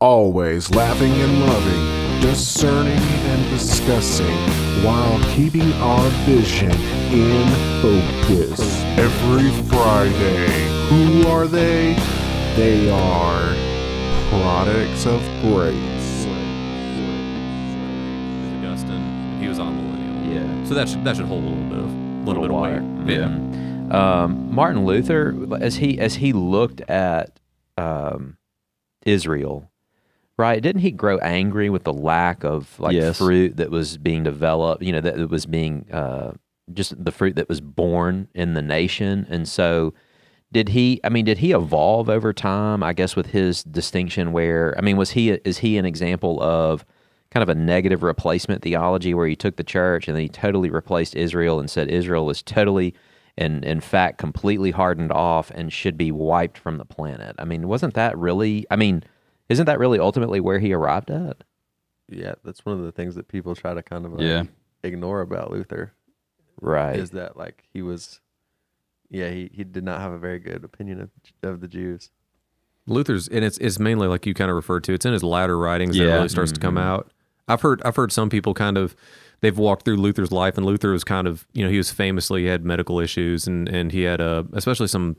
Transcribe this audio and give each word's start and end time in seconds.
Always 0.00 0.70
laughing 0.74 1.10
and 1.12 1.40
loving, 1.40 2.20
discerning 2.20 2.92
and 2.98 3.50
discussing, 3.50 4.36
while 4.84 5.18
keeping 5.34 5.72
our 5.74 6.06
vision 6.26 6.70
in 6.70 7.80
focus. 7.80 8.60
Every 8.98 9.50
Friday. 9.70 10.68
Who 10.90 11.26
are 11.28 11.46
they? 11.46 11.94
They 12.56 12.90
are 12.90 13.54
products 14.28 15.06
of 15.06 15.22
grace. 15.40 16.26
Augustine. 18.58 19.40
He 19.40 19.48
was 19.48 19.58
amillennial. 19.58 20.34
Yeah. 20.34 20.64
So 20.66 20.74
that 20.74 20.90
should 20.90 21.04
that 21.04 21.16
should 21.16 21.24
hold 21.24 21.42
a 21.42 21.46
little 21.46 21.64
bit 21.70 21.78
of 21.78 22.26
little, 22.26 22.42
bit 22.42 22.50
of 22.50 22.54
water. 22.54 22.82
weight. 22.82 23.16
Yeah. 23.16 23.28
Mhm. 23.28 23.94
Um, 23.94 24.54
Martin 24.54 24.84
Luther, 24.84 25.34
as 25.58 25.76
he 25.76 25.98
as 25.98 26.16
he 26.16 26.34
looked 26.34 26.82
at 26.82 27.40
um, 27.78 28.36
Israel, 29.06 29.70
right? 30.36 30.62
Didn't 30.62 30.82
he 30.82 30.90
grow 30.90 31.18
angry 31.18 31.70
with 31.70 31.84
the 31.84 31.92
lack 31.92 32.44
of 32.44 32.78
like 32.78 32.94
Yes. 32.94 33.18
fruit 33.18 33.56
that 33.56 33.70
was 33.70 33.96
being 33.98 34.22
developed? 34.22 34.82
You 34.82 34.92
know, 34.92 35.00
that 35.00 35.18
it 35.18 35.30
was 35.30 35.46
being 35.46 35.86
uh, 35.92 36.32
just 36.72 37.02
the 37.02 37.12
fruit 37.12 37.36
that 37.36 37.48
was 37.48 37.60
born 37.60 38.28
in 38.34 38.54
the 38.54 38.62
nation, 38.62 39.26
and 39.30 39.48
so. 39.48 39.94
Did 40.52 40.68
he? 40.70 41.00
I 41.02 41.08
mean, 41.08 41.24
did 41.24 41.38
he 41.38 41.50
evolve 41.50 42.08
over 42.08 42.32
time? 42.32 42.82
I 42.84 42.92
guess 42.92 43.16
with 43.16 43.26
his 43.26 43.64
distinction, 43.64 44.30
where 44.30 44.74
I 44.78 44.80
mean, 44.80 44.96
was 44.96 45.10
he? 45.10 45.30
Is 45.30 45.58
he 45.58 45.76
an 45.76 45.84
example 45.84 46.40
of 46.40 46.84
kind 47.30 47.42
of 47.42 47.48
a 47.48 47.54
negative 47.54 48.04
replacement 48.04 48.62
theology 48.62 49.12
where 49.12 49.26
he 49.26 49.34
took 49.34 49.56
the 49.56 49.64
church 49.64 50.06
and 50.06 50.16
then 50.16 50.22
he 50.22 50.28
totally 50.28 50.70
replaced 50.70 51.16
Israel 51.16 51.58
and 51.58 51.68
said 51.68 51.88
Israel 51.88 52.24
was 52.24 52.42
totally 52.42 52.94
and 53.36 53.64
in 53.64 53.80
fact 53.80 54.18
completely 54.18 54.70
hardened 54.70 55.10
off 55.10 55.50
and 55.50 55.72
should 55.72 55.98
be 55.98 56.12
wiped 56.12 56.56
from 56.56 56.78
the 56.78 56.84
planet. 56.84 57.34
I 57.40 57.44
mean, 57.44 57.66
wasn't 57.66 57.94
that 57.94 58.16
really 58.16 58.64
I 58.70 58.76
mean, 58.76 59.02
isn't 59.48 59.66
that 59.66 59.78
really 59.78 59.98
ultimately 59.98 60.40
where 60.40 60.58
he 60.58 60.72
arrived 60.72 61.10
at? 61.10 61.44
Yeah, 62.08 62.34
that's 62.44 62.64
one 62.64 62.78
of 62.78 62.84
the 62.84 62.92
things 62.92 63.14
that 63.16 63.28
people 63.28 63.54
try 63.54 63.74
to 63.74 63.82
kind 63.82 64.04
of 64.06 64.12
like, 64.12 64.22
Yeah. 64.22 64.44
ignore 64.82 65.20
about 65.20 65.50
Luther 65.50 65.92
Right. 66.60 66.96
is 66.96 67.10
that 67.10 67.36
like 67.36 67.64
he 67.72 67.82
was, 67.82 68.20
yeah, 69.10 69.30
he, 69.30 69.50
he 69.52 69.64
did 69.64 69.84
not 69.84 70.00
have 70.00 70.12
a 70.12 70.18
very 70.18 70.38
good 70.38 70.64
opinion 70.64 71.00
of 71.00 71.10
of 71.42 71.60
the 71.60 71.68
Jews. 71.68 72.10
Luther's 72.86 73.26
and 73.28 73.44
it's 73.44 73.58
it's 73.58 73.78
mainly 73.80 74.06
like 74.06 74.26
you 74.26 74.34
kind 74.34 74.50
of 74.50 74.54
referred 74.56 74.84
to. 74.84 74.92
It's 74.92 75.04
in 75.04 75.12
his 75.12 75.22
latter 75.24 75.58
writings 75.58 75.96
that 75.96 76.04
Yeah. 76.04 76.10
it 76.10 76.14
really 76.16 76.28
starts 76.28 76.52
to 76.52 76.60
come 76.60 76.78
out. 76.78 77.10
I've 77.48 77.60
heard 77.62 77.82
I've 77.84 77.96
heard 77.96 78.12
some 78.12 78.30
people 78.30 78.54
kind 78.54 78.78
of 78.78 78.94
they've 79.40 79.56
walked 79.58 79.84
through 79.84 79.96
Luther's 79.96 80.30
life, 80.32 80.56
and 80.56 80.64
Luther 80.64 80.92
was 80.92 81.02
kind 81.04 81.26
of 81.26 81.46
you 81.52 81.64
know 81.64 81.70
he 81.70 81.76
was 81.76 81.90
famously 81.90 82.42
he 82.42 82.46
had 82.48 82.64
medical 82.64 83.00
issues, 83.00 83.46
and 83.48 83.68
and 83.68 83.90
he 83.92 84.02
had 84.02 84.20
uh, 84.20 84.44
especially 84.52 84.86
some 84.88 85.16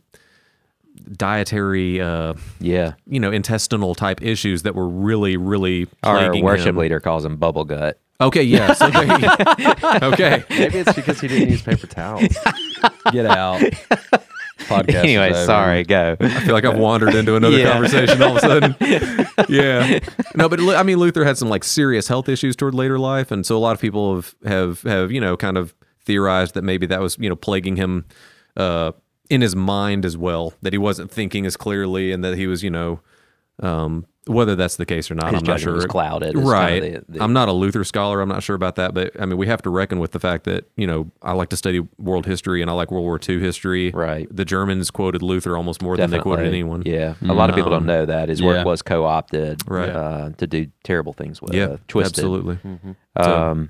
dietary 1.13 1.99
uh, 2.01 2.33
yeah. 2.59 2.93
you 3.07 3.19
know 3.19 3.31
intestinal 3.31 3.95
type 3.95 4.21
issues 4.21 4.63
that 4.63 4.75
were 4.75 4.87
really 4.87 5.37
really 5.37 5.87
Our 6.03 6.35
worship 6.41 6.67
him. 6.67 6.77
leader 6.77 6.99
calls 6.99 7.23
him 7.25 7.37
bubble 7.37 7.65
gut. 7.65 7.99
Okay, 8.19 8.41
yes. 8.41 8.81
Okay. 8.81 10.05
okay. 10.05 10.43
Maybe 10.49 10.79
it's 10.79 10.93
because 10.93 11.21
he 11.21 11.27
didn't 11.27 11.49
use 11.49 11.61
paper 11.61 11.85
towels. 11.85 12.35
Get 13.11 13.27
out. 13.27 13.61
Podcast. 14.59 14.95
anyway, 14.95 15.29
over. 15.29 15.45
sorry, 15.45 15.83
go. 15.83 16.17
I 16.19 16.39
feel 16.41 16.53
like 16.53 16.65
I've 16.65 16.77
wandered 16.79 17.13
into 17.13 17.35
another 17.35 17.57
Yeah. 17.59 17.71
conversation 17.73 18.21
all 18.23 18.35
of 18.35 18.37
a 18.37 18.39
sudden. 18.39 18.75
yeah. 19.47 19.99
No, 20.35 20.49
but 20.49 20.59
Lu- 20.59 20.73
I 20.75 20.81
mean, 20.83 20.97
Luther 20.97 21.23
had 21.23 21.37
some 21.37 21.47
like 21.47 21.63
serious 21.63 22.07
health 22.07 22.27
issues 22.27 22.55
toward 22.55 22.73
later 22.73 22.97
life, 22.97 23.29
and 23.31 23.45
so 23.45 23.55
a 23.55 23.59
lot 23.59 23.73
of 23.75 23.79
people 23.79 24.15
have 24.15 24.35
have 24.45 24.81
have 24.81 25.11
you 25.11 25.21
know 25.21 25.37
kind 25.37 25.55
of 25.57 25.75
theorized 26.03 26.55
that 26.55 26.63
maybe 26.63 26.87
that 26.87 26.99
was 26.99 27.17
you 27.19 27.29
know 27.29 27.35
plaguing 27.35 27.75
him 27.75 28.05
uh, 28.57 28.91
in 29.29 29.41
his 29.41 29.55
mind 29.55 30.05
as 30.05 30.17
well, 30.17 30.53
that 30.61 30.73
he 30.73 30.77
wasn't 30.79 31.11
thinking 31.11 31.45
as 31.45 31.57
clearly, 31.57 32.11
and 32.11 32.23
that 32.23 32.37
he 32.37 32.47
was 32.47 32.63
you 32.63 32.69
know. 32.69 32.99
Um, 33.59 34.05
whether 34.27 34.57
that's 34.57 34.75
the 34.75 34.85
case 34.85 35.09
or 35.09 35.15
not, 35.15 35.31
His 35.33 35.41
I'm 35.41 35.47
not 35.47 35.59
sure. 35.61 35.73
was 35.73 35.85
clouded, 35.85 36.35
is 36.35 36.43
kind 36.43 36.45
of 36.45 36.51
right? 36.51 36.81
the- 37.07 37.13
the- 37.17 37.23
I'm 37.23 37.31
not 37.31 37.47
a 37.47 37.53
Luther 37.53 37.83
scholar. 37.85 38.19
I'm 38.19 38.27
not 38.27 38.43
sure 38.43 38.57
about 38.57 38.75
that, 38.75 38.93
but 38.93 39.19
I 39.19 39.25
mean, 39.25 39.37
we 39.37 39.47
have 39.47 39.61
to 39.61 39.69
reckon 39.69 39.99
with 39.99 40.11
the 40.11 40.19
fact 40.19 40.43
that 40.43 40.65
you 40.75 40.85
know 40.85 41.09
I 41.23 41.31
like 41.31 41.47
to 41.49 41.57
study 41.57 41.79
world 41.97 42.25
history 42.25 42.61
and 42.61 42.69
I 42.69 42.73
like 42.73 42.91
World 42.91 43.05
War 43.05 43.17
II 43.27 43.39
history. 43.39 43.89
Right. 43.91 44.27
The 44.29 44.43
Germans 44.45 44.91
quoted 44.91 45.21
Luther 45.23 45.55
almost 45.55 45.81
more 45.81 45.95
than 45.95 46.09
they 46.11 46.19
quoted 46.19 46.45
anyone. 46.45 46.83
Yeah. 46.85 47.13
A 47.27 47.33
lot 47.33 47.49
of 47.49 47.55
people 47.55 47.71
don't 47.71 47.83
Um, 47.83 47.87
know 47.87 48.05
that. 48.05 48.27
His 48.29 48.41
yeah. 48.41 48.47
work 48.47 48.65
was 48.65 48.81
co 48.81 49.05
opted 49.05 49.61
Right. 49.67 49.89
uh, 49.89 50.29
to 50.37 50.45
do 50.45 50.67
terrible 50.83 51.13
things 51.13 51.41
with. 51.41 51.53
Yeah, 51.55 51.63
uh, 51.65 51.77
twisted. 51.87 52.19
absolutely. 52.25 52.59
Um, 53.15 53.69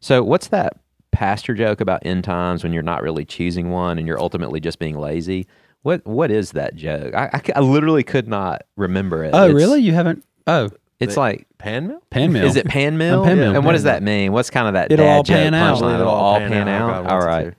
so 0.00 0.22
what's 0.22 0.48
that 0.48 0.74
pastor 1.14 1.54
joke 1.54 1.80
about 1.80 2.04
end 2.04 2.24
times 2.24 2.62
when 2.62 2.72
you're 2.72 2.82
not 2.82 3.02
really 3.02 3.24
choosing 3.24 3.70
one 3.70 3.98
and 3.98 4.06
you're 4.06 4.20
ultimately 4.20 4.60
just 4.60 4.78
being 4.78 4.98
lazy? 4.98 5.46
What 5.82 6.04
what 6.06 6.30
is 6.30 6.52
that 6.52 6.74
joke? 6.76 7.14
I 7.14 7.60
literally 7.60 8.02
could 8.02 8.26
not 8.28 8.62
remember 8.76 9.24
it. 9.24 9.30
Oh, 9.34 9.44
It's- 9.44 9.54
really? 9.54 9.80
You 9.82 9.92
haven't? 9.92 10.24
Oh, 10.46 10.70
It's 11.00 11.16
like 11.16 11.46
Pan 11.58 11.88
mill? 11.88 12.00
pan 12.10 12.32
mill. 12.32 12.46
is 12.46 12.56
it 12.56 12.66
pan 12.66 12.96
mill? 12.98 13.20
Oh, 13.20 13.24
pan 13.24 13.38
mill, 13.38 13.54
And 13.54 13.64
what 13.64 13.72
does 13.72 13.82
that 13.84 14.02
mean? 14.02 14.32
What's 14.32 14.50
kind 14.50 14.66
of 14.68 14.74
that 14.74 14.92
It'll 14.92 15.04
dad 15.06 15.16
all 15.16 15.22
joke 15.22 15.36
pan 15.36 15.54
out. 15.54 15.78
punchline? 15.78 15.94
It'll 16.00 16.08
all 16.08 16.38
pan, 16.38 16.68
out. 16.68 17.04
God 17.04 17.10
All 17.10 17.18
wants 17.18 17.24
it 17.24 17.28
right. 17.28 17.44
to. 17.50 17.56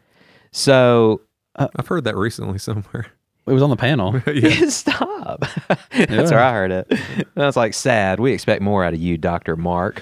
So 0.52 1.22
I've 1.56 1.88
heard 1.88 2.04
that 2.06 2.16
recently 2.16 2.58
somewhere. 2.60 3.08
It 3.48 3.54
was 3.54 3.62
on 3.62 3.70
the 3.70 3.76
panel. 3.76 4.20
yeah. 4.34 4.66
stop. 4.70 5.46
That's 5.92 6.32
where 6.32 6.40
I 6.40 6.52
heard 6.52 6.72
it. 6.72 6.92
That's 7.36 7.56
like 7.56 7.76
sad. 7.76 8.20
We 8.20 8.32
expect 8.34 8.64
more 8.64 8.84
out 8.84 8.96
of 8.96 9.00
you, 9.00 9.20
Doctor 9.20 9.56
Mark. 9.56 10.02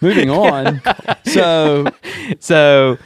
Moving 0.00 0.30
on. 0.44 0.80
so, 1.24 1.86
So 2.40 2.98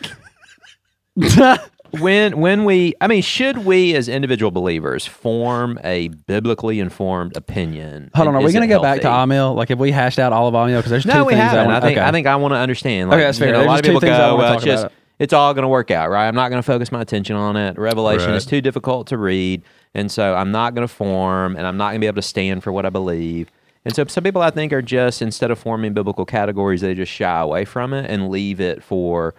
when 2.00 2.40
when 2.40 2.64
we 2.64 2.94
I 3.00 3.06
mean, 3.06 3.22
should 3.22 3.58
we 3.58 3.94
as 3.94 4.08
individual 4.08 4.50
believers 4.50 5.06
form 5.06 5.78
a 5.84 6.08
biblically 6.08 6.80
informed 6.80 7.36
opinion? 7.36 8.10
hold 8.14 8.28
on. 8.28 8.34
And 8.34 8.42
Are 8.42 8.46
we 8.46 8.52
going 8.52 8.68
to 8.68 8.74
go 8.74 8.82
back 8.82 9.00
to 9.02 9.10
healthy? 9.10 9.30
Amil? 9.32 9.54
Like, 9.54 9.68
have 9.68 9.78
we 9.78 9.92
hashed 9.92 10.18
out 10.18 10.32
all 10.32 10.48
of 10.48 10.54
Amil? 10.54 10.78
Because 10.78 10.90
there's 10.90 11.02
two 11.04 11.08
No, 11.10 11.24
we 11.24 11.34
things 11.34 11.42
haven't. 11.44 11.70
I, 11.70 11.76
I, 11.76 11.80
think 11.80 11.98
okay. 11.98 12.06
I 12.06 12.10
think 12.10 12.26
I 12.26 12.36
want 12.36 12.52
to 12.52 12.56
understand. 12.58 13.10
Like, 13.10 13.18
Okay, 13.18 13.24
that's 13.26 13.38
you 13.38 13.44
fair. 13.44 13.52
know, 13.52 13.58
a 13.58 13.62
There's 13.62 13.68
lot 13.68 13.78
of 13.78 13.84
two 13.84 13.88
people 13.90 14.00
things 14.00 14.12
I 14.14 14.18
go, 14.18 14.24
wanna 14.34 14.36
well, 14.38 14.48
talk 14.48 14.56
it's 14.56 14.64
just 14.64 14.82
about. 14.84 14.92
it's 15.20 15.32
all 15.32 15.54
going 15.54 15.62
to 15.62 15.68
work 15.68 15.90
out, 15.92 16.10
right? 16.10 16.26
I'm 16.26 16.34
not 16.34 16.48
going 16.50 16.58
to 16.60 16.66
focus 16.66 16.90
my 16.90 17.00
attention 17.00 17.36
on 17.36 17.56
it. 17.56 17.78
Revelation 17.78 18.30
Right. 18.30 18.36
is 18.36 18.44
too 18.46 18.60
difficult 18.60 19.06
to 19.08 19.18
read, 19.18 19.62
and 19.94 20.10
so 20.10 20.34
I'm 20.34 20.50
not 20.50 20.74
going 20.74 20.86
to 20.86 20.92
form, 20.92 21.54
and 21.56 21.64
I'm 21.64 21.76
not 21.76 21.90
going 21.90 21.96
to 21.96 22.00
be 22.00 22.06
able 22.08 22.16
to 22.16 22.22
stand 22.22 22.64
for 22.64 22.72
what 22.72 22.84
I 22.84 22.90
believe. 22.90 23.50
And 23.84 23.94
so 23.94 24.04
some 24.06 24.24
people 24.24 24.40
I 24.42 24.50
think 24.50 24.72
are 24.72 24.82
just 24.82 25.20
instead 25.20 25.50
of 25.50 25.58
forming 25.58 25.92
biblical 25.92 26.24
categories, 26.24 26.80
they 26.80 26.94
just 26.94 27.12
shy 27.12 27.40
away 27.40 27.64
from 27.64 27.92
it 27.92 28.10
and 28.10 28.30
leave 28.30 28.60
it 28.60 28.82
for 28.82 29.34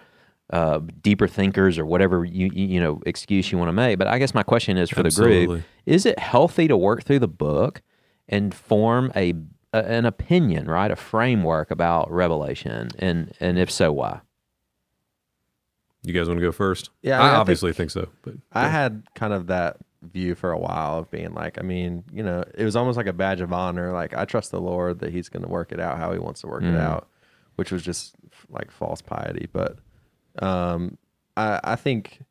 uh, 0.50 0.80
deeper 1.02 1.26
thinkers 1.26 1.78
or 1.78 1.84
whatever 1.84 2.24
you 2.24 2.48
you 2.52 2.66
you 2.66 2.80
know 2.80 3.02
excuse 3.04 3.50
you 3.50 3.58
want 3.58 3.68
to 3.68 3.72
make. 3.72 3.98
But 3.98 4.06
I 4.06 4.18
guess 4.18 4.34
my 4.34 4.44
question 4.44 4.76
is 4.76 4.88
for 4.90 5.02
the 5.02 5.10
group: 5.10 5.62
Is 5.86 6.06
it 6.06 6.18
healthy 6.20 6.68
to 6.68 6.76
work 6.76 7.02
through 7.02 7.18
the 7.18 7.28
book 7.28 7.82
and 8.28 8.54
form 8.54 9.10
a, 9.16 9.34
a 9.72 9.78
an 9.84 10.04
opinion, 10.04 10.66
right, 10.66 10.90
a 10.90 10.96
framework 10.96 11.72
about 11.72 12.08
Revelation, 12.12 12.90
and 13.00 13.32
and 13.40 13.58
if 13.58 13.68
so, 13.70 13.92
why? 13.92 14.20
You 16.04 16.12
guys 16.12 16.28
want 16.28 16.38
to 16.38 16.46
go 16.46 16.52
first? 16.52 16.90
Yeah, 17.02 17.18
I 17.18 17.18
I, 17.18 17.18
mean, 17.18 17.26
I 17.26 17.30
think- 17.32 17.40
obviously 17.40 17.72
think, 17.72 17.90
so. 17.90 18.08
But 18.22 18.34
I 18.52 18.68
had 18.68 19.02
kind 19.16 19.32
of 19.32 19.48
that 19.48 19.78
view 20.02 20.34
for 20.34 20.52
a 20.52 20.58
while 20.58 20.98
of 20.98 21.10
being 21.10 21.34
like, 21.34 21.58
I 21.58 21.62
mean, 21.62 22.04
you 22.12 22.22
know, 22.22 22.44
it 22.54 22.64
was 22.64 22.76
almost 22.76 22.96
like 22.96 23.06
a 23.06 23.12
badge 23.12 23.40
of 23.40 23.52
honor. 23.52 23.92
Like, 23.92 24.14
I 24.16 24.24
trust 24.24 24.50
the 24.50 24.60
Lord 24.60 25.00
that 25.00 25.12
He's 25.12 25.28
going 25.28 25.42
to 25.42 25.48
work 25.48 25.72
it 25.72 25.80
out 25.80 25.98
how 25.98 26.12
He 26.12 26.18
wants 26.18 26.40
to 26.42 26.46
work 26.46 26.62
it 26.62 26.74
out, 26.80 27.08
which 27.56 27.72
was 27.72 27.82
just 27.82 28.14
like 28.50 28.70
false 28.70 29.02
piety. 29.02 29.48
But 29.52 29.78
um, 30.40 30.98
I, 31.36 31.60
I 31.64 31.76
think 31.76 32.22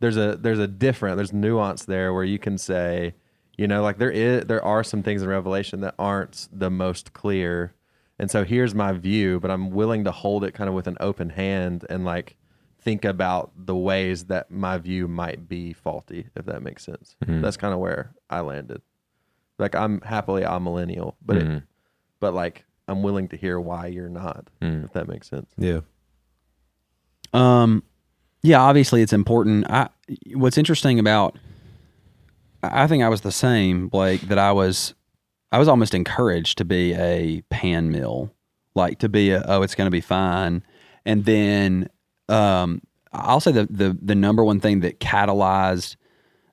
there's 0.00 0.16
a 0.16 0.36
there's 0.36 0.58
a 0.60 0.68
different 0.68 1.16
there's 1.16 1.32
nuance 1.32 1.84
there 1.84 2.14
where 2.14 2.24
you 2.24 2.38
can 2.38 2.56
say, 2.58 3.14
you 3.56 3.66
know, 3.66 3.82
like 3.82 3.98
there 3.98 4.10
is 4.10 4.44
there 4.44 4.64
are 4.64 4.84
some 4.84 5.02
things 5.02 5.22
in 5.22 5.28
Revelation 5.28 5.80
that 5.80 5.94
aren't 5.98 6.48
the 6.52 6.70
most 6.70 7.12
clear, 7.12 7.74
and 8.18 8.30
so 8.30 8.44
here's 8.44 8.74
my 8.74 8.92
view, 8.92 9.40
but 9.40 9.50
I'm 9.50 9.70
willing 9.70 10.04
to 10.04 10.12
hold 10.12 10.44
it 10.44 10.52
kind 10.54 10.68
of 10.68 10.74
with 10.74 10.86
an 10.86 10.96
open 11.00 11.30
hand 11.30 11.84
and 11.90 12.04
like 12.04 12.36
think 12.80 13.04
about 13.04 13.50
the 13.56 13.76
ways 13.76 14.24
that 14.24 14.50
my 14.50 14.78
view 14.78 15.08
might 15.08 15.48
be 15.48 15.72
faulty, 15.72 16.26
if 16.36 16.46
that 16.46 16.62
makes 16.62 16.84
sense. 16.84 17.16
Mm-hmm. 17.24 17.40
That's 17.42 17.56
kind 17.56 17.74
of 17.74 17.80
where 17.80 18.14
I 18.30 18.40
landed. 18.40 18.82
Like 19.58 19.74
I'm 19.74 20.00
happily 20.02 20.42
amillennial, 20.42 21.14
but 21.24 21.36
it, 21.36 21.44
mm-hmm. 21.44 21.58
but 22.20 22.34
like 22.34 22.64
I'm 22.86 23.02
willing 23.02 23.28
to 23.28 23.36
hear 23.36 23.58
why 23.58 23.86
you're 23.88 24.08
not, 24.08 24.48
mm. 24.62 24.84
if 24.84 24.92
that 24.92 25.08
makes 25.08 25.28
sense. 25.28 25.50
yeah, 25.58 25.80
Um, 27.32 27.82
yeah, 28.42 28.60
obviously 28.60 29.02
it's 29.02 29.12
important. 29.12 29.68
I 29.70 29.88
what's 30.34 30.56
interesting 30.58 30.98
about 30.98 31.36
I 32.62 32.84
I 32.84 32.86
think 32.86 33.02
I 33.02 33.08
was 33.08 33.22
the 33.22 33.32
same, 33.32 33.88
Blake, 33.88 34.22
that 34.22 34.38
I 34.38 34.52
was 34.52 34.94
I 35.50 35.58
was 35.58 35.68
almost 35.68 35.94
encouraged 35.94 36.58
to 36.58 36.64
be 36.64 36.94
a 36.94 37.42
pan 37.50 37.90
mill, 37.90 38.32
like 38.74 39.00
to 39.00 39.08
be 39.08 39.30
a 39.30 39.42
oh 39.46 39.62
it's 39.62 39.74
going 39.74 39.86
to 39.86 39.90
be 39.90 40.00
fine, 40.00 40.62
and 41.04 41.24
then 41.24 41.90
um, 42.28 42.82
I'll 43.12 43.40
say 43.40 43.52
the 43.52 43.66
the 43.70 43.96
the 44.00 44.14
number 44.14 44.44
one 44.44 44.60
thing 44.60 44.80
that 44.80 45.00
catalyzed 45.00 45.96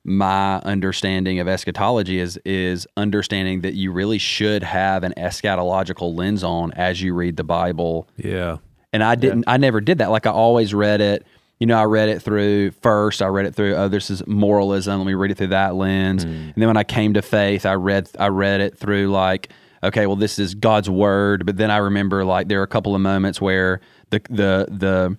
my 0.04 0.58
understanding 0.60 1.40
of 1.40 1.48
eschatology 1.48 2.20
is 2.20 2.40
is 2.46 2.88
understanding 2.96 3.62
that 3.62 3.74
you 3.74 3.92
really 3.92 4.20
should 4.20 4.62
have 4.64 5.04
an 5.04 5.14
eschatological 5.18 6.16
lens 6.16 6.44
on 6.44 6.72
as 6.74 7.02
you 7.02 7.14
read 7.14 7.38
the 7.38 7.44
Bible 7.44 8.08
yeah, 8.18 8.58
and 8.96 9.04
I 9.04 9.16
didn't. 9.16 9.44
I 9.46 9.58
never 9.58 9.82
did 9.82 9.98
that. 9.98 10.10
Like 10.10 10.26
I 10.26 10.32
always 10.32 10.74
read 10.74 11.02
it. 11.02 11.28
You 11.60 11.68
know, 11.68 11.78
I 11.78 11.84
read 11.84 12.08
it 12.08 12.22
through 12.22 12.72
first. 12.72 13.22
I 13.22 13.28
read 13.28 13.46
it 13.46 13.54
through. 13.54 13.76
Oh, 13.76 13.90
this 13.90 14.10
is 14.10 14.26
moralism. 14.26 15.00
Let 15.00 15.06
me 15.06 15.14
read 15.16 15.32
it 15.32 15.38
through 15.38 15.48
that 15.48 15.76
lens. 15.76 16.24
And 16.24 16.54
then 16.56 16.68
when 16.68 16.78
I 16.78 16.86
came 16.86 17.14
to 17.16 17.22
faith, 17.22 17.66
I 17.66 17.74
read. 17.74 18.10
I 18.18 18.28
read 18.30 18.62
it 18.62 18.78
through 18.78 19.10
like, 19.12 19.50
okay, 19.84 20.08
well, 20.08 20.16
this 20.16 20.40
is 20.40 20.56
God's 20.56 20.90
word. 20.90 21.46
But 21.46 21.58
then 21.58 21.72
I 21.72 21.78
remember 21.78 22.24
like 22.24 22.48
there 22.48 22.62
are 22.62 22.64
a 22.64 22.68
couple 22.68 22.96
of 22.96 23.02
moments 23.02 23.42
where 23.42 23.82
the 24.12 24.22
the 24.30 24.68
the 24.70 25.18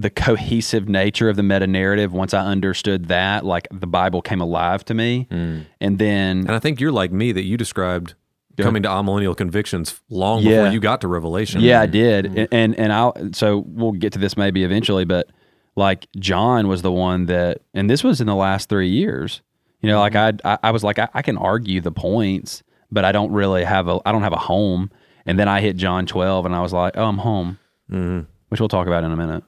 the 0.00 0.10
cohesive 0.10 0.88
nature 0.88 1.28
of 1.28 1.36
the 1.36 1.42
meta 1.42 1.66
narrative. 1.66 2.12
Once 2.12 2.32
I 2.34 2.40
understood 2.44 3.06
that, 3.08 3.44
like 3.44 3.68
the 3.72 3.86
Bible 3.86 4.22
came 4.22 4.40
alive 4.40 4.84
to 4.86 4.94
me, 4.94 5.26
Mm. 5.30 5.66
and 5.80 5.98
then 5.98 6.38
And 6.40 6.52
I 6.52 6.58
think 6.58 6.80
you're 6.80 6.92
like 6.92 7.12
me 7.12 7.32
that 7.32 7.42
you 7.44 7.56
described 7.56 8.14
coming 8.58 8.82
to 8.82 8.88
amillennial 8.90 9.34
convictions 9.36 10.00
long 10.10 10.42
Yeah. 10.42 10.50
before 10.62 10.72
you 10.74 10.80
got 10.80 11.00
to 11.00 11.08
Revelation. 11.08 11.60
Yeah, 11.62 11.80
I 11.80 11.86
did, 11.86 12.26
and 12.26 12.48
and, 12.52 12.78
and 12.78 12.92
I'll 12.92 13.14
so 13.32 13.64
we'll 13.66 13.92
get 13.92 14.12
to 14.14 14.18
this 14.18 14.36
maybe 14.36 14.64
eventually, 14.64 15.04
but 15.04 15.28
like 15.76 16.06
John 16.18 16.68
was 16.68 16.82
the 16.82 16.92
one 16.92 17.26
that, 17.26 17.62
and 17.74 17.88
this 17.88 18.04
was 18.04 18.20
in 18.20 18.26
the 18.26 18.34
last 18.34 18.68
three 18.68 18.88
years. 18.90 19.40
You 19.80 19.88
know, 19.88 19.98
like 19.98 20.14
I 20.14 20.32
I, 20.44 20.58
I 20.64 20.70
was 20.72 20.84
like 20.84 20.98
I, 20.98 21.08
I 21.14 21.22
can 21.22 21.38
argue 21.38 21.80
the 21.80 21.92
points, 21.92 22.62
but 22.90 23.04
I 23.04 23.12
don't 23.12 23.32
really 23.32 23.64
have 23.64 23.88
a 23.88 23.98
I 24.04 24.12
don't 24.12 24.22
have 24.22 24.34
a 24.34 24.44
home. 24.52 24.90
And 25.26 25.38
then 25.38 25.48
I 25.48 25.60
hit 25.60 25.76
John 25.76 26.04
twelve, 26.06 26.44
and 26.44 26.54
I 26.54 26.60
was 26.60 26.72
like, 26.72 26.94
oh, 26.98 27.04
I'm 27.06 27.18
home, 27.18 27.58
Mhm. 27.90 28.26
which 28.48 28.60
we'll 28.60 28.68
talk 28.68 28.86
about 28.86 29.04
in 29.04 29.12
a 29.12 29.16
minute. 29.16 29.42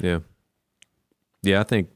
Yeah. 0.00 0.20
Yeah, 1.42 1.60
I 1.60 1.64
think 1.64 1.88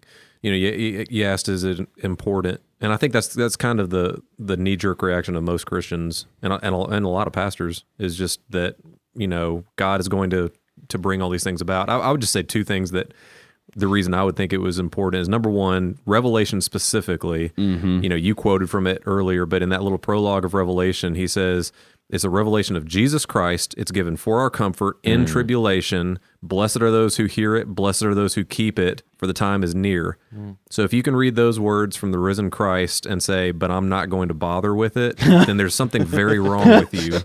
you 0.43 0.51
know 0.51 0.57
you, 0.57 1.05
you- 1.11 1.25
asked 1.25 1.49
is 1.49 1.65
it 1.65 1.87
important, 1.99 2.61
and 2.81 2.93
I 2.93 2.97
think 2.97 3.13
that's 3.13 3.35
that's 3.35 3.57
kind 3.57 3.81
of 3.81 3.91
the 3.91 4.23
the 4.39 4.57
knee 4.57 4.77
jerk 4.77 5.03
reaction 5.03 5.35
of 5.35 5.43
most 5.43 5.67
Christians 5.67 6.27
and 6.41 6.53
and 6.53 6.75
a, 6.75 6.79
and 6.85 7.05
a 7.05 7.09
lot 7.09 7.27
of 7.27 7.33
pastors 7.33 7.85
is 7.99 8.17
just 8.17 8.41
that 8.51 8.77
you 9.15 9.27
know 9.27 9.65
God 9.77 10.01
is 10.01 10.09
going 10.09 10.31
to 10.31 10.53
to 10.89 10.99
bring 10.99 11.21
all 11.21 11.31
these 11.31 11.45
things 11.45 11.61
about. 11.61 11.89
I, 11.89 11.99
I 11.99 12.11
would 12.11 12.21
just 12.21 12.33
say 12.33 12.43
two 12.43 12.65
things 12.65 12.93
that 12.93 13.13
the 13.77 13.89
reason 13.89 14.15
I 14.15 14.25
would 14.25 14.37
think 14.37 14.53
it 14.53 14.59
was 14.59 14.79
important 14.79 15.21
is 15.21 15.29
number 15.29 15.51
one, 15.51 15.99
Revelation 16.07 16.61
specifically. 16.61 17.51
Mm-hmm. 17.51 18.03
You 18.03 18.09
know, 18.09 18.17
you 18.17 18.35
quoted 18.35 18.71
from 18.71 18.87
it 18.87 19.03
earlier, 19.07 19.47
but 19.47 19.63
in 19.63 19.69
that 19.69 19.83
little 19.83 19.99
prologue 19.99 20.45
of 20.45 20.55
Revelation, 20.55 21.15
he 21.15 21.29
says 21.29 21.73
it's 22.09 22.25
a 22.25 22.31
revelation 22.31 22.77
of 22.77 22.85
Jesus 22.85 23.25
Christ. 23.25 23.75
It's 23.79 23.93
given 23.93 24.17
for 24.17 24.41
our 24.41 24.51
comfort 24.51 24.99
in 25.03 25.25
mm. 25.25 25.29
tribulation. 25.29 26.19
Blessed 26.43 26.81
are 26.81 26.91
those 26.91 27.17
who 27.19 27.27
hear 27.27 27.55
it. 27.55 27.69
Blessed 27.69 28.03
are 28.03 28.15
those 28.15 28.35
who 28.35 28.45
keep 28.45 28.79
it, 28.79 29.03
for 29.19 29.27
the 29.27 29.35
time 29.35 29.63
is 29.63 29.75
near. 29.75 30.17
So 30.71 30.83
if 30.83 30.93
you 30.95 31.03
can 31.03 31.15
read 31.15 31.37
those 31.37 31.61
words 31.61 31.97
from 31.97 32.13
the 32.13 32.19
risen 32.19 32.51
Christ 32.51 33.05
and 33.05 33.23
say, 33.23 33.51
"But 33.51 33.71
I'm 33.71 33.89
not 33.91 34.09
going 34.09 34.29
to 34.29 34.35
bother 34.35 34.75
with 34.75 34.97
it," 34.97 35.17
then 35.19 35.57
there's 35.59 35.75
something 35.75 36.05
very 36.05 36.39
wrong 36.39 36.67
with 36.67 36.95
you. 36.95 37.21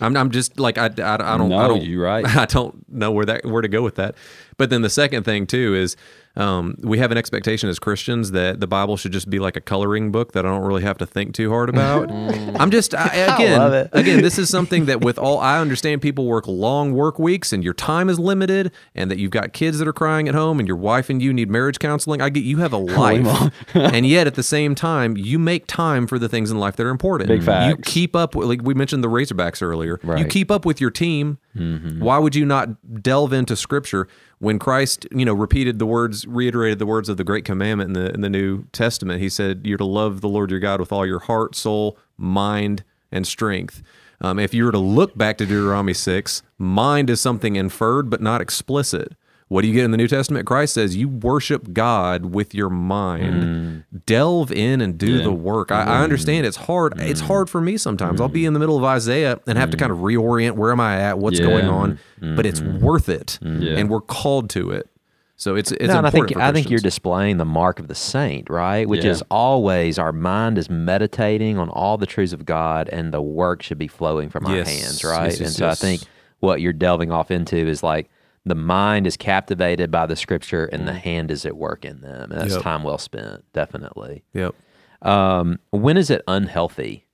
I'm, 0.00 0.16
I'm 0.16 0.30
just 0.30 0.58
like 0.60 0.76
I, 0.76 0.86
I, 0.86 1.14
I 1.14 1.16
don't. 1.16 1.52
I 1.52 1.62
No, 1.62 1.68
don't. 1.68 1.82
you're 1.84 2.04
right. 2.04 2.26
I 2.36 2.44
don't 2.44 2.86
know 2.90 3.10
where 3.10 3.24
that 3.26 3.46
where 3.46 3.62
to 3.62 3.68
go 3.68 3.82
with 3.82 3.94
that. 3.94 4.14
But 4.58 4.70
then 4.70 4.82
the 4.82 4.90
second 4.90 5.22
thing 5.22 5.46
too 5.46 5.74
is 5.76 5.96
um, 6.36 6.74
we 6.80 6.98
have 6.98 7.12
an 7.12 7.16
expectation 7.16 7.68
as 7.68 7.78
Christians 7.78 8.32
that 8.32 8.58
the 8.58 8.66
Bible 8.66 8.96
should 8.96 9.12
just 9.12 9.30
be 9.30 9.38
like 9.38 9.56
a 9.56 9.60
coloring 9.60 10.10
book 10.10 10.32
that 10.32 10.44
I 10.44 10.48
don't 10.48 10.62
really 10.66 10.82
have 10.82 10.98
to 10.98 11.06
think 11.06 11.32
too 11.32 11.48
hard 11.48 11.68
about. 11.68 12.10
I'm 12.60 12.70
just 12.72 12.92
I, 12.92 13.06
again 13.34 13.72
it. 13.72 13.90
again 13.92 14.22
this 14.22 14.36
is 14.38 14.50
something 14.50 14.86
that 14.86 15.00
with 15.00 15.16
all 15.16 15.38
I 15.38 15.60
understand 15.60 16.02
people 16.02 16.26
work 16.26 16.46
long 16.48 16.92
work 16.92 17.20
weeks 17.20 17.52
and 17.52 17.62
your 17.62 17.74
time 17.74 18.08
is 18.10 18.18
limited 18.18 18.57
and 18.94 19.10
that 19.10 19.18
you've 19.18 19.30
got 19.30 19.52
kids 19.52 19.78
that 19.78 19.88
are 19.88 19.92
crying 19.92 20.28
at 20.28 20.34
home 20.34 20.58
and 20.58 20.68
your 20.68 20.76
wife 20.76 21.10
and 21.10 21.22
you 21.22 21.32
need 21.32 21.50
marriage 21.50 21.78
counseling. 21.78 22.20
I 22.20 22.28
get 22.28 22.44
you 22.44 22.58
have 22.58 22.72
a 22.72 22.76
life, 22.98 23.52
and 23.74 24.06
yet 24.06 24.26
at 24.26 24.34
the 24.34 24.42
same 24.42 24.74
time 24.74 25.16
you 25.16 25.38
make 25.38 25.66
time 25.66 26.06
for 26.06 26.18
the 26.18 26.28
things 26.28 26.50
in 26.50 26.58
life 26.58 26.76
that 26.76 26.86
are 26.86 26.90
important. 26.90 27.28
Big 27.28 27.42
facts. 27.42 27.68
You 27.68 27.76
keep 27.82 28.14
up 28.14 28.34
with, 28.34 28.48
like 28.48 28.62
we 28.62 28.74
mentioned 28.74 29.02
the 29.02 29.08
Razorbacks 29.08 29.62
earlier. 29.62 30.00
You 30.02 30.26
keep 30.26 30.50
up 30.50 30.64
with 30.64 30.80
your 30.80 30.90
team. 30.90 31.38
Mm-hmm. 31.56 32.00
Why 32.00 32.18
would 32.18 32.34
you 32.34 32.44
not 32.44 33.02
delve 33.02 33.32
into 33.32 33.56
Scripture 33.56 34.06
when 34.38 34.58
Christ, 34.58 35.06
you 35.10 35.24
know, 35.24 35.34
repeated 35.34 35.78
the 35.78 35.86
words, 35.86 36.26
reiterated 36.26 36.78
the 36.78 36.86
words 36.86 37.08
of 37.08 37.16
the 37.16 37.24
Great 37.24 37.44
Commandment 37.44 37.96
in 37.96 38.04
the 38.04 38.14
in 38.14 38.20
the 38.20 38.30
New 38.30 38.64
Testament? 38.72 39.20
He 39.20 39.28
said, 39.28 39.62
"You're 39.64 39.78
to 39.78 39.84
love 39.84 40.20
the 40.20 40.28
Lord 40.28 40.50
your 40.50 40.60
God 40.60 40.80
with 40.80 40.92
all 40.92 41.06
your 41.06 41.20
heart, 41.20 41.56
soul, 41.56 41.98
mind, 42.16 42.84
and 43.10 43.26
strength." 43.26 43.82
Um, 44.20 44.38
if 44.38 44.52
you 44.52 44.64
were 44.64 44.72
to 44.72 44.78
look 44.78 45.16
back 45.16 45.38
to 45.38 45.46
Deuteronomy 45.46 45.94
six, 45.94 46.42
mind 46.58 47.08
is 47.10 47.20
something 47.20 47.56
inferred 47.56 48.10
but 48.10 48.20
not 48.20 48.40
explicit. 48.40 49.14
What 49.48 49.62
do 49.62 49.68
you 49.68 49.74
get 49.74 49.84
in 49.84 49.92
the 49.92 49.96
New 49.96 50.08
Testament? 50.08 50.46
Christ 50.46 50.74
says 50.74 50.94
you 50.94 51.08
worship 51.08 51.72
God 51.72 52.34
with 52.34 52.54
your 52.54 52.68
mind. 52.68 53.42
Hmm. 53.42 53.98
Delve 54.04 54.52
in 54.52 54.82
and 54.82 54.98
do 54.98 55.22
the 55.22 55.32
work. 55.32 55.72
I, 55.72 55.80
I 55.80 55.84
hmm. 55.84 56.02
understand 56.02 56.44
it's 56.46 56.58
hard. 56.58 57.00
It's 57.00 57.20
hmm. 57.20 57.26
hard 57.26 57.50
for 57.50 57.60
me 57.60 57.78
sometimes. 57.78 58.20
I'll 58.20 58.28
be 58.28 58.44
in 58.44 58.52
the 58.52 58.58
middle 58.60 58.76
of 58.76 58.84
Isaiah 58.84 59.40
and 59.46 59.56
have 59.56 59.70
to 59.70 59.78
kind 59.78 59.90
of 59.90 59.98
reorient 59.98 60.52
where 60.52 60.70
am 60.70 60.80
I 60.80 61.00
at, 61.00 61.18
what's 61.18 61.40
Yeah. 61.40 61.46
going 61.46 61.66
on, 61.66 61.98
but 62.20 62.44
it's 62.44 62.60
worth 62.60 63.08
it, 63.08 63.38
Yeah. 63.40 63.76
and 63.78 63.88
we're 63.88 64.02
called 64.02 64.50
to 64.50 64.70
it. 64.70 64.90
So 65.40 65.54
it's 65.54 65.70
it's 65.70 65.86
no, 65.86 65.98
and 65.98 66.06
I 66.06 66.10
think 66.10 66.32
for 66.32 66.42
I 66.42 66.50
think 66.52 66.68
you're 66.68 66.80
displaying 66.80 67.36
the 67.36 67.44
mark 67.44 67.78
of 67.78 67.86
the 67.86 67.94
saint, 67.94 68.50
right? 68.50 68.88
Which 68.88 69.04
Yeah. 69.04 69.12
is 69.12 69.22
always 69.30 69.96
our 69.96 70.12
mind 70.12 70.58
is 70.58 70.68
meditating 70.68 71.58
on 71.58 71.68
all 71.68 71.96
the 71.96 72.06
truths 72.06 72.32
of 72.32 72.44
God, 72.44 72.88
and 72.88 73.14
the 73.14 73.22
work 73.22 73.62
should 73.62 73.78
be 73.78 73.86
flowing 73.86 74.30
from 74.30 74.46
our 74.46 74.56
hands, 74.64 75.04
right? 75.04 75.26
Yes, 75.26 75.38
yes, 75.38 75.40
and 75.40 75.50
so 75.50 75.66
yes. 75.66 75.80
I 75.80 75.86
think 75.86 76.02
what 76.40 76.60
you're 76.60 76.72
delving 76.72 77.12
off 77.12 77.30
into 77.30 77.56
is 77.56 77.84
like 77.84 78.10
the 78.44 78.56
mind 78.56 79.06
is 79.06 79.16
captivated 79.16 79.92
by 79.92 80.06
the 80.06 80.16
scripture, 80.16 80.64
and 80.66 80.88
the 80.88 80.92
hand 80.94 81.30
is 81.30 81.46
at 81.46 81.56
work 81.56 81.84
in 81.84 82.00
them, 82.00 82.32
and 82.32 82.40
that's 82.40 82.54
Yep. 82.54 82.62
time 82.62 82.82
well 82.82 82.98
spent, 82.98 83.44
definitely. 83.52 84.24
Yep. 84.34 84.56
Um, 85.02 85.60
when 85.70 85.96
is 85.96 86.10
it 86.10 86.22
unhealthy? 86.26 87.06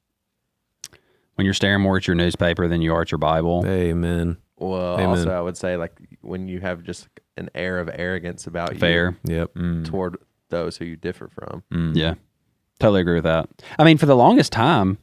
When 1.34 1.44
you're 1.44 1.52
staring 1.52 1.82
more 1.82 1.98
at 1.98 2.06
your 2.06 2.14
newspaper 2.16 2.68
than 2.68 2.80
you 2.80 2.94
are 2.94 3.02
at 3.02 3.10
your 3.10 3.18
Bible. 3.18 3.64
Amen. 3.66 4.38
Well, 4.56 4.94
Amen. 4.94 5.08
also 5.08 5.30
I 5.30 5.42
would 5.42 5.58
say 5.58 5.76
like 5.76 5.92
when 6.22 6.48
you 6.48 6.60
have 6.60 6.82
just 6.84 7.08
an 7.36 7.50
air 7.54 7.78
of 7.78 7.90
arrogance 7.92 8.46
about 8.46 8.74
you 8.74 8.78
Fair. 8.78 9.16
Yep. 9.24 9.50
you 9.56 9.82
toward 9.84 10.16
those 10.50 10.76
who 10.76 10.84
you 10.84 10.96
differ 10.96 11.28
from. 11.28 11.62
Mm. 11.72 11.96
Yeah, 11.96 12.14
totally 12.78 13.00
agree 13.00 13.14
with 13.14 13.24
that. 13.24 13.48
I 13.78 13.84
mean, 13.84 13.98
for 13.98 14.06
the 14.06 14.16
longest 14.16 14.52
time, 14.52 14.98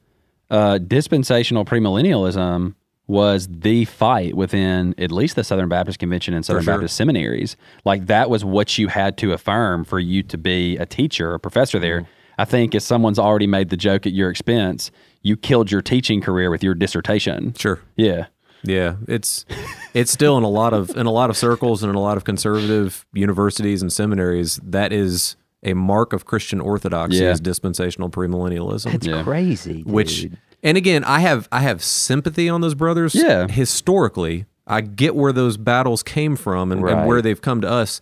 uh, 0.50 0.78
dispensational 0.78 1.66
premillennialism 1.66 2.76
was 3.08 3.48
the 3.50 3.84
fight 3.86 4.36
within 4.36 4.96
at 4.98 5.12
least 5.12 5.36
the 5.36 5.44
Southern 5.44 5.68
Baptist 5.68 6.00
Convention 6.00 6.34
and 6.34 6.46
Southern 6.46 6.64
sure. 6.64 6.76
Baptist 6.76 6.96
seminaries. 6.96 7.58
Like 7.84 8.08
that 8.08 8.30
was 8.30 8.46
what 8.46 8.78
you 8.78 8.88
had 8.88 9.18
to 9.18 9.34
affirm 9.34 9.84
for 9.84 10.00
you 10.00 10.24
to 10.24 10.38
be 10.38 10.78
a 10.78 10.86
teacher, 10.86 11.34
a 11.34 11.40
professor 11.40 11.78
there. 11.78 12.02
Mm-hmm. 12.02 12.12
I 12.38 12.46
think 12.46 12.74
if 12.74 12.84
someone's 12.84 13.20
already 13.20 13.48
made 13.48 13.70
the 13.70 13.78
joke 13.78 14.08
at 14.08 14.14
your 14.14 14.30
expense, 14.30 14.92
you 15.22 15.36
killed 15.36 15.72
your 15.72 15.82
teaching 15.82 16.22
career 16.22 16.50
with 16.50 16.64
your 16.64 16.74
dissertation. 16.74 17.54
Sure. 17.56 17.80
Yeah. 17.98 18.28
Yeah, 18.64 18.96
it's 19.08 19.46
it's 19.94 20.12
still 20.12 20.38
in 20.38 20.44
a 20.44 20.50
lot 20.50 20.74
of 20.74 20.90
in 20.96 21.06
a 21.06 21.12
lot 21.12 21.30
of 21.30 21.38
circles 21.38 21.84
and 21.84 21.90
in 21.90 21.96
a 21.96 22.02
lot 22.02 22.18
of 22.18 22.24
conservative 22.24 23.06
universities 23.14 23.82
and 23.82 23.92
seminaries 23.92 24.60
that 24.64 24.92
is 24.94 25.36
a 25.64 25.74
mark 25.74 26.14
of 26.14 26.26
Christian 26.26 26.60
orthodoxy 26.62 27.18
Yeah. 27.18 27.32
is 27.32 27.40
dispensational 27.40 28.10
premillennialism. 28.10 28.94
It's 28.94 29.06
Yeah. 29.08 29.24
crazy, 29.24 29.84
which 29.86 30.28
and 30.64 30.78
again 30.78 31.04
i 31.06 31.20
have 31.20 31.48
i 31.52 31.60
have 31.62 31.84
sympathy 31.84 32.48
on 32.48 32.62
those 32.62 32.76
brothers 32.76 33.16
Yeah. 33.16 33.48
historically 33.48 34.46
i 34.68 34.82
get 34.82 35.16
where 35.16 35.32
those 35.34 35.58
battles 35.58 36.04
came 36.04 36.36
from 36.36 36.72
and, 36.72 36.88
and 36.88 37.08
where 37.08 37.20
they've 37.24 37.42
come 37.42 37.62
to 37.62 37.68
us 37.70 38.00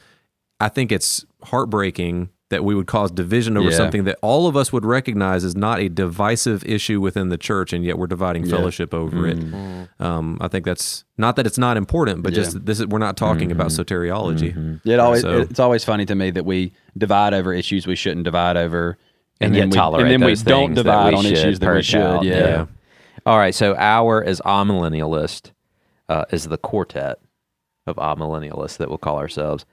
i 0.60 0.68
think 0.68 0.92
it's 0.92 1.26
heartbreaking 1.44 2.28
that 2.50 2.64
we 2.64 2.74
would 2.76 2.88
cause 2.88 3.12
division 3.12 3.56
over 3.58 3.70
Yeah. 3.70 3.78
something 3.78 4.04
that 4.06 4.18
all 4.22 4.48
of 4.48 4.58
us 4.58 4.74
would 4.74 4.84
recognize 4.86 5.44
is 5.44 5.56
not 5.56 5.80
a 5.80 5.88
divisive 5.88 6.64
issue 6.66 7.00
within 7.00 7.30
the 7.30 7.38
church 7.38 7.74
and 7.74 7.86
yet 7.86 7.98
we're 7.98 8.08
dividing 8.08 8.48
fellowship 8.50 8.94
over 8.94 9.28
it 9.28 9.38
um, 10.00 10.38
i 10.42 10.48
think 10.48 10.66
that's 10.66 11.04
not 11.18 11.36
that 11.36 11.46
it's 11.46 11.58
not 11.60 11.78
important 11.78 12.24
but 12.24 12.34
just 12.34 12.50
Yeah. 12.52 12.54
that 12.56 12.66
this 12.66 12.80
is 12.80 12.88
we're 12.88 12.98
not 12.98 13.18
talking 13.18 13.52
about 13.52 13.68
soteriology 13.68 14.80
It 14.86 15.00
always 15.00 15.22
So- 15.22 15.38
it's 15.42 15.60
always 15.60 15.84
funny 15.84 16.06
to 16.08 16.16
me 16.16 16.32
that 16.32 16.46
we 16.46 16.74
divide 16.98 17.34
over 17.34 17.54
issues 17.54 17.86
we 17.88 17.96
shouldn't 17.96 18.24
divide 18.24 18.58
over, 18.58 18.98
and, 19.40 19.54
then 19.54 19.60
yet 19.60 19.66
we, 19.68 19.72
tolerate 19.72 20.12
and 20.12 20.24
then 20.24 20.28
we 20.30 20.36
don't 20.36 20.74
divide 20.74 21.14
we 21.14 21.20
on 21.20 21.26
issues 21.28 21.60
that 21.60 21.74
we 21.74 21.82
should. 21.84 22.02
out. 22.02 22.24
Yeah. 22.24 22.66
All 23.26 23.38
right. 23.38 23.54
So 23.56 23.76
our 23.78 24.24
as 24.24 24.42
amillennialist 24.42 25.52
uh, 26.10 26.26
is 26.32 26.48
the 26.48 26.58
quartet 26.58 27.20
of 27.88 27.96
amillennialists 27.98 28.78
that 28.78 28.90
we'll 28.90 28.98
call 28.98 29.18
ourselves. 29.18 29.66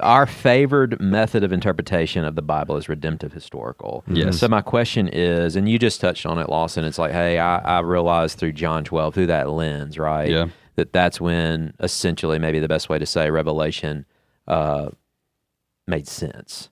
Our 0.00 0.26
favored 0.26 1.00
method 1.00 1.42
of 1.44 1.52
interpretation 1.52 2.24
of 2.24 2.34
the 2.36 2.42
Bible 2.42 2.76
is 2.76 2.88
redemptive 2.88 3.32
historical. 3.32 4.04
Yes. 4.08 4.38
So 4.38 4.48
my 4.48 4.60
question 4.62 5.08
is, 5.08 5.56
and 5.56 5.68
you 5.68 5.78
just 5.78 6.00
touched 6.00 6.24
on 6.26 6.38
it, 6.38 6.48
Lawson. 6.48 6.84
It's 6.84 6.98
like, 6.98 7.12
hey, 7.12 7.38
I, 7.38 7.58
I 7.58 7.80
realized 7.80 8.38
through 8.38 8.52
John 8.52 8.84
12, 8.84 9.14
through 9.14 9.26
that 9.26 9.50
lens, 9.50 9.98
right? 9.98 10.30
Yeah. 10.30 10.46
That 10.76 10.92
that's 10.92 11.20
when 11.20 11.74
essentially 11.80 12.38
maybe 12.38 12.60
the 12.60 12.68
best 12.68 12.88
way 12.88 12.98
to 12.98 13.06
say 13.06 13.30
Revelation 13.30 14.06
uh, 14.46 14.90
made 15.86 16.06
sense, 16.06 16.70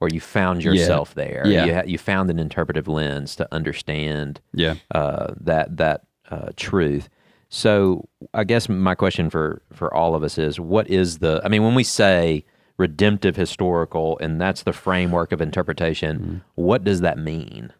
or 0.00 0.08
you 0.10 0.20
found 0.20 0.64
yourself 0.64 1.14
there. 1.14 1.42
Yeah. 1.46 1.64
You, 1.66 1.74
ha- 1.74 1.82
you 1.86 1.98
found 1.98 2.30
an 2.30 2.38
interpretive 2.38 2.88
lens 2.88 3.36
to 3.36 3.48
understand 3.52 4.40
Yeah. 4.54 4.76
uh, 4.92 5.34
that 5.40 5.76
that 5.76 6.04
uh, 6.30 6.48
truth. 6.56 7.08
So 7.54 8.08
I 8.32 8.44
guess 8.44 8.66
my 8.70 8.94
question 8.94 9.28
for 9.28 9.60
for 9.74 9.92
all 9.92 10.14
of 10.14 10.22
us 10.22 10.38
is, 10.38 10.58
what 10.58 10.88
is 10.88 11.18
the? 11.18 11.42
I 11.44 11.48
mean, 11.48 11.62
when 11.62 11.74
we 11.74 11.84
say 11.84 12.46
redemptive 12.78 13.36
historical, 13.36 14.18
and 14.20 14.40
that's 14.40 14.62
the 14.62 14.72
framework 14.72 15.32
of 15.32 15.42
interpretation, 15.42 16.18
mm-hmm. 16.18 16.36
what 16.54 16.82
does 16.82 17.02
that 17.02 17.18
mean? 17.18 17.70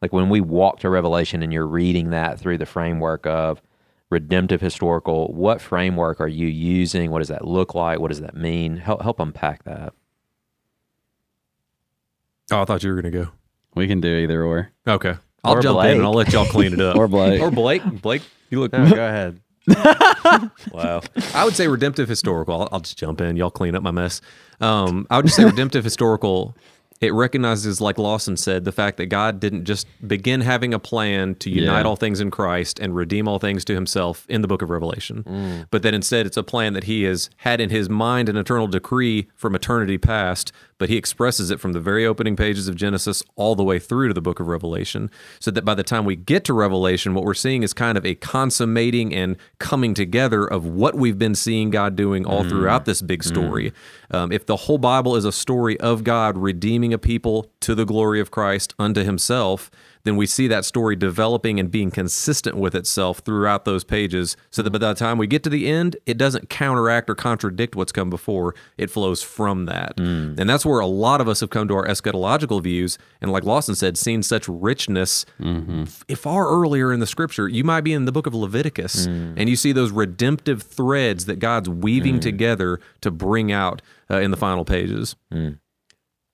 Like 0.00 0.12
when 0.12 0.28
we 0.28 0.40
walk 0.40 0.78
to 0.80 0.88
Revelation, 0.88 1.42
and 1.42 1.52
you're 1.52 1.66
reading 1.66 2.10
that 2.10 2.38
through 2.38 2.58
the 2.58 2.64
framework 2.64 3.26
of 3.26 3.60
redemptive 4.08 4.60
historical, 4.60 5.34
what 5.34 5.60
framework 5.60 6.20
are 6.20 6.28
you 6.28 6.46
using? 6.46 7.10
What 7.10 7.18
does 7.18 7.26
that 7.26 7.44
look 7.44 7.74
like? 7.74 7.98
What 7.98 8.08
does 8.12 8.20
that 8.20 8.36
mean? 8.36 8.76
Help 8.76 9.02
help 9.02 9.18
unpack 9.18 9.64
that. 9.64 9.94
oh 12.52 12.62
i 12.62 12.64
thought 12.64 12.84
you 12.84 12.94
were 12.94 13.02
going 13.02 13.12
to 13.12 13.18
go 13.24 13.30
We 13.74 13.88
can 13.88 14.00
do 14.00 14.14
either 14.16 14.44
or. 14.44 14.70
okay 14.86 15.16
I'll 15.42 15.56
Or 15.56 15.60
jump 15.60 15.84
in 15.84 15.96
and 15.96 16.02
I'll 16.04 16.12
let 16.14 16.32
y'all 16.32 16.46
clean 16.46 16.72
it 16.72 16.80
up. 16.80 16.96
Or 17.00 17.06
Blake. 17.08 17.40
Or 17.40 17.50
Blake. 17.50 17.82
Blake, 18.02 18.22
you 18.50 18.60
look. 18.60 18.72
No, 18.72 18.88
go 18.88 19.06
ahead. 19.06 19.40
Wow. 20.72 21.00
I 21.34 21.44
would 21.44 21.54
say 21.56 21.68
redemptive 21.68 22.08
historical. 22.08 22.62
I'll, 22.62 22.68
I'll 22.72 22.80
just 22.80 22.98
jump 22.98 23.20
in. 23.20 23.36
Y'all 23.36 23.50
clean 23.50 23.74
up 23.74 23.82
my 23.82 23.90
mess. 23.90 24.20
Um, 24.60 25.06
I 25.10 25.16
would 25.16 25.26
just 25.26 25.36
say 25.36 25.44
redemptive 25.44 25.84
historical. 25.84 26.56
It 27.00 27.14
recognizes, 27.14 27.80
like 27.80 27.96
Lawson 27.96 28.36
said, 28.36 28.64
the 28.64 28.72
fact 28.72 28.96
that 28.96 29.06
God 29.06 29.38
didn't 29.38 29.64
just 29.66 29.86
begin 30.06 30.40
having 30.40 30.74
a 30.74 30.80
plan 30.80 31.36
to 31.36 31.50
unite 31.50 31.82
Yeah. 31.82 31.86
all 31.86 31.94
things 31.96 32.20
in 32.20 32.30
Christ 32.30 32.80
and 32.80 32.94
redeem 32.94 33.28
all 33.28 33.38
things 33.38 33.64
to 33.66 33.74
himself 33.74 34.26
in 34.28 34.42
the 34.42 34.48
book 34.48 34.62
of 34.62 34.70
Revelation, 34.70 35.66
but 35.70 35.82
that 35.82 35.94
instead 35.94 36.26
it's 36.26 36.36
a 36.36 36.42
plan 36.42 36.72
that 36.72 36.84
he 36.84 37.04
has 37.04 37.30
had 37.36 37.60
in 37.60 37.70
his 37.70 37.88
mind 37.88 38.28
an 38.28 38.36
eternal 38.36 38.66
decree 38.66 39.28
from 39.36 39.54
eternity 39.54 39.96
past, 39.96 40.50
but 40.78 40.88
he 40.88 40.96
expresses 40.96 41.50
it 41.50 41.60
from 41.60 41.72
the 41.72 41.80
very 41.80 42.06
opening 42.06 42.36
pages 42.36 42.68
of 42.68 42.76
Genesis 42.76 43.22
all 43.36 43.54
the 43.54 43.64
way 43.64 43.78
through 43.78 44.08
to 44.08 44.14
the 44.14 44.20
book 44.20 44.40
of 44.40 44.46
Revelation. 44.46 45.10
So 45.40 45.50
that 45.50 45.64
by 45.64 45.74
the 45.74 45.82
time 45.82 46.04
we 46.04 46.16
get 46.16 46.44
to 46.44 46.54
Revelation, 46.54 47.14
what 47.14 47.24
we're 47.24 47.34
seeing 47.34 47.62
is 47.62 47.72
kind 47.72 47.98
of 47.98 48.06
a 48.06 48.14
consummating 48.14 49.14
and 49.14 49.36
coming 49.58 49.94
together 49.94 50.46
of 50.46 50.64
what 50.64 50.94
we've 50.94 51.18
been 51.18 51.34
seeing 51.34 51.70
God 51.70 51.96
doing 51.96 52.24
all 52.24 52.44
throughout 52.48 52.84
this 52.84 53.02
big 53.02 53.24
story. 53.24 53.72
Um, 54.10 54.32
if 54.32 54.46
the 54.46 54.56
whole 54.56 54.78
Bible 54.78 55.16
is 55.16 55.24
a 55.24 55.32
story 55.32 55.78
of 55.80 56.04
God 56.04 56.38
redeeming 56.38 56.94
a 56.94 56.98
people 56.98 57.50
to 57.60 57.74
the 57.74 57.84
glory 57.84 58.20
of 58.20 58.30
Christ 58.30 58.74
unto 58.78 59.02
himself, 59.02 59.70
then 60.08 60.16
we 60.16 60.24
see 60.24 60.48
that 60.48 60.64
story 60.64 60.96
developing 60.96 61.60
and 61.60 61.70
being 61.70 61.90
consistent 61.90 62.56
with 62.56 62.74
itself 62.74 63.18
throughout 63.18 63.66
those 63.66 63.84
pages 63.84 64.38
so 64.50 64.62
that 64.62 64.70
by 64.70 64.78
the 64.78 64.94
time 64.94 65.18
we 65.18 65.26
get 65.26 65.42
to 65.42 65.50
the 65.50 65.68
end, 65.68 65.96
it 66.06 66.16
doesn't 66.16 66.48
counteract 66.48 67.10
or 67.10 67.14
contradict 67.14 67.76
what's 67.76 67.92
come 67.92 68.08
before. 68.08 68.54
It 68.78 68.90
flows 68.90 69.22
from 69.22 69.66
that. 69.66 69.98
Mm. 69.98 70.40
And 70.40 70.48
that's 70.48 70.64
where 70.64 70.80
a 70.80 70.86
lot 70.86 71.20
of 71.20 71.28
us 71.28 71.40
have 71.40 71.50
come 71.50 71.68
to 71.68 71.74
our 71.74 71.86
eschatological 71.86 72.62
views. 72.62 72.96
And 73.20 73.30
like 73.30 73.44
Lawson 73.44 73.74
said, 73.74 73.98
seen 73.98 74.22
such 74.22 74.48
richness 74.48 75.26
mm-hmm. 75.38 75.82
f- 75.82 76.18
far 76.18 76.48
earlier 76.48 76.90
in 76.90 77.00
the 77.00 77.06
scripture. 77.06 77.46
You 77.46 77.62
might 77.62 77.82
be 77.82 77.92
in 77.92 78.06
the 78.06 78.12
book 78.12 78.26
of 78.26 78.34
Leviticus 78.34 79.06
mm. 79.06 79.34
and 79.36 79.50
you 79.50 79.56
see 79.56 79.72
those 79.72 79.90
redemptive 79.90 80.62
threads 80.62 81.26
that 81.26 81.38
God's 81.38 81.68
weaving 81.68 82.16
mm. 82.16 82.22
together 82.22 82.80
to 83.02 83.10
bring 83.10 83.52
out 83.52 83.82
uh, 84.10 84.20
in 84.20 84.30
the 84.30 84.38
final 84.38 84.64
pages. 84.64 85.16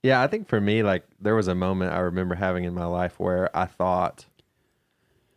Yeah, 0.05 0.21
I 0.21 0.27
think 0.27 0.49
for 0.49 0.61
me, 0.61 0.83
like 0.83 1.07
there 1.19 1.35
was 1.35 1.49
a 1.49 1.55
moment 1.55 1.95
I 1.95 2.01
remember 2.01 2.35
having 2.35 2.65
in 2.65 2.75
my 2.75 2.85
life 2.85 3.19
where 3.19 3.49
I 3.57 3.65
thought 3.65 4.27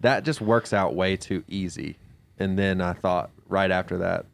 that 0.02 0.26
just 0.26 0.42
works 0.42 0.74
out 0.74 0.94
way 0.94 1.16
too 1.16 1.46
easy. 1.48 1.98
And 2.38 2.60
then 2.60 2.82
I 2.82 2.92
thought 2.92 3.32
right 3.48 3.72
after 3.72 4.00
that, 4.00 4.26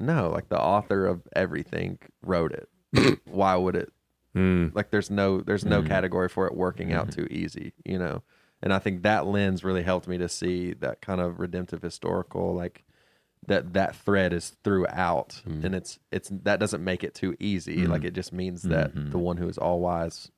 no, 0.00 0.28
like 0.28 0.48
the 0.48 0.60
author 0.60 1.06
of 1.06 1.22
everything 1.36 2.00
wrote 2.20 2.50
it. 2.50 3.20
Why 3.26 3.54
would 3.54 3.76
it? 3.76 3.92
Mm. 4.34 4.74
Like 4.74 4.90
there's 4.90 5.08
no 5.08 5.40
there's 5.40 5.64
no 5.64 5.82
mm. 5.82 5.86
category 5.86 6.28
for 6.28 6.48
it 6.48 6.56
working 6.56 6.92
out 6.92 7.06
mm-hmm. 7.06 7.22
too 7.22 7.28
easy, 7.30 7.74
you 7.84 7.96
know. 7.96 8.24
And 8.60 8.72
I 8.72 8.80
think 8.80 9.04
that 9.04 9.24
lens 9.24 9.62
really 9.62 9.84
helped 9.84 10.08
me 10.08 10.18
to 10.18 10.28
see 10.28 10.72
that 10.80 11.00
kind 11.00 11.20
of 11.20 11.38
redemptive 11.38 11.80
historical 11.80 12.56
like 12.56 12.82
that 13.46 13.72
that 13.74 13.94
thread 13.96 14.32
is 14.32 14.56
throughout 14.64 15.40
mm-hmm. 15.48 15.64
and 15.66 15.74
it's 15.74 15.98
it's 16.10 16.30
that 16.30 16.60
doesn't 16.60 16.82
make 16.82 17.04
it 17.04 17.14
too 17.14 17.36
easy 17.38 17.78
mm-hmm. 17.78 17.92
like 17.92 18.04
it 18.04 18.12
just 18.12 18.32
means 18.32 18.62
that 18.62 18.94
mm-hmm. 18.94 19.10
the 19.10 19.18
one 19.18 19.36
who 19.36 19.48
is 19.48 19.58
all 19.58 19.80
wise 19.80 20.30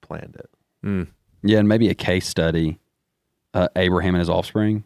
planned 0.00 0.36
it 0.36 0.50
mm. 0.84 1.06
Yeah, 1.42 1.58
and 1.58 1.68
maybe 1.68 1.88
a 1.88 1.94
case 1.94 2.26
study, 2.26 2.78
uh, 3.54 3.68
Abraham 3.76 4.14
and 4.14 4.20
his 4.20 4.30
offspring. 4.30 4.84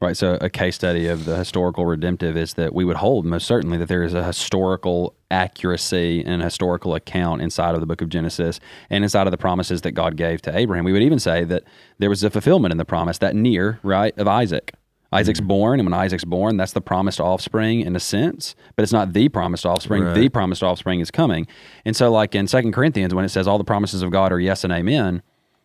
Right. 0.00 0.16
So 0.16 0.38
a 0.40 0.48
case 0.48 0.76
study 0.76 1.08
of 1.08 1.26
the 1.26 1.36
historical 1.36 1.84
redemptive 1.84 2.34
is 2.34 2.54
that 2.54 2.74
we 2.74 2.86
would 2.86 2.96
hold 2.96 3.26
most 3.26 3.46
certainly 3.46 3.76
that 3.76 3.88
there 3.88 4.02
is 4.02 4.14
a 4.14 4.24
historical 4.24 5.14
accuracy 5.30 6.24
and 6.24 6.42
historical 6.42 6.94
account 6.94 7.42
inside 7.42 7.74
of 7.74 7.80
the 7.80 7.86
book 7.86 8.00
of 8.00 8.08
Genesis 8.08 8.60
and 8.88 9.04
inside 9.04 9.26
of 9.26 9.30
the 9.30 9.36
promises 9.36 9.82
that 9.82 9.92
God 9.92 10.16
gave 10.16 10.40
to 10.42 10.56
Abraham. 10.56 10.86
We 10.86 10.92
would 10.92 11.02
even 11.02 11.18
say 11.18 11.44
that 11.44 11.64
there 11.98 12.08
was 12.08 12.24
a 12.24 12.30
fulfillment 12.30 12.72
in 12.72 12.78
the 12.78 12.86
promise, 12.86 13.18
that 13.18 13.36
near, 13.36 13.78
right, 13.82 14.16
of 14.16 14.26
Isaac. 14.26 14.72
Isaac's 15.12 15.40
born, 15.40 15.80
and 15.80 15.90
when 15.90 15.98
Isaac's 15.98 16.24
born, 16.24 16.56
that's 16.56 16.72
the 16.72 16.80
promised 16.80 17.18
offspring 17.18 17.80
in 17.80 17.96
a 17.96 18.00
sense, 18.00 18.54
but 18.76 18.84
it's 18.84 18.92
not 18.92 19.12
the 19.12 19.28
promised 19.28 19.66
offspring. 19.66 20.04
The 20.14 20.28
promised 20.28 20.62
offspring 20.62 21.00
is 21.00 21.10
coming. 21.10 21.46
And 21.84 21.96
so, 21.96 22.12
like 22.12 22.34
in 22.34 22.46
Second 22.46 22.72
Corinthians, 22.72 23.12
when 23.12 23.24
it 23.24 23.30
says 23.30 23.48
all 23.48 23.58
the 23.58 23.64
promises 23.64 24.02
of 24.02 24.10
God 24.12 24.32
are 24.32 24.38
yes 24.38 24.62
and 24.62 24.72
amen, 24.72 25.22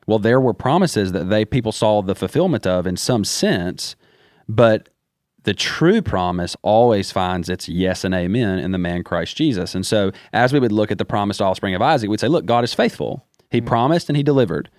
well, 0.08 0.20
there 0.20 0.40
were 0.40 0.54
promises 0.54 1.12
that 1.12 1.30
they 1.30 1.46
people 1.46 1.72
saw 1.72 2.02
the 2.02 2.16
fulfillment 2.16 2.66
of 2.66 2.88
in 2.88 2.98
some 2.98 3.24
sense, 3.24 3.96
but 4.50 4.90
the 5.44 5.54
true 5.54 6.02
promise 6.02 6.56
always 6.64 7.12
finds 7.12 7.50
its 7.50 7.70
yes 7.70 8.04
and 8.04 8.16
amen 8.16 8.58
in 8.58 8.72
the 8.72 8.80
man 8.80 9.04
Christ 9.04 9.38
Jesus. 9.38 9.76
And 9.76 9.86
so, 9.86 10.12
as 10.34 10.54
we 10.54 10.60
would 10.60 10.72
look 10.72 10.92
at 10.92 10.98
the 10.98 11.06
promised 11.06 11.42
offspring 11.42 11.76
of 11.76 11.84
Isaac, 11.84 12.10
we'd 12.10 12.20
say, 12.20 12.28
look, 12.28 12.46
God 12.46 12.64
is 12.64 12.74
faithful. 12.74 13.26
He 13.52 13.62
promised 13.62 14.10
and 14.10 14.18
he 14.18 14.24
delivered. 14.24 14.70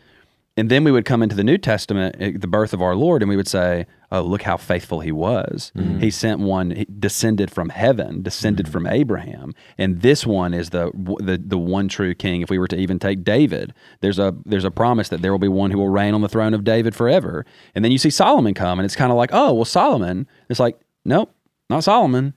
And 0.56 0.70
then 0.70 0.84
we 0.84 0.90
would 0.90 1.04
come 1.04 1.22
into 1.22 1.36
the 1.36 1.44
New 1.44 1.58
Testament, 1.58 2.16
eh, 2.18 2.32
the 2.34 2.48
birth 2.48 2.72
of 2.72 2.82
our 2.82 2.96
Lord, 2.96 3.22
and 3.22 3.28
we 3.28 3.36
would 3.36 3.48
say, 3.48 3.86
"Oh, 4.10 4.22
look 4.22 4.42
how 4.42 4.56
faithful 4.56 5.00
He 5.00 5.12
was. 5.12 5.72
Mm-hmm. 5.76 5.98
He 5.98 6.10
sent 6.10 6.40
one 6.40 6.70
he 6.70 6.86
descended 6.98 7.50
from 7.50 7.68
heaven, 7.70 8.22
descended 8.22 8.66
mm-hmm. 8.66 8.72
from 8.72 8.86
Abraham, 8.86 9.54
and 9.78 10.02
this 10.02 10.26
one 10.26 10.54
is 10.54 10.70
the 10.70 10.90
the 11.20 11.42
the 11.44 11.58
one 11.58 11.88
true 11.88 12.14
King. 12.14 12.42
If 12.42 12.50
we 12.50 12.58
were 12.58 12.68
to 12.68 12.76
even 12.76 12.98
take 12.98 13.24
David, 13.24 13.74
there's 14.00 14.18
a 14.18 14.34
there's 14.44 14.64
a 14.64 14.70
promise 14.70 15.08
that 15.08 15.22
there 15.22 15.32
will 15.32 15.38
be 15.38 15.48
one 15.48 15.70
who 15.70 15.78
will 15.78 15.88
reign 15.88 16.14
on 16.14 16.22
the 16.22 16.28
throne 16.28 16.54
of 16.54 16.64
David 16.64 16.94
forever. 16.94 17.44
And 17.74 17.84
then 17.84 17.92
you 17.92 17.98
see 17.98 18.10
Solomon 18.10 18.54
come, 18.54 18.78
and 18.78 18.84
it's 18.84 18.96
kind 18.96 19.10
of 19.10 19.18
like, 19.18 19.30
oh, 19.32 19.52
well, 19.54 19.64
Solomon. 19.64 20.26
It's 20.48 20.60
like, 20.60 20.78
nope, 21.04 21.34
not 21.68 21.84
Solomon. 21.84 22.34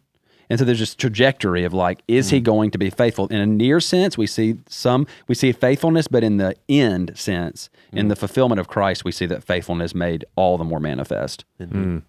And 0.49 0.57
so 0.57 0.65
there's 0.65 0.79
this 0.79 0.95
trajectory 0.95 1.63
of 1.63 1.73
like, 1.73 2.01
is 2.07 2.31
he 2.31 2.41
mm. 2.41 2.43
going 2.43 2.71
to 2.71 2.77
be 2.77 2.89
faithful? 2.89 3.27
In 3.27 3.39
a 3.39 3.45
near 3.45 3.79
sense, 3.79 4.17
we 4.17 4.25
see 4.25 4.57
some, 4.67 5.05
we 5.27 5.35
see 5.35 5.51
faithfulness, 5.51 6.07
but 6.07 6.23
in 6.23 6.37
the 6.37 6.55
end 6.67 7.11
sense, 7.15 7.69
in 7.91 8.07
mm. 8.07 8.09
the 8.09 8.15
fulfillment 8.15 8.59
of 8.59 8.67
Christ, 8.67 9.05
we 9.05 9.11
see 9.11 9.27
that 9.27 9.43
faithfulness 9.43 9.93
made 9.93 10.25
all 10.35 10.57
the 10.57 10.63
more 10.63 10.79
manifest. 10.79 11.45
Mm. 11.61 12.01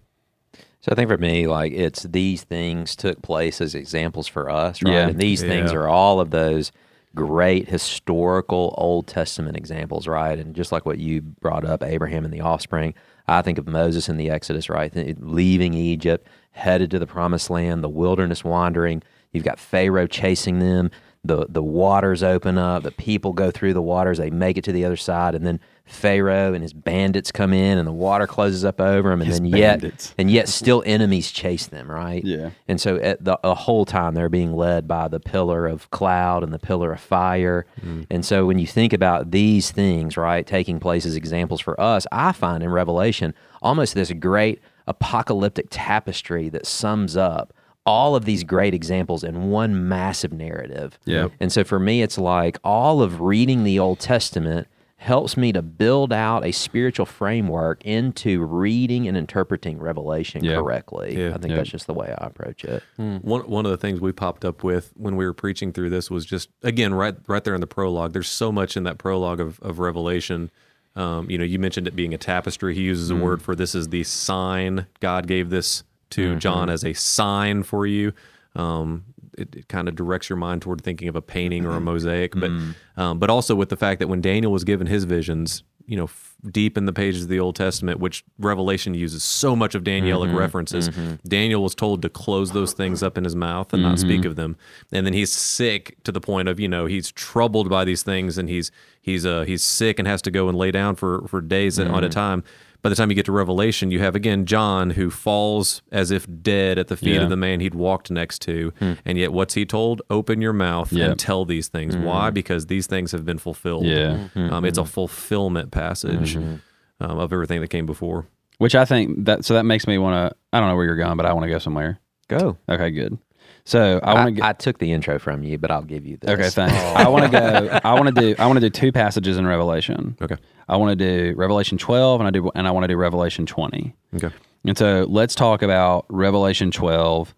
So 0.81 0.91
I 0.91 0.95
think 0.95 1.09
for 1.09 1.17
me, 1.17 1.45
like 1.45 1.73
it's 1.73 2.03
these 2.03 2.43
things 2.43 2.95
took 2.95 3.21
place 3.21 3.61
as 3.61 3.75
examples 3.75 4.27
for 4.27 4.49
us, 4.49 4.81
right? 4.81 4.93
Yeah. 4.93 5.07
And 5.09 5.19
these 5.19 5.41
things 5.41 5.71
are 5.71 5.87
all 5.87 6.19
of 6.19 6.31
those 6.31 6.71
great 7.15 7.67
historical 7.67 8.73
Old 8.77 9.07
Testament 9.07 9.57
examples, 9.57 10.07
right? 10.07 10.37
And 10.39 10.55
just 10.55 10.71
like 10.71 10.85
what 10.85 10.99
you 10.99 11.21
brought 11.21 11.65
up, 11.65 11.83
Abraham 11.83 12.25
and 12.25 12.33
the 12.33 12.41
offspring, 12.41 12.93
I 13.27 13.41
think 13.41 13.57
of 13.57 13.67
Moses 13.67 14.09
in 14.09 14.17
the 14.17 14.29
Exodus, 14.29 14.69
right? 14.69 14.91
Leaving 15.19 15.73
Egypt, 15.73 16.27
headed 16.51 16.91
to 16.91 16.99
the 16.99 17.07
promised 17.07 17.49
land, 17.49 17.83
the 17.83 17.89
wilderness 17.89 18.43
wandering. 18.43 19.03
You've 19.31 19.43
got 19.43 19.59
Pharaoh 19.59 20.07
chasing 20.07 20.59
them. 20.59 20.91
The 21.23 21.45
the 21.47 21.61
waters 21.61 22.23
open 22.23 22.57
up. 22.57 22.83
The 22.83 22.91
people 22.91 23.33
go 23.33 23.51
through 23.51 23.73
the 23.73 23.81
waters. 23.81 24.17
They 24.17 24.31
make 24.31 24.57
it 24.57 24.63
to 24.63 24.71
the 24.71 24.85
other 24.85 24.97
side, 24.97 25.35
and 25.35 25.45
then 25.45 25.59
Pharaoh 25.85 26.53
and 26.53 26.63
his 26.63 26.73
bandits 26.73 27.31
come 27.31 27.53
in, 27.53 27.77
and 27.77 27.87
the 27.87 27.91
water 27.91 28.25
closes 28.25 28.63
up 28.65 28.79
over 28.79 29.09
them. 29.09 29.21
And 29.21 29.27
His 29.27 29.39
then 29.39 29.45
yet, 29.47 29.81
bandits. 29.81 30.15
and 30.17 30.31
yet 30.31 30.47
still 30.47 30.81
enemies 30.85 31.29
chase 31.31 31.67
them, 31.67 31.91
right? 31.91 32.23
Yeah. 32.23 32.51
And 32.67 32.79
so 32.79 32.95
at 32.95 33.23
the, 33.23 33.37
the 33.43 33.53
whole 33.53 33.85
time 33.85 34.13
they're 34.13 34.29
being 34.29 34.53
led 34.53 34.87
by 34.87 35.07
the 35.09 35.19
pillar 35.19 35.67
of 35.67 35.91
cloud 35.91 36.43
and 36.43 36.53
the 36.53 36.59
pillar 36.59 36.93
of 36.93 37.01
fire. 37.01 37.65
Mm. 37.81 38.07
And 38.09 38.25
so 38.25 38.45
when 38.45 38.57
you 38.57 38.65
think 38.65 38.93
about 38.93 39.31
these 39.31 39.69
things, 39.69 40.17
right, 40.17 40.47
taking 40.47 40.79
place 40.79 41.05
as 41.05 41.15
examples 41.15 41.59
for 41.61 41.79
us, 41.79 42.07
I 42.11 42.31
find 42.31 42.63
in 42.63 42.69
Revelation 42.69 43.33
almost 43.61 43.93
this 43.93 44.11
great 44.13 44.61
apocalyptic 44.87 45.67
tapestry 45.69 46.49
that 46.49 46.65
sums 46.65 47.15
up 47.17 47.53
all 47.85 48.15
of 48.15 48.25
these 48.25 48.43
great 48.43 48.73
examples 48.73 49.23
in 49.23 49.49
one 49.49 49.87
massive 49.89 50.31
narrative. 50.31 50.99
Yeah. 51.05 51.29
And 51.39 51.51
so 51.51 51.63
for 51.63 51.79
me, 51.79 52.01
it's 52.01 52.17
like 52.17 52.57
all 52.63 53.01
of 53.01 53.21
reading 53.21 53.63
the 53.63 53.79
Old 53.79 53.99
Testament 53.99 54.67
helps 54.97 55.35
me 55.35 55.51
to 55.51 55.63
build 55.63 56.13
out 56.13 56.45
a 56.45 56.51
spiritual 56.51 57.07
framework 57.07 57.83
into 57.83 58.39
reading 58.45 59.07
and 59.07 59.17
interpreting 59.17 59.79
Revelation 59.79 60.43
Yeah. 60.43 60.57
correctly. 60.57 61.17
Yeah. 61.17 61.29
I 61.29 61.39
think 61.39 61.49
Yeah. 61.49 61.55
that's 61.55 61.71
just 61.71 61.87
the 61.87 61.93
way 61.95 62.13
I 62.15 62.27
approach 62.27 62.63
it. 62.63 62.83
One 62.97 63.41
one 63.49 63.65
of 63.65 63.71
the 63.71 63.77
things 63.77 63.99
we 63.99 64.11
popped 64.11 64.45
up 64.45 64.63
with 64.63 64.91
when 64.95 65.15
we 65.15 65.25
were 65.25 65.33
preaching 65.33 65.73
through 65.73 65.89
this 65.89 66.11
was 66.11 66.23
just 66.23 66.49
again 66.61 66.93
right 66.93 67.15
right 67.27 67.43
there 67.43 67.55
in 67.55 67.61
the 67.61 67.67
prologue. 67.67 68.13
There's 68.13 68.29
so 68.29 68.51
much 68.51 68.77
in 68.77 68.83
that 68.83 68.99
prologue 68.99 69.39
of, 69.39 69.59
of 69.61 69.79
Revelation. 69.79 70.51
Um, 70.95 71.31
you 71.31 71.37
know, 71.39 71.45
you 71.45 71.57
mentioned 71.57 71.87
it 71.87 71.95
being 71.95 72.13
a 72.13 72.17
tapestry. 72.19 72.75
He 72.75 72.81
uses 72.81 73.09
a 73.09 73.15
word 73.15 73.41
for 73.41 73.55
this 73.55 73.73
is 73.73 73.87
the 73.87 74.03
sign. 74.03 74.85
God 74.99 75.25
gave 75.25 75.49
this 75.49 75.83
to 76.11 76.29
mm-hmm. 76.29 76.39
John 76.39 76.69
as 76.69 76.83
a 76.83 76.93
sign 76.93 77.63
for 77.63 77.85
you. 77.85 78.13
Um, 78.55 79.05
it, 79.37 79.55
it 79.55 79.67
kind 79.67 79.87
of 79.87 79.95
directs 79.95 80.29
your 80.29 80.37
mind 80.37 80.61
toward 80.61 80.81
thinking 80.81 81.07
of 81.07 81.15
a 81.15 81.21
painting 81.21 81.65
or 81.65 81.71
a 81.71 81.75
mm-hmm. 81.75 81.85
mosaic, 81.85 82.33
but 82.33 82.51
mm. 82.51 82.75
um, 82.97 83.19
but 83.19 83.29
also 83.29 83.55
with 83.55 83.69
the 83.69 83.77
fact 83.77 83.99
that 83.99 84.07
when 84.07 84.21
Daniel 84.21 84.51
was 84.51 84.63
given 84.63 84.87
his 84.87 85.05
visions, 85.05 85.63
you 85.85 85.97
know, 85.97 86.03
f- 86.05 86.35
deep 86.49 86.77
in 86.77 86.85
the 86.85 86.93
pages 86.93 87.23
of 87.23 87.29
the 87.29 87.39
Old 87.39 87.55
Testament, 87.55 87.99
which 87.99 88.23
Revelation 88.39 88.93
uses 88.93 89.23
so 89.23 89.55
much 89.55 89.75
of 89.75 89.83
Danielic 89.83 90.27
mm-hmm. 90.27 90.37
references, 90.37 90.89
Daniel 91.27 91.63
was 91.63 91.75
told 91.75 92.01
to 92.01 92.09
close 92.09 92.51
those 92.51 92.73
things 92.73 93.01
up 93.03 93.17
in 93.17 93.23
his 93.23 93.35
mouth 93.35 93.73
and 93.73 93.83
not 93.83 93.99
speak 93.99 94.25
of 94.25 94.35
them. 94.35 94.57
And 94.91 95.05
then 95.05 95.13
he's 95.13 95.31
sick 95.31 95.97
to 96.03 96.11
the 96.11 96.21
point 96.21 96.47
of, 96.47 96.59
you 96.59 96.67
know, 96.67 96.85
he's 96.85 97.11
troubled 97.11 97.69
by 97.69 97.85
these 97.85 98.03
things 98.03 98.37
and 98.37 98.49
he's 98.49 98.71
he's 99.01 99.25
uh 99.25 99.41
he's 99.41 99.63
sick 99.63 99.99
and 99.99 100.07
has 100.07 100.21
to 100.23 100.31
go 100.31 100.47
and 100.47 100.57
lay 100.57 100.71
down 100.71 100.95
for 100.95 101.27
for 101.27 101.41
days 101.41 101.79
at 101.79 101.87
at 101.87 102.03
a 102.03 102.07
mm. 102.07 102.11
time. 102.11 102.43
By 102.81 102.89
the 102.89 102.95
time 102.95 103.09
you 103.11 103.15
get 103.15 103.25
to 103.25 103.31
Revelation, 103.31 103.91
you 103.91 103.99
have 103.99 104.15
again 104.15 104.45
John 104.45 104.91
who 104.91 105.09
falls 105.11 105.81
as 105.91 106.09
if 106.09 106.25
dead 106.41 106.79
at 106.79 106.87
the 106.87 106.97
feet 106.97 107.15
Yeah. 107.15 107.21
of 107.21 107.29
the 107.29 107.35
man 107.37 107.59
he'd 107.59 107.75
walked 107.75 108.09
next 108.09 108.39
to. 108.43 108.73
And 109.05 109.17
yet, 109.17 109.31
what's 109.33 109.53
he 109.53 109.65
told? 109.65 110.01
Open 110.09 110.41
your 110.41 110.53
mouth 110.53 110.91
Yeah. 110.91 111.05
and 111.11 111.19
tell 111.19 111.45
these 111.45 111.67
things. 111.67 111.95
Why? 111.95 112.29
Because 112.31 112.65
these 112.67 112.87
things 112.87 113.11
have 113.11 113.23
been 113.25 113.37
fulfilled. 113.37 113.85
Yeah. 113.85 114.27
Um, 114.35 114.65
it's 114.65 114.77
a 114.79 114.85
fulfillment 114.85 115.71
passage. 115.71 116.35
um, 116.37 116.61
of 116.99 117.33
everything 117.33 117.61
that 117.61 117.69
came 117.69 117.85
before. 117.87 118.25
Which 118.59 118.75
I 118.75 118.85
think 118.85 119.25
that 119.25 119.43
so 119.43 119.55
that 119.55 119.63
makes 119.65 119.87
me 119.87 119.97
want 119.97 120.29
to. 120.31 120.37
I 120.53 120.59
don't 120.59 120.69
know 120.69 120.75
where 120.75 120.85
you're 120.85 120.95
going, 120.95 121.17
but 121.17 121.25
I 121.25 121.33
want 121.33 121.45
to 121.45 121.49
go 121.49 121.57
somewhere. 121.57 121.99
Go. 122.27 122.57
Okay, 122.69 122.91
good. 122.91 123.17
So 123.63 123.99
I 124.03 124.11
I, 124.11 124.13
want 124.13 124.27
to 124.27 124.31
get. 124.33 124.43
I 124.45 124.53
took 124.53 124.77
the 124.77 124.91
intro 124.91 125.17
from 125.19 125.41
you, 125.43 125.57
but 125.57 125.71
I'll 125.71 125.81
give 125.81 126.05
you 126.05 126.17
this. 126.17 126.29
Okay, 126.29 126.49
thanks. 126.49 126.75
I 126.75 127.07
want 127.09 127.25
to 127.25 127.31
go. 127.31 127.79
I 127.83 127.93
want 127.99 128.15
to 128.15 128.21
do. 128.21 128.35
I 128.39 128.45
want 128.45 128.57
to 128.57 128.61
do 128.61 128.69
two 128.69 128.91
passages 128.91 129.37
in 129.37 129.45
Revelation. 129.47 130.15
Okay. 130.21 130.35
I 130.71 130.77
want 130.77 130.97
to 130.97 131.05
do 131.05 131.35
Revelation 131.35 131.77
12, 131.77 132.21
and 132.21 132.27
I 132.27 132.31
do, 132.31 132.49
and 132.55 132.65
I 132.65 132.71
want 132.71 132.85
to 132.85 132.87
do 132.87 132.95
Revelation 132.95 133.45
20. 133.45 133.93
Okay. 134.15 134.29
And 134.63 134.77
so 134.77 135.05
let's 135.09 135.35
talk 135.35 135.61
about 135.61 136.05
Revelation 136.07 136.71
12. 136.71 137.35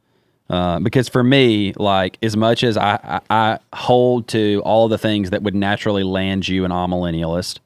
Uh, 0.50 0.80
because 0.80 1.10
for 1.10 1.24
me, 1.24 1.74
like 1.78 2.20
as 2.22 2.38
much 2.38 2.64
as 2.64 2.78
I, 2.78 3.00
I, 3.04 3.36
I 3.36 3.60
hold 3.76 4.28
to 4.30 4.62
all 4.64 4.88
the 4.88 5.00
things 5.00 5.32
that 5.32 5.42
would 5.42 5.56
naturally 5.56 6.04
land 6.04 6.48
you 6.48 6.64
an 6.64 6.70
amillennialist, 6.70 7.58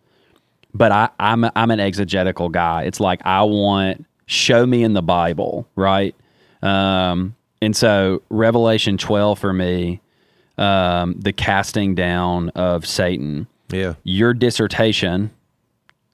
but 0.74 0.92
I, 0.94 1.10
I'm 1.20 1.44
a, 1.44 1.52
I'm 1.56 1.72
an 1.72 1.82
exegetical 1.82 2.48
guy. 2.48 2.84
It's 2.84 3.02
like 3.02 3.20
I 3.26 3.42
want 3.44 4.06
show 4.26 4.66
me 4.66 4.84
in 4.84 4.94
the 4.94 5.02
Bible, 5.02 5.68
right? 5.76 6.16
Um, 6.62 7.36
and 7.62 7.76
so 7.76 8.22
Revelation 8.30 8.98
12 8.98 9.40
for 9.40 9.52
me, 9.52 10.00
um, 10.58 11.16
the 11.20 11.34
casting 11.34 11.94
down 11.94 12.50
of 12.50 12.86
Satan. 12.86 13.48
Yeah. 13.70 13.96
Your 14.04 14.34
dissertation 14.34 15.32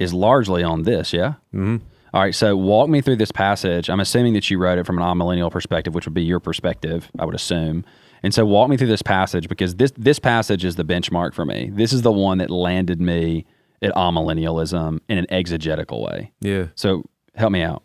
is 0.04 0.14
largely 0.14 0.64
on 0.64 0.84
this, 0.84 1.14
yeah. 1.14 1.34
Mm-hmm. 1.54 1.78
right. 2.14 2.36
So 2.36 2.56
walk 2.56 2.90
me 2.90 3.02
through 3.02 3.16
this 3.18 3.32
passage. 3.32 3.90
I'm 3.90 4.00
assuming 4.00 4.34
that 4.34 4.50
you 4.50 4.58
wrote 4.60 4.78
it 4.78 4.86
from 4.86 4.98
an 5.00 5.04
amillennial 5.04 5.50
perspective, 5.52 5.96
which 5.96 6.06
would 6.06 6.14
be 6.14 6.24
your 6.24 6.40
perspective, 6.40 7.10
I 7.18 7.26
would 7.26 7.36
assume. 7.36 7.84
And 8.22 8.34
so 8.34 8.46
walk 8.46 8.70
me 8.70 8.78
through 8.78 8.88
this 8.88 9.02
passage 9.02 9.50
because 9.50 9.76
this 9.76 9.92
this 9.98 10.20
passage 10.20 10.64
is 10.64 10.76
the 10.78 10.86
benchmark 10.86 11.34
for 11.34 11.46
me. 11.46 11.72
This 11.74 11.92
is 11.92 12.04
the 12.04 12.12
one 12.12 12.38
that 12.38 12.50
landed 12.50 13.02
me 13.02 13.46
at 13.82 13.94
amillennialism 13.96 15.00
in 15.10 15.18
an 15.18 15.26
exegetical 15.30 16.02
way. 16.04 16.32
Yeah. 16.40 16.68
So 16.76 17.04
help 17.36 17.52
me 17.52 17.62
out. 17.62 17.84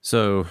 So, 0.00 0.46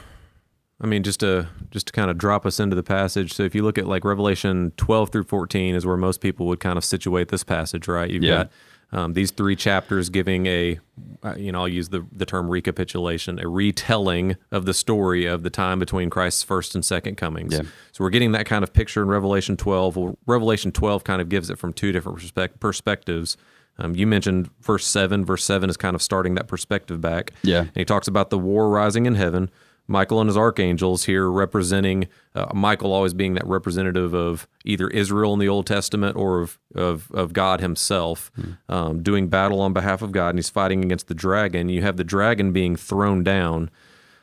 I 0.80 0.88
mean, 0.88 1.04
just 1.04 1.20
to 1.22 1.48
just 1.72 1.88
to 1.88 1.94
kind 1.94 2.10
of 2.10 2.18
drop 2.18 2.46
us 2.46 2.60
into 2.60 2.76
the 2.76 2.84
passage. 2.84 3.34
So, 3.34 3.44
if 3.44 3.54
you 3.56 3.64
look 3.64 3.78
at 3.78 3.88
like 3.88 4.06
Revelation 4.06 4.72
12 4.78 5.10
through 5.10 5.24
14, 5.24 5.76
is 5.76 5.86
where 5.86 5.98
most 5.98 6.22
people 6.22 6.46
would 6.48 6.60
kind 6.60 6.78
of 6.78 6.86
situate 6.86 7.30
this 7.30 7.44
passage, 7.44 7.88
right? 7.88 8.10
You've 8.10 8.24
Yeah. 8.24 8.36
got 8.44 8.52
um, 8.92 9.14
these 9.14 9.32
three 9.32 9.56
chapters 9.56 10.10
giving 10.10 10.48
a, 10.48 10.80
uh, 11.24 11.36
you 11.38 11.52
know, 11.52 11.62
I'll 11.62 11.68
use 11.68 11.90
the 11.90 12.06
the 12.12 12.26
term 12.26 12.50
recapitulation, 12.50 13.40
a 13.40 13.48
retelling 13.48 14.36
of 14.52 14.66
the 14.66 14.74
story 14.74 15.26
of 15.26 15.44
the 15.44 15.50
time 15.50 15.80
between 15.80 16.10
Christ's 16.10 16.44
first 16.44 16.74
and 16.74 16.84
second 16.84 17.16
comings. 17.16 17.54
Yeah. 17.54 17.62
So 17.92 18.04
we're 18.04 18.10
getting 18.10 18.32
that 18.32 18.46
kind 18.46 18.64
of 18.64 18.74
picture 18.74 19.02
in 19.02 19.08
Revelation 19.10 19.58
12. 19.58 19.96
Well, 19.96 20.18
Revelation 20.26 20.72
12 20.72 21.04
kind 21.04 21.22
of 21.22 21.30
gives 21.30 21.50
it 21.50 21.60
from 21.60 21.74
two 21.74 21.92
different 21.92 22.20
perspec- 22.20 22.60
perspectives. 22.60 23.38
Um, 23.78 23.96
you 23.96 24.06
mentioned 24.08 24.50
verse 24.62 24.86
7. 24.86 25.24
Verse 25.24 25.44
7 25.44 25.70
is 25.70 25.78
kind 25.78 25.96
of 25.96 26.02
starting 26.02 26.36
that 26.36 26.48
perspective 26.48 27.00
back. 27.00 27.32
Yeah. 27.44 27.60
And 27.62 27.76
he 27.76 27.86
talks 27.86 28.08
about 28.08 28.30
the 28.30 28.38
war 28.38 28.70
rising 28.70 29.06
in 29.06 29.16
heaven. 29.16 29.50
Michael 29.90 30.22
and 30.22 30.30
his 30.30 30.38
archangels 30.38 31.06
here 31.06 31.30
representing 31.30 32.08
uh, 32.36 32.46
Michael 32.54 32.94
always 32.94 33.14
being 33.16 33.34
that 33.34 33.48
representative 33.48 34.14
of 34.14 34.48
either 34.64 34.88
Israel 34.90 35.34
in 35.34 35.40
the 35.40 35.50
Old 35.50 35.66
Testament 35.66 36.16
or 36.16 36.42
of 36.42 36.60
of, 36.76 37.12
of 37.12 37.34
God 37.34 37.60
Himself, 37.60 38.32
um, 38.70 39.02
doing 39.02 39.28
battle 39.28 39.60
on 39.60 39.74
behalf 39.74 40.04
of 40.04 40.12
God, 40.12 40.30
and 40.30 40.38
he's 40.38 40.50
fighting 40.50 40.84
against 40.84 41.08
the 41.08 41.16
dragon. 41.16 41.70
You 41.70 41.82
have 41.82 41.98
the 41.98 42.04
dragon 42.04 42.54
being 42.54 42.76
thrown 42.76 43.24
down. 43.24 43.72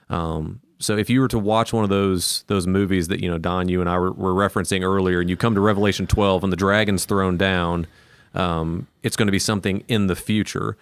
Um, 0.09 0.61
so 0.79 0.97
if 0.97 1.11
you 1.11 1.21
were 1.21 1.29
to 1.29 1.39
watch 1.39 1.73
one 1.73 1.83
of 1.83 1.91
those 1.91 2.45
those 2.47 2.67
movies 2.67 3.09
that 3.09 3.21
you 3.21 3.29
know 3.29 3.39
Don, 3.39 3.69
you 3.69 3.81
and 3.81 3.91
I 3.91 3.99
were, 3.99 4.13
were 4.13 4.35
referencing 4.35 4.83
earlier, 4.83 5.21
and 5.21 5.29
you 5.29 5.37
come 5.37 5.55
to 5.57 5.61
Revelation 5.61 6.07
12 6.07 6.45
and 6.45 6.53
the 6.53 6.57
dragon's 6.57 7.07
thrown 7.07 7.37
down, 7.37 7.89
um, 8.35 8.87
it's 9.03 9.17
going 9.17 9.27
to 9.27 9.33
be 9.33 9.41
something 9.41 9.83
in 9.89 10.07
the 10.07 10.17
future 10.17 10.77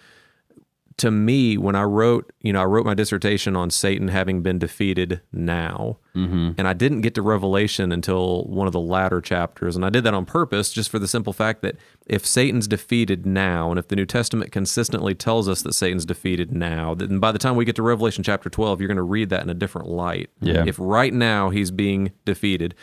to 0.97 1.11
me, 1.11 1.57
when 1.57 1.75
I 1.75 1.83
wrote, 1.83 2.31
you 2.39 2.53
know, 2.53 2.61
I 2.61 2.65
wrote 2.65 2.85
my 2.85 2.93
dissertation 2.93 3.55
on 3.55 3.69
Satan 3.69 4.07
having 4.07 4.41
been 4.41 4.57
defeated 4.57 5.19
now, 5.33 5.97
mm-hmm. 6.15 6.51
and 6.57 6.67
I 6.67 6.71
didn't 6.71 7.01
get 7.01 7.15
to 7.15 7.21
Revelation 7.21 7.91
until 7.91 8.45
one 8.45 8.65
of 8.65 8.71
the 8.71 8.79
latter 8.79 9.19
chapters, 9.19 9.75
and 9.75 9.83
I 9.83 9.89
did 9.89 10.05
that 10.05 10.13
on 10.13 10.25
purpose, 10.25 10.71
just 10.71 10.89
for 10.89 10.97
the 10.97 11.07
simple 11.07 11.33
fact 11.33 11.61
that 11.63 11.75
if 12.05 12.25
Satan's 12.25 12.67
defeated 12.67 13.25
now, 13.25 13.69
and 13.71 13.77
if 13.77 13.89
the 13.89 13.97
New 13.97 14.05
Testament 14.05 14.53
consistently 14.53 15.13
tells 15.13 15.49
us 15.49 15.63
that 15.63 15.73
Satan's 15.73 16.05
defeated 16.05 16.53
now, 16.53 16.93
then 16.93 17.19
by 17.19 17.33
the 17.33 17.39
time 17.39 17.57
we 17.57 17.65
get 17.65 17.75
to 17.75 17.83
Revelation 17.83 18.23
chapter 18.23 18.49
twelve, 18.49 18.79
you're 18.79 18.87
going 18.87 18.95
to 18.95 19.03
read 19.03 19.29
that 19.29 19.43
in 19.43 19.49
a 19.49 19.53
different 19.53 19.89
light. 19.89 20.29
Yeah. 20.39 20.63
If 20.65 20.77
right 20.79 21.13
now 21.13 21.49
he's 21.49 21.71
being 21.71 22.13
defeated. 22.23 22.73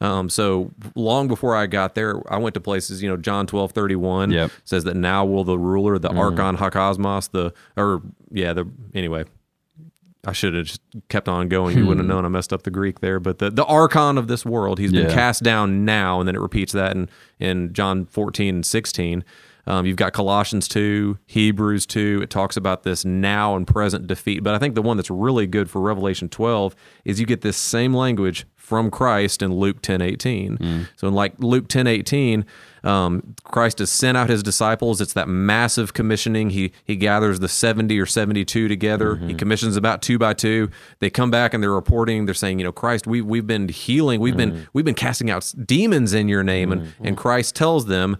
Um, 0.00 0.28
so 0.30 0.70
long 0.94 1.26
before 1.26 1.56
I 1.56 1.66
got 1.66 1.94
there, 1.96 2.22
I 2.32 2.38
went 2.38 2.54
to 2.54 2.60
places, 2.60 3.02
you 3.02 3.08
know, 3.08 3.16
John 3.16 3.46
twelve 3.46 3.72
thirty 3.72 3.96
one 3.96 4.30
Yep. 4.30 4.50
says 4.64 4.84
that 4.84 4.94
now 4.96 5.24
will 5.24 5.42
the 5.44 5.58
ruler, 5.58 5.98
the 5.98 6.10
archon 6.10 6.56
hakosmos, 6.56 7.30
the 7.30 7.52
or 7.76 8.02
yeah, 8.30 8.52
the 8.52 8.68
anyway. 8.94 9.24
I 10.26 10.32
should 10.32 10.52
have 10.54 10.66
just 10.66 10.80
kept 11.08 11.28
on 11.28 11.48
going. 11.48 11.78
You 11.78 11.86
wouldn't 11.86 12.00
have 12.06 12.14
known 12.14 12.24
I 12.24 12.28
messed 12.28 12.52
up 12.52 12.64
the 12.64 12.70
Greek 12.70 13.00
there. 13.00 13.18
But 13.20 13.38
the, 13.38 13.50
the 13.50 13.64
archon 13.64 14.18
of 14.18 14.26
this 14.26 14.44
world, 14.44 14.78
he's 14.78 14.90
been 14.92 15.08
Yeah. 15.08 15.14
cast 15.14 15.42
down 15.42 15.84
now, 15.84 16.18
and 16.20 16.28
then 16.28 16.34
it 16.34 16.40
repeats 16.40 16.72
that 16.72 16.94
in, 16.96 17.08
in 17.38 17.72
John 17.72 18.04
14 18.04 18.56
and 18.56 18.66
16. 18.66 19.24
Um, 19.68 19.84
you've 19.84 19.96
got 19.96 20.14
Colossians 20.14 20.66
2, 20.66 21.18
Hebrews 21.26 21.84
2. 21.84 22.20
It 22.22 22.30
talks 22.30 22.56
about 22.56 22.84
this 22.84 23.04
now 23.04 23.54
and 23.54 23.66
present 23.66 24.06
defeat. 24.06 24.42
But 24.42 24.54
I 24.54 24.58
think 24.58 24.74
the 24.74 24.82
one 24.82 24.96
that's 24.96 25.10
really 25.10 25.46
good 25.46 25.70
for 25.70 25.82
Revelation 25.82 26.30
12 26.30 26.74
is 27.04 27.20
you 27.20 27.26
get 27.26 27.42
this 27.42 27.58
same 27.58 27.92
language 27.92 28.46
from 28.56 28.90
Christ 28.90 29.42
in 29.42 29.54
Luke 29.54 29.82
10 29.82 30.00
18. 30.00 30.56
So 30.96 31.08
in 31.08 31.14
like 31.14 31.34
Luke 31.38 31.68
10 31.68 31.86
18, 31.86 32.46
um, 32.82 33.34
Christ 33.44 33.78
has 33.80 33.90
sent 33.90 34.16
out 34.16 34.30
his 34.30 34.42
disciples. 34.42 35.02
It's 35.02 35.12
that 35.12 35.28
massive 35.28 35.92
commissioning. 35.92 36.50
He 36.50 36.72
he 36.84 36.96
gathers 36.96 37.40
the 37.40 37.48
70 37.48 37.98
or 37.98 38.06
72 38.06 38.68
together. 38.68 39.16
He 39.16 39.34
commissions 39.34 39.76
about 39.76 40.00
two 40.00 40.18
by 40.18 40.32
two. 40.32 40.70
They 41.00 41.10
come 41.10 41.30
back 41.30 41.52
and 41.52 41.62
they're 41.62 41.70
reporting. 41.72 42.24
They're 42.24 42.34
saying, 42.34 42.58
you 42.58 42.64
know, 42.64 42.72
Christ, 42.72 43.06
we 43.06 43.20
we've 43.20 43.46
been 43.46 43.68
healing. 43.68 44.20
We've 44.20 44.36
been 44.36 44.66
we've 44.72 44.84
been 44.84 44.94
casting 44.94 45.30
out 45.30 45.52
demons 45.64 46.14
in 46.14 46.28
your 46.28 46.42
name. 46.42 46.72
And 46.72 46.94
and 47.02 47.16
Christ 47.16 47.54
tells 47.54 47.86
them, 47.86 48.16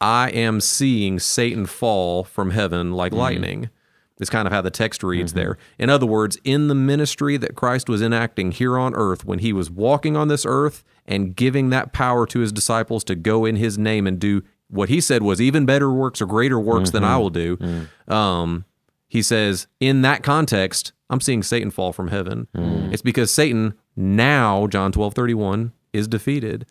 I 0.00 0.30
am 0.30 0.60
seeing 0.60 1.18
Satan 1.18 1.66
fall 1.66 2.24
from 2.24 2.50
heaven 2.50 2.92
like 2.92 3.12
mm. 3.12 3.18
lightning. 3.18 3.70
Is 4.18 4.28
kind 4.28 4.46
of 4.46 4.52
how 4.52 4.60
the 4.60 4.70
text 4.70 5.02
reads 5.02 5.32
mm-hmm. 5.32 5.40
there. 5.40 5.58
In 5.78 5.88
other 5.88 6.04
words, 6.04 6.36
in 6.44 6.68
the 6.68 6.74
ministry 6.74 7.38
that 7.38 7.54
Christ 7.54 7.88
was 7.88 8.02
enacting 8.02 8.52
here 8.52 8.78
on 8.78 8.94
earth, 8.94 9.24
when 9.24 9.38
he 9.38 9.50
was 9.50 9.70
walking 9.70 10.14
on 10.14 10.28
this 10.28 10.44
earth 10.44 10.84
and 11.06 11.34
giving 11.34 11.70
that 11.70 11.94
power 11.94 12.26
to 12.26 12.40
his 12.40 12.52
disciples 12.52 13.02
to 13.04 13.14
go 13.14 13.46
in 13.46 13.56
his 13.56 13.78
name 13.78 14.06
and 14.06 14.18
do 14.18 14.42
what 14.70 14.88
he 14.88 15.00
said 15.00 15.22
was 15.22 15.40
even 15.40 15.66
better 15.66 15.90
works 15.90 16.20
or 16.20 16.26
greater 16.26 16.60
works 16.60 16.90
than 16.90 17.02
I 17.02 17.12
mm-hmm. 17.12 17.20
will 17.20 17.30
do, 17.30 17.56
mm. 17.56 18.12
um, 18.12 18.64
he 19.08 19.22
says, 19.22 19.66
in 19.80 20.02
that 20.02 20.22
context, 20.22 20.92
I'm 21.10 21.20
seeing 21.20 21.42
Satan 21.42 21.70
fall 21.70 21.92
from 21.92 22.08
heaven. 22.08 22.46
Mm. 22.54 22.92
It's 22.92 23.02
because 23.02 23.32
Satan 23.32 23.74
now, 23.96 24.68
John 24.68 24.92
12 24.92 25.14
31, 25.14 25.72
is 25.92 26.06
defeated. 26.06 26.66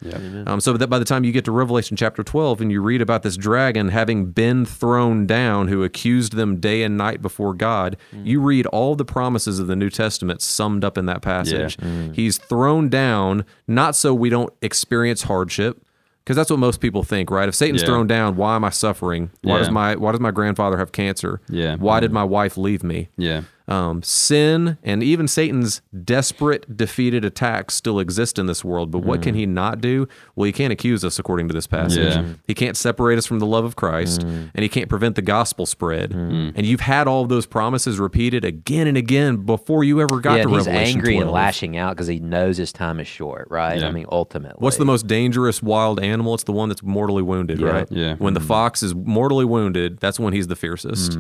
Um, 0.48 0.62
so 0.62 0.74
that 0.74 0.88
by 0.88 1.00
the 1.00 1.06
time 1.06 1.24
you 1.24 1.32
get 1.32 1.46
to 1.46 1.52
Revelation 1.52 1.98
chapter 1.98 2.24
12 2.24 2.62
and 2.62 2.72
you 2.72 2.82
read 2.82 3.02
about 3.02 3.24
this 3.24 3.38
dragon 3.38 3.90
having 3.90 4.32
been 4.32 4.66
thrown 4.66 5.26
down 5.26 5.68
who 5.68 5.84
accused 5.84 6.34
them 6.34 6.60
day 6.60 6.84
and 6.84 6.98
night 6.98 7.22
before 7.22 7.54
God, 7.54 7.98
mm. 8.14 8.26
you 8.26 8.40
read 8.40 8.66
all 8.68 8.96
the 8.96 9.06
promises 9.06 9.60
of 9.60 9.68
the 9.68 9.76
New 9.76 9.90
Testament 9.90 10.42
summed 10.42 10.84
up 10.84 10.98
in 10.98 11.06
that 11.08 11.22
passage. 11.22 11.78
Mm. 11.78 12.16
He's 12.16 12.38
thrown 12.38 12.90
down 12.90 13.46
not 13.68 13.96
so 13.96 14.14
we 14.14 14.30
don't 14.30 14.54
experience 14.62 15.24
hardship. 15.24 15.82
Because 16.24 16.36
that's 16.36 16.52
what 16.52 16.60
most 16.60 16.80
people 16.80 17.02
think, 17.02 17.32
right? 17.32 17.50
If 17.50 17.56
Satan's 17.56 17.82
Yeah. 17.82 17.88
thrown 17.88 18.06
down, 18.06 18.36
why 18.36 18.56
am 18.56 18.64
I 18.64 18.70
suffering? 18.70 19.32
Why 19.42 19.58
does 19.58 19.72
my 19.72 19.96
why 19.96 20.12
does 20.12 20.22
my 20.22 20.30
grandfather 20.30 20.78
have 20.78 20.92
cancer? 20.92 21.42
Yeah. 21.50 21.76
Why 21.78 22.00
did 22.00 22.12
mm. 22.12 22.16
my 22.16 22.24
wife 22.24 22.56
leave 22.56 22.84
me? 22.84 23.10
Yeah. 23.18 23.42
Um, 23.70 24.02
sin 24.02 24.80
and 24.84 25.04
even 25.04 25.28
Satan's 25.28 25.84
desperate, 26.04 26.76
defeated 26.76 27.24
attacks 27.24 27.76
still 27.76 28.00
exist 28.00 28.40
in 28.40 28.48
this 28.48 28.66
world. 28.66 28.90
But 28.90 29.00
what 29.00 29.22
can 29.22 29.36
he 29.36 29.46
not 29.46 29.80
do? 29.80 30.08
Well, 30.36 30.46
he 30.46 30.52
can't 30.52 30.74
accuse 30.74 31.06
us, 31.06 31.20
according 31.20 31.50
to 31.50 31.54
this 31.54 31.68
passage. 31.68 32.16
Yeah. 32.16 32.34
He 32.48 32.56
can't 32.56 32.76
separate 32.76 33.20
us 33.20 33.28
from 33.28 33.38
the 33.38 33.46
love 33.46 33.66
of 33.66 33.76
Christ, 33.76 34.22
mm. 34.22 34.50
and 34.56 34.64
he 34.64 34.70
can't 34.70 34.90
prevent 34.90 35.16
the 35.16 35.22
gospel 35.22 35.68
spread. 35.68 36.12
Mm. 36.12 36.54
And 36.56 36.66
you've 36.66 36.80
had 36.80 37.08
all 37.08 37.22
of 37.22 37.30
those 37.30 37.46
promises 37.46 38.00
repeated 38.00 38.44
again 38.44 38.88
and 38.88 38.98
again 38.98 39.46
before 39.46 39.84
you 39.84 40.02
ever 40.02 40.20
got 40.20 40.38
yeah, 40.38 40.44
to 40.44 40.50
and 40.50 40.58
he's 40.58 40.66
Revelation 40.66 40.98
angry 40.98 41.14
12. 41.14 41.22
and 41.22 41.32
lashing 41.32 41.78
out 41.78 41.96
because 41.96 42.08
he 42.08 42.20
knows 42.20 42.58
his 42.58 42.74
time 42.74 43.00
is 43.00 43.08
short, 43.08 43.48
right? 43.52 43.80
Yeah. 43.80 43.88
I 43.88 43.92
mean, 43.92 44.08
ultimately. 44.12 44.58
What's 44.64 44.78
the 44.78 44.86
most 44.86 45.06
dangerous 45.06 45.62
wild 45.62 46.00
animal? 46.00 46.34
It's 46.34 46.44
the 46.44 46.54
one 46.54 46.70
that's 46.70 46.82
mortally 46.82 47.22
wounded, 47.22 47.60
Yeah. 47.60 47.68
right? 47.68 47.88
Yeah. 47.92 48.16
When 48.16 48.34
the 48.34 48.40
mm. 48.40 48.48
fox 48.48 48.82
is 48.82 48.96
mortally 48.96 49.46
wounded, 49.46 50.00
that's 50.00 50.20
when 50.20 50.34
he's 50.34 50.48
the 50.48 50.56
fiercest. 50.56 51.20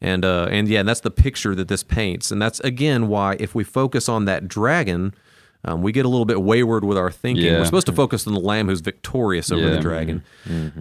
And 0.00 0.24
uh, 0.24 0.48
and 0.50 0.66
yeah, 0.68 0.80
and 0.80 0.88
that's 0.88 1.00
the 1.00 1.10
picture 1.10 1.54
that 1.54 1.68
this 1.68 1.82
paints. 1.82 2.30
And 2.30 2.40
that's 2.40 2.58
again 2.60 3.08
why 3.08 3.36
if 3.38 3.54
we 3.54 3.64
focus 3.64 4.08
on 4.08 4.24
that 4.24 4.48
dragon, 4.48 5.14
um, 5.64 5.82
we 5.82 5.92
get 5.92 6.06
a 6.06 6.08
little 6.08 6.24
bit 6.24 6.40
wayward 6.42 6.84
with 6.86 6.96
our 6.96 7.10
thinking. 7.10 7.44
Yeah. 7.44 7.58
We're 7.58 7.66
supposed 7.66 7.86
to 7.86 7.92
focus 7.92 8.26
on 8.26 8.32
the 8.32 8.40
lamb 8.40 8.68
who's 8.68 8.80
victorious 8.80 9.52
over 9.52 9.60
Yeah. 9.62 9.70
the 9.74 9.80
dragon. 9.80 10.22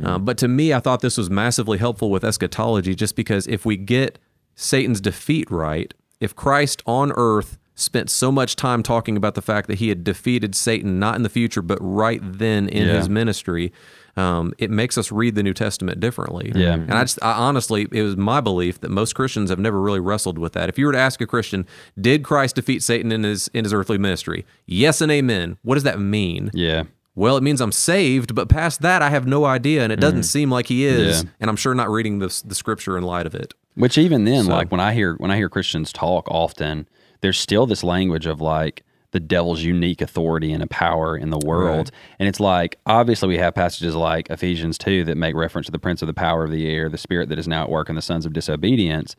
Uh, 0.04 0.18
but 0.20 0.38
to 0.38 0.48
me, 0.48 0.74
I 0.74 0.80
thought 0.80 1.02
this 1.02 1.18
was 1.18 1.30
massively 1.30 1.78
helpful 1.78 2.10
with 2.10 2.24
eschatology, 2.24 2.96
just 2.96 3.18
because 3.18 3.46
if 3.48 3.66
we 3.66 3.76
get 3.76 4.18
Satan's 4.56 5.02
defeat 5.02 5.52
right, 5.52 5.94
if 6.22 6.34
Christ 6.34 6.82
on 6.86 7.12
earth 7.18 7.58
spent 7.80 8.10
so 8.10 8.32
much 8.32 8.56
time 8.56 8.84
talking 8.84 9.16
about 9.18 9.36
the 9.36 9.42
fact 9.42 9.68
that 9.68 9.80
he 9.80 9.90
had 9.90 10.04
defeated 10.04 10.56
Satan 10.56 11.00
not 11.00 11.16
in 11.16 11.24
the 11.24 11.30
future 11.30 11.62
but 11.62 11.78
right 11.82 12.20
then 12.24 12.68
in 12.70 12.88
Yeah. 12.88 12.94
his 12.98 13.10
ministry. 13.10 13.72
Um, 14.18 14.54
it 14.58 14.70
makes 14.70 14.98
us 14.98 15.12
read 15.14 15.36
the 15.36 15.44
New 15.44 15.54
Testament 15.54 16.00
differently. 16.02 16.52
Yeah. 16.54 16.74
And 16.74 16.92
I 16.94 17.02
just 17.04 17.20
I, 17.24 17.32
honestly, 17.34 17.88
it 17.92 18.02
was 18.02 18.18
my 18.18 18.42
belief 18.42 18.82
that 18.82 18.90
most 18.90 19.14
Christians 19.16 19.50
have 19.50 19.60
never 19.60 19.80
really 19.80 20.02
wrestled 20.02 20.38
with 20.38 20.54
that. 20.54 20.68
If 20.68 20.78
you 20.78 20.88
were 20.88 20.92
to 20.92 20.98
ask 20.98 21.22
a 21.22 21.28
Christian, 21.28 21.66
did 22.00 22.24
Christ 22.24 22.56
defeat 22.56 22.84
Satan 22.84 23.12
in 23.14 23.24
his 23.24 23.50
in 23.54 23.64
his 23.64 23.74
earthly 23.74 23.98
ministry? 23.98 24.46
Yes 24.66 25.00
and 25.00 25.12
amen. 25.12 25.58
What 25.62 25.76
does 25.76 25.84
that 25.84 26.00
mean? 26.02 26.52
Yeah. 26.54 26.84
Well, 27.16 27.36
it 27.38 27.44
means 27.44 27.60
I'm 27.62 27.72
saved, 27.74 28.34
but 28.36 28.48
past 28.50 28.82
that, 28.82 29.02
I 29.02 29.10
have 29.10 29.28
no 29.28 29.44
idea, 29.46 29.84
and 29.84 29.92
it 29.92 30.00
doesn't 30.00 30.24
seem 30.24 30.50
like 30.50 30.68
he 30.68 30.86
is. 30.86 31.24
Yeah. 31.24 31.30
And 31.42 31.50
I'm 31.50 31.58
sure 31.58 31.74
not 31.76 31.90
reading 31.90 32.20
the 32.20 32.28
the 32.46 32.56
scripture 32.56 32.98
in 32.98 33.04
light 33.04 33.26
of 33.26 33.36
it. 33.36 33.54
Which 33.76 33.98
even 33.98 34.26
then, 34.26 34.48
like 34.48 34.70
when 34.72 34.82
I 34.82 34.94
hear 34.94 35.16
when 35.16 35.32
I 35.32 35.38
hear 35.38 35.48
Christians 35.50 35.94
talk 35.94 36.28
often, 36.30 36.88
there's 37.22 37.40
still 37.40 37.66
this 37.66 37.84
language 37.84 38.26
of 38.26 38.42
like 38.42 38.84
the 39.12 39.20
devil's 39.20 39.64
unique 39.64 40.02
authority 40.02 40.54
and 40.54 40.62
a 40.62 40.68
power 40.68 41.18
in 41.18 41.32
the 41.32 41.40
world. 41.40 41.92
And 42.20 42.30
it's 42.30 42.40
like 42.40 42.78
obviously 42.86 43.28
we 43.28 43.38
have 43.38 43.56
passages 43.56 43.96
like 43.96 44.30
Ephesians 44.30 44.78
two 44.78 45.04
that 45.06 45.18
make 45.18 45.36
reference 45.36 45.66
to 45.66 45.72
the 45.72 45.80
prince 45.80 46.02
of 46.02 46.08
the 46.08 46.14
power 46.14 46.44
of 46.44 46.52
the 46.52 46.70
air, 46.70 46.90
the 46.90 46.98
spirit 46.98 47.30
that 47.30 47.40
is 47.40 47.48
now 47.48 47.64
at 47.64 47.70
work 47.70 47.90
in 47.90 47.96
the 47.96 48.02
sons 48.02 48.26
of 48.26 48.34
disobedience. 48.34 49.16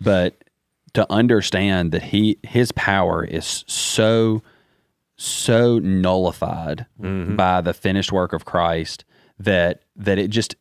But 0.00 0.44
to 0.94 1.10
understand 1.10 1.92
that 1.92 2.02
he 2.04 2.38
his 2.42 2.72
power 2.72 3.24
is 3.24 3.64
so 3.66 4.42
so 5.16 5.78
nullified 5.78 6.86
mm-hmm. 7.00 7.36
by 7.36 7.60
the 7.60 7.74
finished 7.74 8.12
work 8.12 8.32
of 8.32 8.44
Christ 8.44 9.04
that 9.38 9.82
that 9.96 10.18
it 10.18 10.28
just 10.28 10.54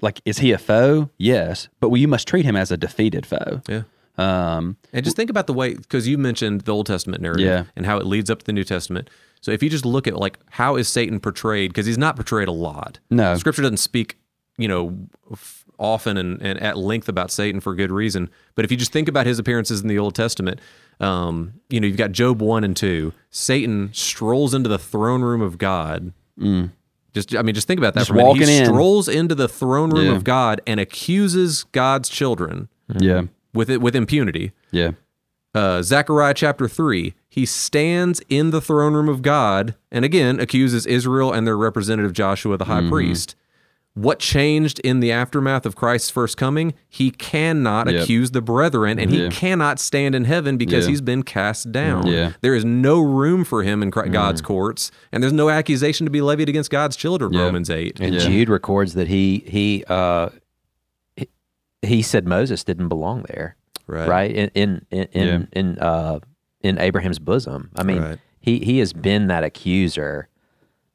like 0.00 0.20
is 0.24 0.38
he 0.38 0.52
a 0.52 0.58
foe? 0.58 1.10
Yes, 1.18 1.68
but 1.80 1.90
you 1.92 2.06
must 2.06 2.28
treat 2.28 2.44
him 2.44 2.56
as 2.56 2.70
a 2.70 2.76
defeated 2.76 3.26
foe. 3.26 3.62
Yeah. 3.68 3.82
Um, 4.18 4.76
And 4.92 5.04
just 5.04 5.16
think 5.16 5.30
about 5.30 5.46
the 5.46 5.52
way, 5.54 5.74
because 5.74 6.08
you 6.08 6.18
mentioned 6.18 6.62
the 6.62 6.72
Old 6.72 6.86
Testament 6.86 7.22
narrative 7.22 7.46
Yeah. 7.46 7.64
and 7.76 7.86
how 7.86 7.98
it 7.98 8.04
leads 8.06 8.28
up 8.30 8.40
to 8.40 8.44
the 8.44 8.52
New 8.52 8.64
Testament. 8.64 9.08
So 9.40 9.52
if 9.52 9.62
you 9.62 9.70
just 9.70 9.86
look 9.86 10.06
at 10.08 10.16
like 10.16 10.38
how 10.50 10.74
is 10.76 10.88
Satan 10.88 11.20
portrayed, 11.20 11.70
because 11.70 11.86
he's 11.86 11.98
not 11.98 12.16
portrayed 12.16 12.48
a 12.48 12.52
lot. 12.52 12.98
No. 13.10 13.36
Scripture 13.36 13.62
doesn't 13.62 13.76
speak, 13.76 14.18
you 14.56 14.66
know, 14.66 14.98
f- 15.30 15.64
often 15.78 16.16
and, 16.16 16.42
and 16.42 16.60
at 16.60 16.76
length 16.76 17.08
about 17.08 17.30
Satan 17.30 17.60
for 17.60 17.72
good 17.76 17.92
reason. 17.92 18.28
But 18.56 18.64
if 18.64 18.72
you 18.72 18.76
just 18.76 18.90
think 18.90 19.06
about 19.08 19.26
his 19.26 19.38
appearances 19.38 19.80
in 19.80 19.86
the 19.86 19.96
Old 20.00 20.16
Testament, 20.16 20.60
um, 20.98 21.52
you 21.70 21.78
know, 21.78 21.86
you've 21.86 21.96
got 21.96 22.10
Job 22.10 22.42
one 22.42 22.64
and 22.64 22.76
two. 22.76 23.12
Satan 23.30 23.90
strolls 23.92 24.52
into 24.54 24.68
the 24.68 24.78
throne 24.80 25.22
room 25.22 25.40
of 25.40 25.56
God. 25.58 26.12
Just, 27.14 27.34
I 27.36 27.42
mean, 27.42 27.54
just 27.54 27.66
think 27.68 27.78
about 27.78 27.94
that 27.94 28.00
Mm. 28.00 28.02
Just 28.02 28.08
for 28.08 28.14
a 28.14 28.16
minute. 28.16 28.28
walking 28.28 28.48
He 28.48 28.56
in. 28.58 28.64
strolls 28.66 29.08
into 29.08 29.34
the 29.36 29.48
throne 29.48 29.90
room 29.90 30.06
Yeah. 30.10 30.16
of 30.16 30.24
God 30.24 30.60
and 30.66 30.80
accuses 30.80 31.64
God's 31.70 32.08
children 32.08 32.68
yeah, 33.00 33.22
with 33.54 33.70
it 33.70 33.80
with 33.80 33.94
impunity 33.96 34.52
yeah, 34.70 34.92
uh, 35.54 35.82
Zechariah 35.82 36.34
chapter 36.34 36.68
3, 36.68 37.14
he 37.28 37.46
stands 37.46 38.20
in 38.28 38.50
the 38.50 38.60
throne 38.60 38.92
room 38.94 39.08
of 39.08 39.22
God 39.22 39.74
and 39.90 40.04
again 40.04 40.38
accuses 40.40 40.86
Israel 40.86 41.32
and 41.32 41.46
their 41.46 41.56
representative 41.56 42.12
Joshua, 42.12 42.56
the 42.58 42.66
high 42.66 42.86
priest. 42.88 43.34
What 43.94 44.20
changed 44.20 44.78
in 44.80 45.00
the 45.00 45.10
aftermath 45.10 45.66
of 45.66 45.74
Christ's 45.74 46.10
first 46.10 46.36
coming? 46.36 46.74
He 46.88 47.10
cannot 47.10 47.90
Yep. 47.90 48.02
accuse 48.02 48.30
the 48.30 48.40
brethren 48.42 48.98
and 48.98 49.10
he 49.10 49.28
cannot 49.30 49.80
stand 49.80 50.14
in 50.14 50.24
heaven 50.24 50.56
because 50.56 50.84
Yeah. 50.84 50.90
he's 50.90 51.00
been 51.00 51.24
cast 51.24 51.72
down. 51.72 52.06
Yeah. 52.06 52.32
There 52.40 52.54
is 52.54 52.64
no 52.64 53.00
room 53.00 53.42
for 53.44 53.64
him 53.64 53.82
in 53.82 53.90
Chri- 53.90 54.12
God's 54.12 54.40
courts, 54.40 54.92
and 55.10 55.20
there's 55.20 55.32
no 55.32 55.48
accusation 55.50 56.04
to 56.06 56.10
be 56.12 56.20
levied 56.20 56.48
against 56.48 56.70
God's 56.70 56.94
children, 56.94 57.32
Yeah. 57.32 57.42
Romans 57.42 57.70
8. 57.70 57.98
And 57.98 58.14
Yeah. 58.14 58.20
Jude 58.20 58.48
records 58.48 58.94
that 58.94 59.08
he 59.08 59.42
he 59.48 59.82
uh 59.88 60.28
he, 61.82 61.96
he 61.96 62.02
said 62.02 62.26
Moses 62.26 62.64
didn't 62.64 62.88
belong 62.88 63.24
there, 63.28 63.56
Right. 63.86 64.08
right? 64.08 64.30
In 64.30 64.50
in 64.54 64.86
in 64.90 65.04
in, 65.12 65.26
Yeah. 65.26 65.46
in 65.60 65.78
uh 65.78 66.18
in 66.60 66.78
Abraham's 66.78 67.18
bosom. 67.18 67.70
I 67.76 67.82
mean, 67.84 68.02
Right. 68.02 68.18
he 68.40 68.58
he 68.60 68.78
has 68.80 68.92
been 68.92 69.28
that 69.28 69.44
accuser 69.44 70.28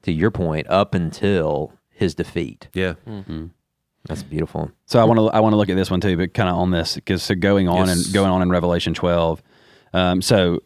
to 0.04 0.12
your 0.12 0.32
point 0.32 0.67
up 0.69 0.93
until 0.93 1.72
his 1.89 2.13
defeat. 2.15 2.67
Yeah. 2.74 2.93
That's 4.10 4.24
beautiful. 4.24 4.69
So 4.86 5.00
I 5.00 5.06
want 5.06 5.17
to 5.19 5.28
I 5.28 5.39
want 5.39 5.54
to 5.54 5.58
look 5.58 5.69
at 5.69 5.76
this 5.78 5.89
one 5.89 6.02
too, 6.02 6.17
but 6.17 6.34
kind 6.34 6.50
of 6.50 6.56
on 6.58 6.72
this 6.72 6.96
because 6.96 7.24
so 7.24 7.36
going 7.36 7.69
on 7.69 7.88
Yes. 7.88 8.06
and 8.06 8.13
going 8.13 8.30
on 8.30 8.41
in 8.41 8.50
Revelation 8.50 8.93
12. 8.93 9.41
Um, 9.93 10.22
so 10.22 10.62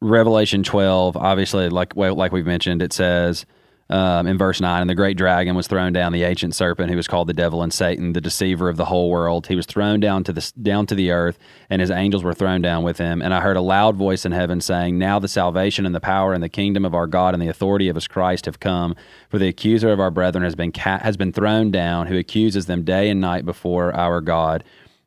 Revelation 0.00 0.62
12, 0.62 1.16
obviously, 1.16 1.68
like 1.68 1.94
well, 1.96 2.14
like 2.14 2.30
we've 2.32 2.46
mentioned, 2.46 2.80
it 2.82 2.92
says 2.92 3.44
um, 3.90 4.26
in 4.26 4.38
verse 4.38 4.60
nine, 4.60 4.80
and 4.80 4.88
the 4.88 4.94
great 4.94 5.16
dragon 5.16 5.54
was 5.56 5.66
thrown 5.66 5.92
down, 5.92 6.12
the 6.12 6.22
ancient 6.22 6.54
serpent 6.54 6.90
who 6.90 6.96
was 6.96 7.08
called 7.08 7.28
the 7.28 7.34
devil 7.34 7.62
and 7.62 7.72
Satan, 7.72 8.12
the 8.12 8.20
deceiver 8.20 8.68
of 8.68 8.76
the 8.76 8.86
whole 8.86 9.10
world. 9.10 9.48
He 9.48 9.56
was 9.56 9.66
thrown 9.66 10.00
down 10.00 10.24
to 10.24 10.32
the 10.32 10.52
down 10.62 10.86
to 10.86 10.94
the 10.94 11.10
earth, 11.10 11.38
and 11.68 11.80
his 11.80 11.90
angels 11.90 12.24
were 12.24 12.32
thrown 12.32 12.62
down 12.62 12.84
with 12.84 12.98
him. 12.98 13.20
And 13.20 13.34
I 13.34 13.40
heard 13.40 13.56
a 13.56 13.60
loud 13.60 13.96
voice 13.96 14.24
in 14.24 14.32
heaven 14.32 14.60
saying, 14.60 14.96
"Now 14.96 15.18
the 15.18 15.28
salvation 15.28 15.84
and 15.84 15.94
the 15.94 16.00
power 16.00 16.32
and 16.32 16.42
the 16.42 16.48
kingdom 16.48 16.84
of 16.84 16.94
our 16.94 17.06
God 17.06 17.34
and 17.34 17.42
the 17.42 17.48
authority 17.48 17.88
of 17.88 17.96
His 17.96 18.08
Christ 18.08 18.46
have 18.46 18.60
come. 18.60 18.94
For 19.28 19.38
the 19.38 19.48
accuser 19.48 19.90
of 19.90 20.00
our 20.00 20.10
brethren 20.10 20.44
has 20.44 20.54
been 20.54 20.72
ca- 20.72 21.00
has 21.00 21.16
been 21.16 21.32
thrown 21.32 21.70
down, 21.70 22.06
who 22.06 22.16
accuses 22.16 22.66
them 22.66 22.84
day 22.84 23.10
and 23.10 23.20
night 23.20 23.44
before 23.44 23.94
our 23.94 24.20
God." 24.20 24.62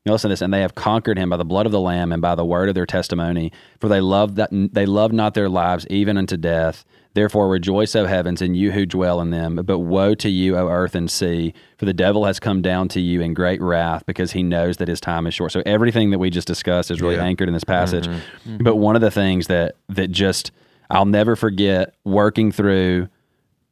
Now 0.05 0.11
listen 0.11 0.27
to 0.29 0.33
this, 0.33 0.41
and 0.41 0.53
they 0.53 0.59
have 0.59 0.75
conquered 0.75 1.17
him 1.17 1.29
by 1.29 1.37
the 1.37 1.45
blood 1.45 1.65
of 1.65 1.71
the 1.71 1.79
Lamb 1.79 2.11
and 2.11 2.21
by 2.21 2.35
the 2.35 2.43
word 2.43 2.67
of 2.67 2.75
their 2.75 2.85
testimony. 2.85 3.53
For 3.79 3.87
they 3.87 4.01
love 4.01 4.35
that 4.35 4.49
they 4.51 4.85
love 4.85 5.13
not 5.13 5.33
their 5.33 5.47
lives 5.47 5.87
even 5.89 6.17
unto 6.17 6.35
death. 6.35 6.83
Therefore 7.13 7.47
rejoice, 7.47 7.95
O 7.95 8.05
heavens, 8.05 8.41
and 8.41 8.57
you 8.57 8.71
who 8.71 8.85
dwell 8.85 9.21
in 9.21 9.29
them. 9.29 9.55
But 9.63 9.79
woe 9.79 10.13
to 10.15 10.29
you, 10.29 10.57
O 10.57 10.67
earth 10.67 10.93
and 10.95 11.09
sea, 11.09 11.53
for 11.77 11.85
the 11.85 11.93
devil 11.93 12.25
has 12.25 12.37
come 12.39 12.61
down 12.61 12.89
to 12.89 12.99
you 12.99 13.21
in 13.21 13.33
great 13.33 13.61
wrath, 13.61 14.05
because 14.05 14.33
he 14.33 14.43
knows 14.43 14.75
that 14.77 14.89
his 14.89 14.99
time 14.99 15.25
is 15.25 15.33
short. 15.33 15.53
So 15.53 15.63
everything 15.65 16.09
that 16.09 16.19
we 16.19 16.29
just 16.29 16.47
discussed 16.47 16.91
is 16.91 17.01
really 17.01 17.15
Yeah. 17.15 17.23
anchored 17.23 17.47
in 17.47 17.53
this 17.53 17.63
passage. 17.63 18.07
Mm-hmm. 18.07 18.49
Mm-hmm. 18.55 18.63
But 18.63 18.75
one 18.75 18.95
of 18.97 19.01
the 19.01 19.11
things 19.11 19.47
that 19.47 19.75
that 19.87 20.11
just 20.11 20.51
I'll 20.89 21.05
never 21.05 21.37
forget 21.37 21.95
working 22.03 22.51
through 22.51 23.07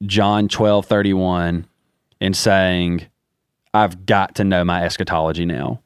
John 0.05 0.47
twelve 0.47 0.85
thirty 0.85 1.13
one 1.13 1.65
and 2.21 2.37
saying, 2.37 3.07
I've 3.73 4.05
got 4.05 4.35
to 4.35 4.45
know 4.45 4.63
my 4.63 4.85
eschatology 4.85 5.45
now 5.45 5.81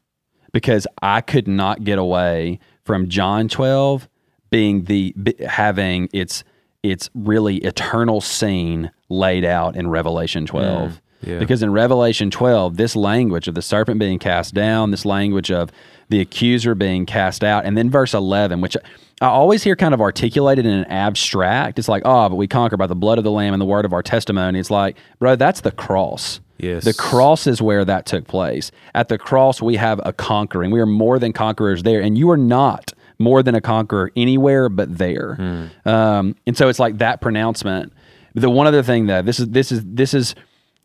because 0.56 0.88
I 1.02 1.20
could 1.20 1.50
not 1.50 1.84
get 1.84 2.00
away 2.00 2.60
from 2.86 3.10
John 3.10 3.50
12 3.50 4.08
being 4.50 4.86
the 4.86 5.14
having 5.46 6.08
its 6.14 6.46
its 6.82 7.10
really 7.14 7.58
eternal 7.58 8.22
scene 8.22 8.90
laid 9.10 9.44
out 9.44 9.76
in 9.76 9.90
Revelation 9.90 10.46
mm, 10.46 10.48
12. 10.48 11.02
yeah. 11.24 11.40
Because 11.40 11.62
in 11.62 11.74
Revelation 11.74 12.32
12, 12.32 12.78
this 12.78 12.96
language 12.96 13.50
of 13.50 13.56
the 13.56 13.62
serpent 13.62 14.00
being 14.00 14.18
cast 14.18 14.54
down, 14.54 14.92
this 14.92 15.04
language 15.04 15.52
of 15.52 15.74
the 16.08 16.22
accuser 16.22 16.74
being 16.74 17.06
cast 17.06 17.44
out, 17.44 17.66
and 17.66 17.78
then 17.78 17.90
verse 17.90 18.14
11, 18.14 18.62
which 18.62 18.78
I 19.20 19.26
always 19.26 19.62
hear 19.62 19.76
kind 19.76 19.94
of 19.94 20.00
articulated 20.00 20.66
in 20.66 20.72
an 20.72 20.86
abstract. 20.86 21.80
It's 21.80 21.90
like, 21.90 22.04
oh, 22.06 22.30
but 22.30 22.38
we 22.38 22.48
conquer 22.48 22.78
by 22.78 22.88
the 22.88 22.96
blood 22.96 23.18
of 23.18 23.26
the 23.26 23.32
Lamb 23.32 23.54
and 23.54 23.60
the 23.60 23.66
word 23.66 23.84
of 23.84 23.92
our 23.92 24.04
testimony. 24.04 24.58
It's 24.58 24.72
like, 24.72 24.96
bro, 25.20 25.36
that's 25.36 25.60
the 25.60 25.72
cross. 25.72 26.40
Yes. 26.58 26.86
The 26.86 26.94
cross 26.94 27.48
is 27.48 27.62
where 27.62 27.84
that 27.86 28.06
took 28.06 28.28
place. 28.28 28.72
At 28.94 29.10
the 29.10 29.18
cross, 29.18 29.62
we 29.62 29.76
have 29.76 30.00
a 30.06 30.14
conquering. 30.14 30.72
We 30.72 30.80
are 30.80 30.86
more 30.86 31.20
than 31.20 31.34
conquerors 31.34 31.84
there, 31.84 32.02
and 32.02 32.18
you 32.18 32.30
are 32.32 32.38
not 32.38 32.94
more 33.20 33.42
than 33.44 33.56
a 33.56 33.62
conqueror 33.62 34.12
anywhere 34.16 34.70
but 34.70 34.98
there. 34.98 35.38
Um, 35.86 36.36
and 36.46 36.58
so 36.58 36.68
it's 36.70 36.80
like 36.80 36.98
that 37.00 37.22
pronouncement. 37.22 37.94
The 38.34 38.50
one 38.50 38.68
other 38.68 38.84
thing 38.84 39.08
though, 39.08 39.22
this 39.22 39.40
is 39.40 39.50
this 39.50 39.72
is 39.72 39.84
this 39.86 40.14
is 40.14 40.36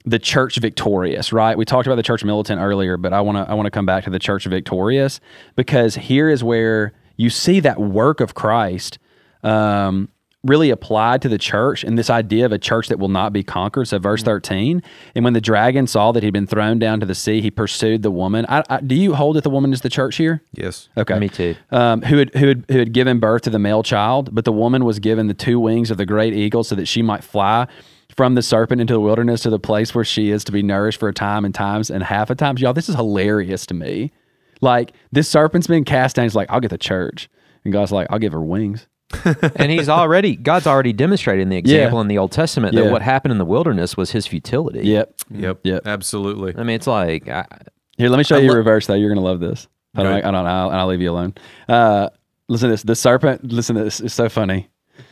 the 0.04 0.18
church 0.18 0.56
victorious, 0.58 1.32
right? 1.32 1.58
We 1.58 1.64
talked 1.64 1.86
about 1.86 1.96
the 1.96 2.02
church 2.02 2.24
militant 2.24 2.60
earlier, 2.60 2.96
but 2.96 3.12
I 3.12 3.20
want 3.20 3.38
to 3.38 3.50
I 3.50 3.54
want 3.54 3.66
to 3.66 3.70
come 3.70 3.86
back 3.86 4.04
to 4.04 4.10
the 4.10 4.18
church 4.18 4.44
victorious 4.46 5.20
because 5.56 5.96
here 5.96 6.28
is 6.28 6.44
where 6.44 6.92
you 7.16 7.30
see 7.30 7.60
that 7.60 7.80
work 7.80 8.20
of 8.20 8.34
Christ 8.34 8.98
um, 9.42 10.08
really 10.42 10.70
applied 10.70 11.20
to 11.22 11.28
the 11.28 11.38
church 11.38 11.84
and 11.84 11.98
this 11.98 12.08
idea 12.08 12.46
of 12.46 12.52
a 12.52 12.58
church 12.58 12.88
that 12.88 12.98
will 12.98 13.08
not 13.08 13.32
be 13.32 13.42
conquered. 13.42 13.86
So, 13.86 13.98
verse 13.98 14.22
13, 14.22 14.82
and 15.14 15.24
when 15.24 15.34
the 15.34 15.40
dragon 15.40 15.86
saw 15.86 16.12
that 16.12 16.22
he'd 16.22 16.32
been 16.32 16.46
thrown 16.46 16.78
down 16.78 17.00
to 17.00 17.06
the 17.06 17.14
sea, 17.14 17.40
he 17.40 17.50
pursued 17.50 18.02
the 18.02 18.10
woman. 18.10 18.46
I, 18.48 18.62
I, 18.68 18.80
do 18.80 18.94
you 18.94 19.14
hold 19.14 19.36
that 19.36 19.44
the 19.44 19.50
woman 19.50 19.72
is 19.72 19.82
the 19.82 19.90
church 19.90 20.16
here? 20.16 20.42
Yes. 20.52 20.88
Okay. 20.96 21.18
Me 21.18 21.28
too. 21.28 21.56
Um, 21.70 22.02
who 22.02 22.18
had 22.18 22.34
who 22.34 22.48
had 22.48 22.64
who 22.68 22.78
had 22.78 22.92
given 22.92 23.20
birth 23.20 23.42
to 23.42 23.50
the 23.50 23.58
male 23.58 23.82
child, 23.82 24.34
but 24.34 24.44
the 24.44 24.52
woman 24.52 24.84
was 24.84 24.98
given 24.98 25.26
the 25.26 25.34
two 25.34 25.60
wings 25.60 25.90
of 25.90 25.98
the 25.98 26.06
great 26.06 26.32
eagle, 26.32 26.64
so 26.64 26.74
that 26.74 26.86
she 26.86 27.02
might 27.02 27.22
fly 27.22 27.66
from 28.16 28.34
the 28.34 28.42
serpent 28.42 28.80
into 28.80 28.92
the 28.92 29.00
wilderness 29.00 29.42
to 29.42 29.50
the 29.50 29.58
place 29.58 29.94
where 29.94 30.04
she 30.04 30.30
is 30.30 30.42
to 30.44 30.52
be 30.52 30.62
nourished 30.62 30.98
for 30.98 31.08
a 31.08 31.14
time 31.14 31.44
and 31.44 31.54
times 31.54 31.90
and 31.90 32.02
half 32.02 32.30
a 32.30 32.34
times. 32.34 32.60
Y'all, 32.60 32.72
this 32.72 32.88
is 32.88 32.94
hilarious 32.94 33.66
to 33.66 33.74
me. 33.74 34.10
Like 34.60 34.92
this 35.12 35.28
serpent's 35.28 35.66
been 35.66 35.84
cast 35.84 36.16
down. 36.16 36.24
He's 36.24 36.34
like, 36.34 36.50
I'll 36.50 36.60
get 36.60 36.70
the 36.70 36.78
church, 36.78 37.28
and 37.64 37.72
God's 37.72 37.92
like, 37.92 38.06
I'll 38.10 38.18
give 38.18 38.32
her 38.32 38.42
wings. 38.42 38.86
And 39.56 39.70
he's 39.70 39.88
already 39.88 40.36
God's 40.36 40.66
already 40.66 40.92
demonstrated 40.92 41.42
in 41.42 41.48
the 41.48 41.56
example 41.56 42.00
in 42.00 42.08
the 42.08 42.18
Old 42.18 42.32
Testament 42.32 42.74
Yeah. 42.74 42.84
that 42.84 42.92
what 42.92 43.02
happened 43.02 43.32
in 43.32 43.38
the 43.38 43.44
wilderness 43.44 43.96
was 43.96 44.10
his 44.12 44.26
futility. 44.26 44.86
Yep. 44.86 45.14
Yep. 45.30 45.60
Yep. 45.64 45.86
Absolutely. 45.86 46.54
I 46.56 46.62
mean, 46.62 46.76
it's 46.76 46.86
like 46.86 47.28
I, 47.28 47.44
Here, 47.96 48.08
let 48.08 48.18
me 48.18 48.24
show 48.24 48.36
I 48.36 48.40
you 48.40 48.50
lo- 48.50 48.56
reverse 48.56 48.86
though. 48.86 48.94
You're 48.94 49.08
gonna 49.10 49.20
love 49.26 49.40
this. 49.40 49.66
I 49.94 50.02
don't. 50.04 50.12
Right. 50.12 50.24
I 50.24 50.30
don't. 50.30 50.46
I'll, 50.46 50.70
I'll 50.70 50.86
leave 50.86 51.00
you 51.00 51.10
alone. 51.10 51.34
Uh, 51.68 52.10
listen 52.48 52.68
to 52.68 52.72
this. 52.74 52.82
The 52.84 52.94
serpent. 52.94 53.44
Listen 53.52 53.74
to 53.76 53.82
this. 53.84 54.00
It's 54.00 54.14
so 54.14 54.28
funny. 54.28 54.68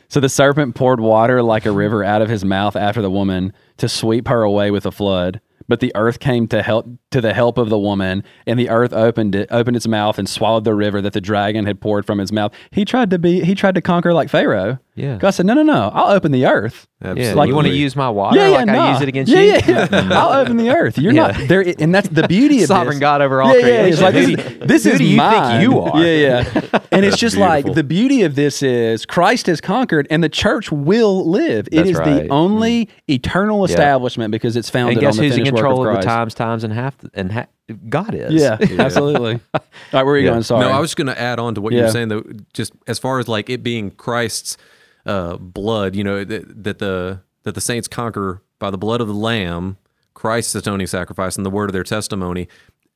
So 0.09 0.21
the 0.21 0.29
serpent 0.29 0.75
poured 0.75 1.01
water 1.01 1.43
like 1.43 1.67
a 1.67 1.73
river 1.73 2.03
out 2.05 2.23
of 2.23 2.29
his 2.29 2.45
mouth 2.45 2.77
after 2.77 3.03
the 3.03 3.11
woman 3.11 3.53
to 3.79 3.89
sweep 3.89 4.29
her 4.29 4.43
away 4.43 4.71
with 4.71 4.87
a 4.87 4.91
flood. 4.93 5.41
But 5.69 5.81
the 5.81 5.93
earth 5.95 6.19
came 6.19 6.49
to 6.49 6.63
help 6.63 6.87
to 7.11 7.21
the 7.21 7.35
help 7.35 7.59
of 7.59 7.69
the 7.69 7.79
woman, 7.79 8.25
and 8.47 8.59
the 8.59 8.71
earth 8.71 8.93
opened 8.93 9.35
it, 9.35 9.49
opened 9.51 9.77
its 9.77 9.87
mouth 9.87 10.19
and 10.19 10.29
swallowed 10.29 10.65
the 10.65 10.75
river 10.75 11.03
that 11.03 11.13
the 11.13 11.21
dragon 11.21 11.67
had 11.67 11.81
poured 11.81 12.07
from 12.07 12.19
his 12.19 12.33
mouth. 12.33 12.53
He 12.71 12.85
tried 12.85 13.11
to 13.11 13.19
be, 13.19 13.45
he 13.45 13.55
tried 13.55 13.75
to 13.75 13.83
conquer 13.83 14.15
like 14.15 14.31
Pharaoh. 14.31 14.79
Yeah. 14.99 15.17
God 15.17 15.31
said, 15.31 15.47
no, 15.47 15.55
no, 15.55 15.63
no, 15.63 15.91
I'll 15.95 16.15
open 16.15 16.33
the 16.33 16.47
earth. 16.47 16.87
Yeah, 17.01 17.11
Absolutely. 17.11 17.49
you 17.49 17.55
want 17.55 17.67
to 17.69 17.75
use 17.75 17.95
my 17.95 18.11
water 18.11 18.37
yeah, 18.37 18.49
yeah, 18.49 18.57
like 18.57 18.69
I 18.71 18.93
use 18.93 19.03
it 19.03 19.09
against 19.09 19.31
yeah, 19.31 19.41
you? 19.41 19.53
Yeah, 19.53 19.89
yeah. 19.91 20.09
I'll 20.21 20.41
open 20.41 20.57
the 20.57 20.71
earth. 20.71 20.99
You're 20.99 21.13
Yeah. 21.13 21.29
not 21.29 21.49
there, 21.49 21.65
and 21.79 21.95
that's 21.95 22.09
the 22.09 22.27
beauty 22.27 22.63
of 22.63 22.67
Sovereign 22.69 22.97
this. 22.97 23.01
God 23.01 23.23
over 23.23 23.41
all 23.41 23.57
yeah, 23.57 23.67
Yeah, 23.67 23.83
it's 23.83 24.01
like 24.01 24.15
this, 24.15 24.29
is, 24.29 24.37
do- 24.37 24.67
this 24.67 24.85
who 24.85 24.91
is 24.91 24.99
do 24.99 25.05
you 25.05 25.11
think 25.21 25.33
mine. 25.33 25.61
you 25.63 25.81
are? 25.81 26.05
Yeah, 26.05 26.51
yeah. 26.53 26.79
And 26.91 27.05
it's 27.05 27.17
just 27.17 27.37
like 27.37 27.73
the 27.73 27.85
beauty 27.85 28.23
of 28.23 28.35
this 28.35 28.63
is 28.63 29.07
Christ 29.07 29.47
has 29.47 29.61
conquered, 29.61 30.09
and 30.11 30.25
the 30.25 30.29
church 30.29 30.73
will 30.73 31.31
live. 31.31 31.69
It 31.69 31.77
That's 31.77 31.91
is 31.91 31.97
right. 31.97 32.25
the 32.25 32.29
only 32.31 32.87
mm-hmm. 32.87 33.13
eternal 33.13 33.65
establishment 33.65 34.33
because 34.33 34.57
it's 34.57 34.69
founded 34.69 34.97
And 34.97 35.01
guess 35.01 35.19
on 35.19 35.23
the 35.23 35.29
who's 35.29 35.39
in 35.39 35.45
control 35.45 35.87
of 35.87 35.95
of, 35.95 36.01
the 36.01 36.07
times, 36.07 36.35
times, 36.35 36.65
and 36.65 36.73
half, 36.73 36.97
and 37.15 37.31
ha- 37.31 37.47
God 37.89 38.15
is. 38.15 38.33
Yeah, 38.33 38.57
absolutely. 38.61 39.39
All 39.55 39.61
right, 39.93 40.03
where 40.03 40.15
are 40.15 40.19
you 40.19 40.25
Yeah. 40.25 40.31
going? 40.33 40.43
Sorry. 40.43 40.67
No, 40.67 40.73
I 40.73 40.81
was 40.81 40.91
just 40.91 40.97
going 40.97 41.07
to 41.09 41.21
add 41.21 41.39
on 41.39 41.55
to 41.55 41.61
what 41.61 41.73
you 41.73 41.83
were 41.83 41.91
saying, 41.91 42.09
though, 42.09 42.25
just 42.55 42.73
as 42.89 42.99
far 42.99 43.21
as 43.21 43.29
like 43.29 43.49
it 43.51 43.63
being 43.63 43.93
Christ's 43.93 44.57
uh, 45.09 45.39
blood, 45.39 45.97
you 45.97 46.05
know, 46.05 46.23
that, 46.23 46.63
that 46.65 46.79
the 46.79 47.21
that 47.45 47.55
the 47.55 47.61
saints 47.61 47.89
conquer 47.89 48.43
by 48.59 48.71
the 48.71 48.79
blood 48.79 49.01
of 49.01 49.09
the 49.09 49.15
Lamb, 49.15 49.79
Christ's 50.15 50.55
atoning 50.55 50.87
sacrifice, 50.87 51.37
and 51.37 51.47
the 51.47 51.51
word 51.51 51.71
of 51.71 51.73
their 51.73 51.83
testimony. 51.83 52.47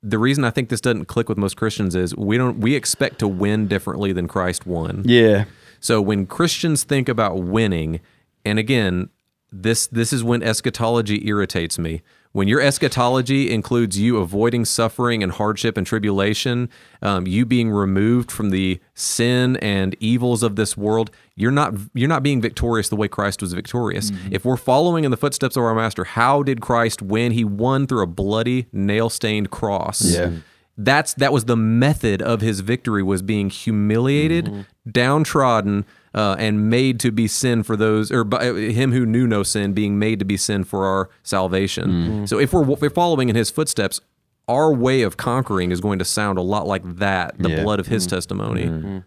The 0.03 0.19
reason 0.19 0.45
I 0.45 0.51
think 0.51 0.69
this 0.69 0.81
doesn't 0.81 1.07
click 1.07 1.29
with 1.29 1.39
most 1.39 1.57
Christians 1.57 1.95
is 1.95 2.15
we 2.15 2.37
don't 2.37 2.59
we 2.59 2.75
expect 2.75 3.19
to 3.21 3.29
win 3.29 3.67
differently 3.67 4.13
than 4.13 4.29
Christ 4.29 4.67
won. 4.67 5.03
yeah. 5.07 5.47
So 5.81 6.01
when 6.01 6.27
Christians 6.27 6.85
think 6.85 7.09
about 7.09 7.43
winning, 7.43 8.01
and 8.45 8.59
again, 8.59 9.09
this 9.51 9.87
this 9.87 10.13
is 10.13 10.23
when 10.23 10.43
eschatology 10.43 11.27
irritates 11.27 11.79
me. 11.79 12.03
When 12.33 12.49
your 12.49 12.63
eschatology 12.63 13.51
includes 13.51 13.99
you 13.99 14.17
avoiding 14.17 14.65
suffering 14.65 15.23
and 15.23 15.33
hardship 15.33 15.77
and 15.77 15.87
tribulation, 15.87 16.71
um, 17.03 17.27
you 17.27 17.45
being 17.45 17.71
removed 17.71 18.31
from 18.31 18.49
the 18.51 18.81
sin 18.95 19.57
and 19.57 19.95
evils 20.01 20.43
of 20.43 20.57
this 20.57 20.75
world, 20.75 21.11
you're 21.37 21.51
not 21.51 21.75
you're 21.95 22.09
not 22.09 22.23
being 22.23 22.41
victorious 22.41 22.89
the 22.89 22.97
way 22.97 23.09
Christ 23.09 23.41
was 23.43 23.53
victorious. 23.53 24.11
Mm-hmm. 24.11 24.35
If 24.35 24.45
we're 24.45 24.57
following 24.57 25.05
in 25.05 25.11
the 25.11 25.17
footsteps 25.17 25.57
of 25.57 25.63
our 25.63 25.75
Master, 25.75 26.05
how 26.05 26.43
did 26.43 26.61
Christ 26.61 27.01
win? 27.03 27.33
He 27.33 27.45
won 27.45 27.87
through 27.87 28.03
a 28.03 28.07
bloody, 28.07 28.67
nail 28.73 29.09
stained 29.09 29.51
cross 29.51 30.03
Yeah. 30.05 30.31
that's 30.77 31.15
that 31.15 31.33
was 31.33 31.45
the 31.47 31.57
method 31.57 32.21
of 32.23 32.41
his 32.41 32.61
victory 32.61 33.03
was 33.03 33.23
being 33.23 33.51
humiliated 33.51 34.47
mm-hmm. 34.47 34.61
downtrodden 34.91 35.85
uh, 36.15 36.37
and 36.39 36.69
made 36.71 37.01
to 37.01 37.11
be 37.11 37.27
sin 37.27 37.63
for 37.63 37.77
those 37.77 38.11
or 38.11 38.25
by, 38.25 38.49
uh, 38.49 38.55
him 38.55 38.93
who 38.93 39.05
knew 39.07 39.27
no 39.27 39.43
sin 39.43 39.73
being 39.73 39.99
made 39.99 40.19
to 40.19 40.25
be 40.25 40.37
sin 40.37 40.65
for 40.65 40.87
our 40.87 41.11
salvation 41.23 41.89
mm-hmm. 41.91 42.25
so 42.27 42.39
if 42.39 42.53
we're, 42.53 42.71
if 42.71 42.81
we're 42.81 42.91
following 42.91 43.29
in 43.29 43.37
his 43.37 43.51
footsteps 43.51 44.01
our 44.49 44.73
way 44.73 45.03
of 45.03 45.17
conquering 45.17 45.71
is 45.71 45.81
going 45.81 45.99
to 45.99 46.05
sound 46.05 46.39
a 46.39 46.43
lot 46.43 46.67
like 46.67 46.83
that 46.97 47.35
the 47.39 47.51
Yeah. 47.51 47.63
blood 47.63 47.79
of 47.81 47.87
his 47.87 48.07
testimony 48.07 49.03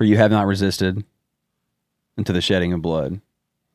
For 0.00 0.04
you 0.04 0.16
have 0.16 0.30
not 0.30 0.46
resisted 0.46 1.04
unto 2.16 2.32
the 2.32 2.40
shedding 2.40 2.72
of 2.72 2.80
blood. 2.80 3.20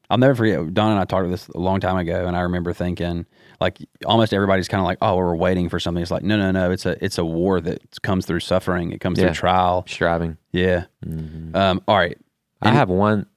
I'll 0.09 0.17
never 0.17 0.33
forget. 0.33 0.73
Don 0.73 0.89
and 0.89 0.99
I 0.99 1.05
talked 1.05 1.21
about 1.23 1.29
this 1.29 1.47
a 1.49 1.59
long 1.59 1.79
time 1.79 1.97
ago, 1.97 2.25
and 2.25 2.35
I 2.35 2.41
remember 2.41 2.73
thinking, 2.73 3.27
like, 3.61 3.77
almost 4.07 4.33
everybody's 4.33 4.67
kind 4.67 4.81
of 4.81 4.85
like, 4.85 4.97
"Oh, 5.03 5.17
we're 5.17 5.35
waiting 5.35 5.69
for 5.69 5.79
something." 5.79 6.01
It's 6.01 6.09
like, 6.09 6.23
no, 6.23 6.35
no, 6.35 6.49
no. 6.49 6.71
It's 6.71 6.87
a 6.87 6.97
it's 7.05 7.19
a 7.19 7.23
war 7.23 7.61
that 7.61 8.01
comes 8.01 8.25
through 8.25 8.39
suffering. 8.39 8.91
It 8.91 9.01
comes 9.01 9.19
Yeah. 9.19 9.25
through 9.25 9.33
trial. 9.35 9.85
Striving. 9.87 10.37
Yeah. 10.51 10.85
Mm-hmm. 11.05 11.55
Um. 11.55 11.83
All 11.87 11.95
right. 11.95 12.17
I 12.63 12.71
have 12.71 12.89
one. 12.89 13.27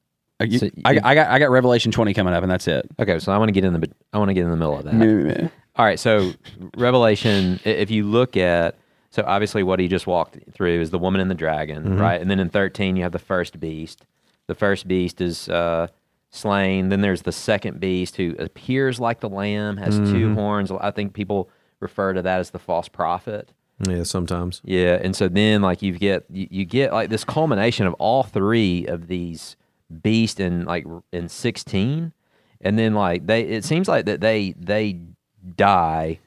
Uh, 0.40 0.44
you- 0.46 0.59
So 0.61 0.70
I, 0.87 0.92
you- 0.92 1.01
I 1.05 1.14
got 1.14 1.29
I 1.29 1.38
got 1.38 1.51
Revelation 1.51 1.92
twenty 1.92 2.14
coming 2.14 2.33
up, 2.33 2.42
and 2.42 2.51
that's 2.51 2.68
it. 2.68 2.88
Okay, 2.98 3.18
so 3.18 3.33
I 3.33 3.37
want 3.37 3.51
to 3.51 3.53
get 3.53 3.64
in 3.64 3.74
the 3.79 3.87
I 4.14 4.18
want 4.18 4.31
to 4.31 4.35
get 4.35 4.44
in 4.44 4.51
the 4.51 4.57
middle 4.57 4.79
of 4.79 4.85
that. 4.87 5.51
All 5.77 5.85
right, 5.85 6.01
so 6.01 6.33
Revelation, 6.79 7.61
if 7.66 7.90
you 7.90 8.05
look 8.05 8.38
at, 8.38 8.77
so 9.11 9.25
obviously 9.27 9.62
what 9.62 9.81
he 9.81 9.88
just 9.88 10.07
walked 10.07 10.38
through 10.53 10.81
is 10.81 10.90
the 10.90 10.99
woman 10.99 11.21
and 11.21 11.31
the 11.31 11.35
dragon, 11.35 11.83
Mm-hmm. 11.85 12.01
right? 12.01 12.21
And 12.21 12.31
then 12.31 12.40
in 12.40 12.49
13, 12.51 12.97
you 12.97 13.03
have 13.03 13.12
the 13.12 13.18
first 13.18 13.59
beast. 13.61 14.05
The 14.47 14.55
first 14.55 14.87
beast 14.88 15.21
is 15.21 15.49
uh, 15.49 15.88
slain. 16.31 16.88
Then 16.90 17.01
there's 17.01 17.23
the 17.23 17.33
second 17.33 17.81
beast 17.81 18.16
who 18.16 18.35
appears 18.38 18.99
like 19.01 19.21
the 19.21 19.29
lamb, 19.29 19.77
has 19.79 19.99
Mm-hmm. 19.99 20.12
two 20.12 20.35
horns. 20.35 20.71
I 20.71 20.90
think 20.90 21.12
people 21.14 21.49
refer 21.81 22.12
to 22.12 22.23
that 22.23 22.40
as 22.40 22.51
the 22.51 22.59
false 22.59 22.88
prophet. 22.88 23.53
yeah 23.88 24.03
sometimes 24.03 24.61
Yeah, 24.64 24.99
and 25.03 25.14
so 25.14 25.29
then 25.29 25.62
like 25.62 25.81
you 25.83 25.92
get 25.92 26.25
you, 26.31 26.49
you 26.51 26.64
get 26.64 26.92
like 26.92 27.09
this 27.11 27.25
culmination 27.25 27.87
of 27.87 27.94
all 27.94 28.23
three 28.25 28.85
of 28.87 29.07
these 29.07 29.57
beasts 30.03 30.40
in 30.40 30.64
like 30.64 30.85
in 31.12 31.29
16 31.29 32.12
and 32.61 32.79
then 32.79 32.92
like 32.94 33.27
they 33.27 33.42
it 33.42 33.64
seems 33.64 33.87
like 33.88 34.05
that 34.07 34.21
they 34.21 34.53
they 34.59 34.99
die 35.57 36.18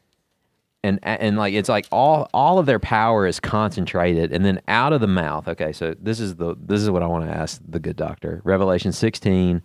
and 0.83 0.99
and 1.03 1.37
like 1.37 1.53
it's 1.53 1.69
like 1.69 1.85
all 1.91 2.29
all 2.33 2.57
of 2.57 2.65
their 2.65 2.79
power 2.79 3.27
is 3.27 3.39
concentrated 3.39 4.31
and 4.31 4.43
then 4.43 4.61
out 4.67 4.93
of 4.93 5.01
the 5.01 5.07
mouth. 5.07 5.47
Okay 5.47 5.71
so 5.71 5.95
this 5.99 6.19
is 6.19 6.35
the 6.35 6.55
this 6.59 6.81
is 6.81 6.89
what 6.89 7.03
i 7.03 7.07
want 7.07 7.25
to 7.25 7.31
ask 7.31 7.61
the 7.67 7.79
good 7.79 7.95
doctor. 7.95 8.41
Revelation 8.43 8.91
16 8.91 9.61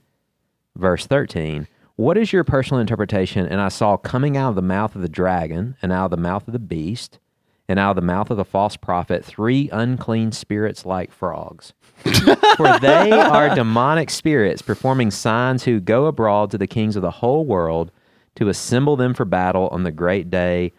verse 0.76 1.06
13 1.06 1.66
what 1.96 2.18
is 2.18 2.30
your 2.30 2.44
personal 2.44 2.80
interpretation? 2.80 3.46
And 3.46 3.60
i 3.60 3.68
saw 3.68 3.96
coming 3.96 4.36
out 4.36 4.50
of 4.50 4.56
the 4.56 4.62
mouth 4.62 4.94
of 4.94 5.02
the 5.02 5.08
dragon 5.08 5.76
and 5.80 5.92
out 5.92 6.06
of 6.06 6.10
the 6.10 6.16
mouth 6.18 6.46
of 6.46 6.52
the 6.52 6.58
beast 6.58 7.18
and 7.68 7.78
out 7.78 7.90
of 7.90 7.96
the 7.96 8.02
mouth 8.02 8.30
of 8.30 8.36
the 8.36 8.44
false 8.44 8.76
prophet 8.76 9.24
three 9.24 9.68
unclean 9.72 10.32
spirits 10.32 10.84
like 10.84 11.10
frogs. 11.10 11.72
For 12.56 12.78
they 12.78 13.10
are 13.10 13.54
demonic 13.54 14.10
spirits 14.10 14.62
performing 14.62 15.10
signs 15.10 15.64
who 15.64 15.80
go 15.80 16.06
abroad 16.06 16.50
to 16.50 16.58
the 16.58 16.66
kings 16.66 16.94
of 16.94 17.02
the 17.02 17.10
whole 17.10 17.44
world 17.46 17.90
to 18.36 18.50
assemble 18.50 18.96
them 18.96 19.14
for 19.14 19.24
battle 19.24 19.68
on 19.68 19.82
the 19.82 19.90
great 19.90 20.30
day 20.30 20.72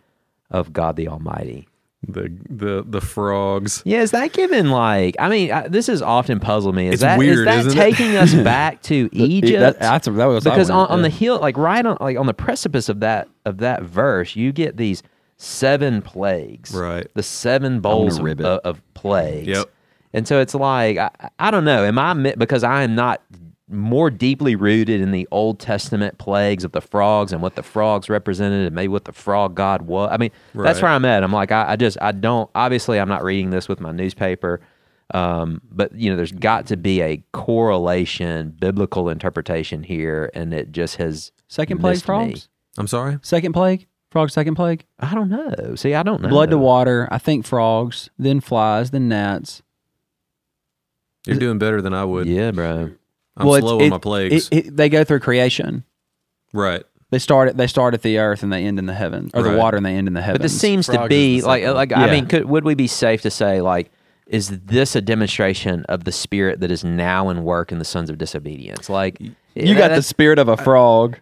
of 0.50 0.74
God 0.74 0.96
the 0.96 1.08
Almighty. 1.08 1.68
the 2.08 2.32
the 2.50 2.84
the 2.88 3.02
frogs 3.02 3.82
Yeah, 3.86 4.02
is 4.02 4.12
that 4.12 4.32
given 4.34 4.70
like? 4.70 5.16
I 5.20 5.30
mean, 5.30 5.52
I, 5.52 5.68
this 5.68 5.88
has 5.88 6.02
often 6.02 6.40
puzzled 6.40 6.76
me. 6.76 6.88
Is 6.88 6.94
It's 6.96 7.02
that 7.02 7.20
is 7.20 7.20
weird, 7.20 7.48
that 7.48 7.60
isn't 7.66 7.72
it? 7.72 7.76
taking 7.76 8.16
us 8.16 8.34
back 8.44 8.82
to 8.84 9.10
Egypt? 9.12 9.60
That, 9.60 9.80
that's, 9.80 10.06
that 10.08 10.26
was 10.26 10.44
because 10.44 10.70
on, 10.70 10.88
on 10.88 11.02
the 11.02 11.10
hill, 11.10 11.40
like 11.40 11.58
right 11.58 11.86
on, 11.86 11.98
like 12.00 12.18
on 12.18 12.26
the 12.28 12.34
precipice 12.34 12.88
of 12.90 13.00
that 13.02 13.28
of 13.46 13.58
that 13.58 13.84
verse, 13.84 14.36
you 14.36 14.52
get 14.52 14.78
these 14.78 15.04
seven 15.38 16.02
plagues, 16.02 16.74
Right. 16.74 17.08
The 17.14 17.24
seven 17.24 17.80
bowls 17.80 18.20
of, 18.20 18.26
of, 18.42 18.60
of 18.64 18.94
plagues. 18.94 19.48
Yep. 19.48 19.70
And 20.14 20.28
so 20.28 20.40
it's 20.40 20.56
like 20.56 20.98
I, 20.98 21.10
I 21.40 21.52
don't 21.52 21.66
know. 21.66 21.84
Am 21.84 22.00
I 22.00 22.14
because 22.38 22.64
I 22.64 22.84
am 22.84 22.96
not 22.96 23.22
more 23.70 24.10
deeply 24.10 24.56
rooted 24.56 25.02
in 25.02 25.12
the 25.12 25.28
Old 25.32 25.60
Testament 25.60 26.18
plagues 26.18 26.64
of 26.64 26.72
the 26.72 26.82
frogs 26.82 27.34
and 27.34 27.42
what 27.42 27.56
the 27.56 27.64
frogs 27.64 28.10
represented 28.10 28.66
and 28.66 28.76
maybe 28.76 28.88
what 28.88 29.06
the 29.06 29.12
frog 29.12 29.56
god 29.56 29.84
was. 29.84 30.10
I 30.12 30.18
mean, 30.18 30.32
that's 30.54 30.82
where 30.82 30.92
I'm 30.92 31.06
at. 31.06 31.24
I'm 31.24 31.34
like, 31.34 31.52
I, 31.52 31.72
I 31.72 31.76
just 31.76 31.98
I 32.02 32.12
don't. 32.12 32.50
Obviously, 32.56 33.00
I'm 33.00 33.10
not 33.10 33.24
reading 33.24 33.50
this 33.50 33.68
with 33.68 33.80
my 33.80 33.92
newspaper. 33.92 34.62
Um, 35.14 35.62
but 35.72 35.94
you 35.96 36.10
know, 36.10 36.18
there's 36.18 36.32
got 36.32 36.68
to 36.68 36.78
be 36.78 37.02
a 37.02 37.24
correlation, 37.34 38.56
biblical 38.60 39.10
interpretation 39.10 39.84
here, 39.84 40.30
and 40.34 40.54
it 40.54 40.72
just 40.72 40.98
has 40.98 41.32
second 41.48 41.80
plague 41.80 41.94
missed 41.94 42.04
me. 42.04 42.06
frogs. 42.06 42.50
i'm 42.78 42.88
sorry 42.88 43.18
Second 43.22 43.54
plague 43.54 43.88
frog. 44.12 44.30
Second 44.30 44.56
plague. 44.56 44.86
I 45.00 45.14
don't 45.14 45.30
know. 45.30 45.76
See, 45.76 45.94
I 45.94 46.04
don't 46.04 46.22
know. 46.22 46.30
Blood 46.30 46.50
to 46.50 46.58
water. 46.58 47.08
I 47.12 47.18
think 47.18 47.46
frogs. 47.46 48.10
Then 48.18 48.40
flies. 48.40 48.92
Then 48.92 49.08
gnats. 49.08 49.62
you're 51.26 51.38
doing 51.38 51.58
better 51.58 51.82
than 51.82 51.94
i 51.94 52.04
would 52.04 52.28
Yeah, 52.28 52.52
bro. 52.52 52.92
I'm 53.38 53.46
Well, 53.48 53.60
slow 53.62 53.80
it- 53.80 53.84
on 53.86 53.90
my 53.92 53.98
plagues 54.00 54.50
It, 54.52 54.68
it, 54.68 54.76
they 54.78 54.90
go 54.90 55.04
through 55.04 55.20
creation. 55.22 55.84
right 56.54 56.84
They 57.12 57.20
start 57.20 57.50
at 57.50 57.58
they 57.58 57.68
start 57.68 57.94
at 57.94 58.02
the 58.02 58.18
earth 58.20 58.44
and 58.44 58.52
they 58.52 58.66
end 58.66 58.80
in 58.80 58.86
the 58.86 58.94
heaven, 58.94 59.30
or 59.34 59.44
Right. 59.44 59.52
the 59.54 59.58
water 59.58 59.78
and 59.78 59.86
they 59.86 59.96
end 59.96 60.08
in 60.08 60.14
the 60.14 60.22
heavens. 60.22 60.40
But 60.40 60.44
this 60.44 60.60
seems 60.60 60.88
to 60.88 61.08
be 61.08 61.42
like 61.42 61.64
like 61.66 61.92
one. 61.92 62.02
I 62.02 62.12
mean, 62.12 62.26
could 62.26 62.46
would 62.46 62.66
we 62.66 62.76
be 62.76 62.88
safe 62.88 63.22
to 63.22 63.30
say 63.32 63.62
like 63.62 63.92
is 64.28 64.60
this 64.66 64.94
a 64.94 65.00
demonstration 65.02 65.86
of 65.88 66.04
the 66.04 66.12
spirit 66.12 66.60
that 66.60 66.70
is 66.70 66.84
now 66.84 67.30
in 67.30 67.44
work 67.46 67.72
in 67.72 67.80
the 67.80 67.86
sons 67.86 68.10
of 68.10 68.18
disobedience? 68.18 68.90
Like 68.90 69.22
you 69.56 69.74
got 69.76 69.92
the 69.96 70.02
spirit 70.04 70.38
of 70.38 70.50
a 70.50 70.58
frog. 70.58 71.18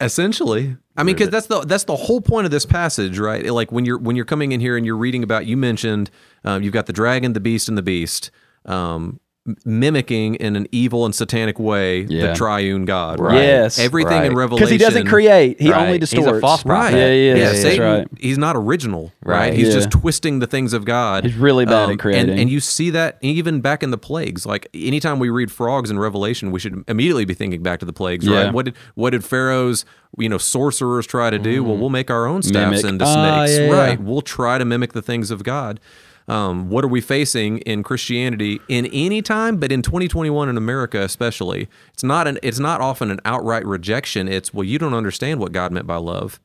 Essentially, 0.00 0.76
I 0.96 1.04
mean, 1.04 1.14
because 1.14 1.30
that's 1.30 1.46
the 1.46 1.60
that's 1.60 1.84
the 1.84 1.96
whole 1.96 2.20
point 2.20 2.44
of 2.44 2.50
this 2.50 2.66
passage, 2.66 3.18
right? 3.18 3.46
Like 3.46 3.70
when 3.72 3.84
you're 3.84 3.96
when 3.96 4.16
you're 4.16 4.24
coming 4.26 4.52
in 4.52 4.60
here 4.60 4.76
and 4.76 4.84
you're 4.84 4.96
reading 4.96 5.22
about, 5.22 5.46
you 5.46 5.56
mentioned 5.56 6.10
um, 6.44 6.62
you've 6.62 6.72
got 6.74 6.86
the 6.86 6.92
dragon, 6.92 7.32
the 7.32 7.40
beast, 7.40 7.68
and 7.68 7.78
the 7.78 7.82
beast, 7.82 8.30
um, 8.66 8.74
m- 9.04 9.20
mimicking 9.64 10.36
in 10.36 10.56
an 10.56 10.66
evil 10.72 11.04
and 11.04 11.14
satanic 11.14 11.58
way 11.58 12.06
Yeah. 12.08 12.28
the 12.28 12.34
triune 12.34 12.84
God. 12.86 13.20
Right. 13.20 13.34
Yes. 13.42 13.78
everything 13.78 14.18
Right. 14.18 14.26
in 14.26 14.34
Revelation 14.34 14.64
Because 14.66 14.70
he 14.70 14.78
doesn't 14.78 15.06
create, 15.06 15.60
he 15.60 15.70
Right. 15.70 15.80
only 15.82 15.98
He's 15.98 16.12
a 16.12 16.16
distorts. 16.16 16.40
false 16.40 16.62
prophet. 16.62 16.92
Right. 16.92 16.94
Yeah, 16.94 17.12
yeah, 17.12 17.34
yeah. 17.34 17.44
that's 17.50 17.60
Satan, 17.62 17.84
right. 17.84 18.08
he's 18.18 18.38
not 18.38 18.56
original, 18.56 19.12
right? 19.24 19.34
Right. 19.38 19.52
He's 19.54 19.68
Yeah. 19.68 19.74
just 19.74 19.90
twisting 19.90 20.38
the 20.38 20.46
things 20.46 20.72
of 20.72 20.84
God. 20.86 21.24
Um, 21.24 21.30
He's 21.30 21.38
really 21.38 21.66
bad 21.66 21.90
at 21.90 21.98
creating. 21.98 22.38
And, 22.38 22.48
you 22.50 22.60
see 22.60 22.88
that 22.90 23.18
even 23.20 23.60
back 23.60 23.82
in 23.82 23.90
the 23.90 23.98
plagues. 23.98 24.46
Like 24.46 24.68
anytime 24.74 25.18
we 25.18 25.28
read 25.28 25.50
frogs 25.50 25.90
in 25.90 25.98
Revelation, 25.98 26.50
we 26.50 26.60
should 26.60 26.82
immediately 26.88 27.24
be 27.24 27.34
thinking 27.34 27.62
back 27.62 27.80
to 27.80 27.86
the 27.86 27.92
plagues, 27.92 28.26
Yeah. 28.26 28.44
right? 28.44 28.52
What 28.54 28.64
did 28.66 28.74
what 28.94 29.10
did 29.10 29.24
Pharaoh's 29.24 29.84
you 30.18 30.28
know 30.28 30.38
sorcerers 30.38 31.06
try 31.06 31.28
to 31.30 31.38
do? 31.38 31.64
Well, 31.64 31.76
we'll 31.76 31.90
make 31.90 32.10
our 32.10 32.26
own 32.26 32.42
staffs 32.42 32.82
Mimic. 32.82 32.84
into 32.84 33.04
Ah, 33.04 33.44
snakes, 33.44 33.58
yeah, 33.58 33.66
yeah. 33.66 33.72
right? 33.78 34.00
We'll 34.00 34.22
try 34.22 34.58
to 34.58 34.64
mimic 34.64 34.92
the 34.92 35.02
things 35.02 35.30
of 35.30 35.42
God. 35.42 35.80
Um, 36.26 36.70
what 36.70 36.84
are 36.84 36.88
we 36.88 37.00
facing 37.02 37.58
in 37.58 37.82
Christianity 37.82 38.60
in 38.68 38.86
any 38.86 39.20
time, 39.20 39.58
but 39.58 39.70
in 39.70 39.82
2021 39.82 40.48
in 40.48 40.56
America 40.56 41.02
especially? 41.02 41.68
It's 41.92 42.02
not 42.04 42.26
an 42.26 42.38
it's 42.42 42.58
not 42.58 42.80
often 42.80 43.10
an 43.10 43.20
outright 43.24 43.66
rejection. 43.66 44.26
It's 44.28 44.52
well, 44.54 44.64
you 44.64 44.78
don't 44.78 44.94
understand 44.94 45.38
what 45.40 45.52
God 45.52 45.70
meant 45.72 45.86
by 45.86 45.96
love. 45.96 46.40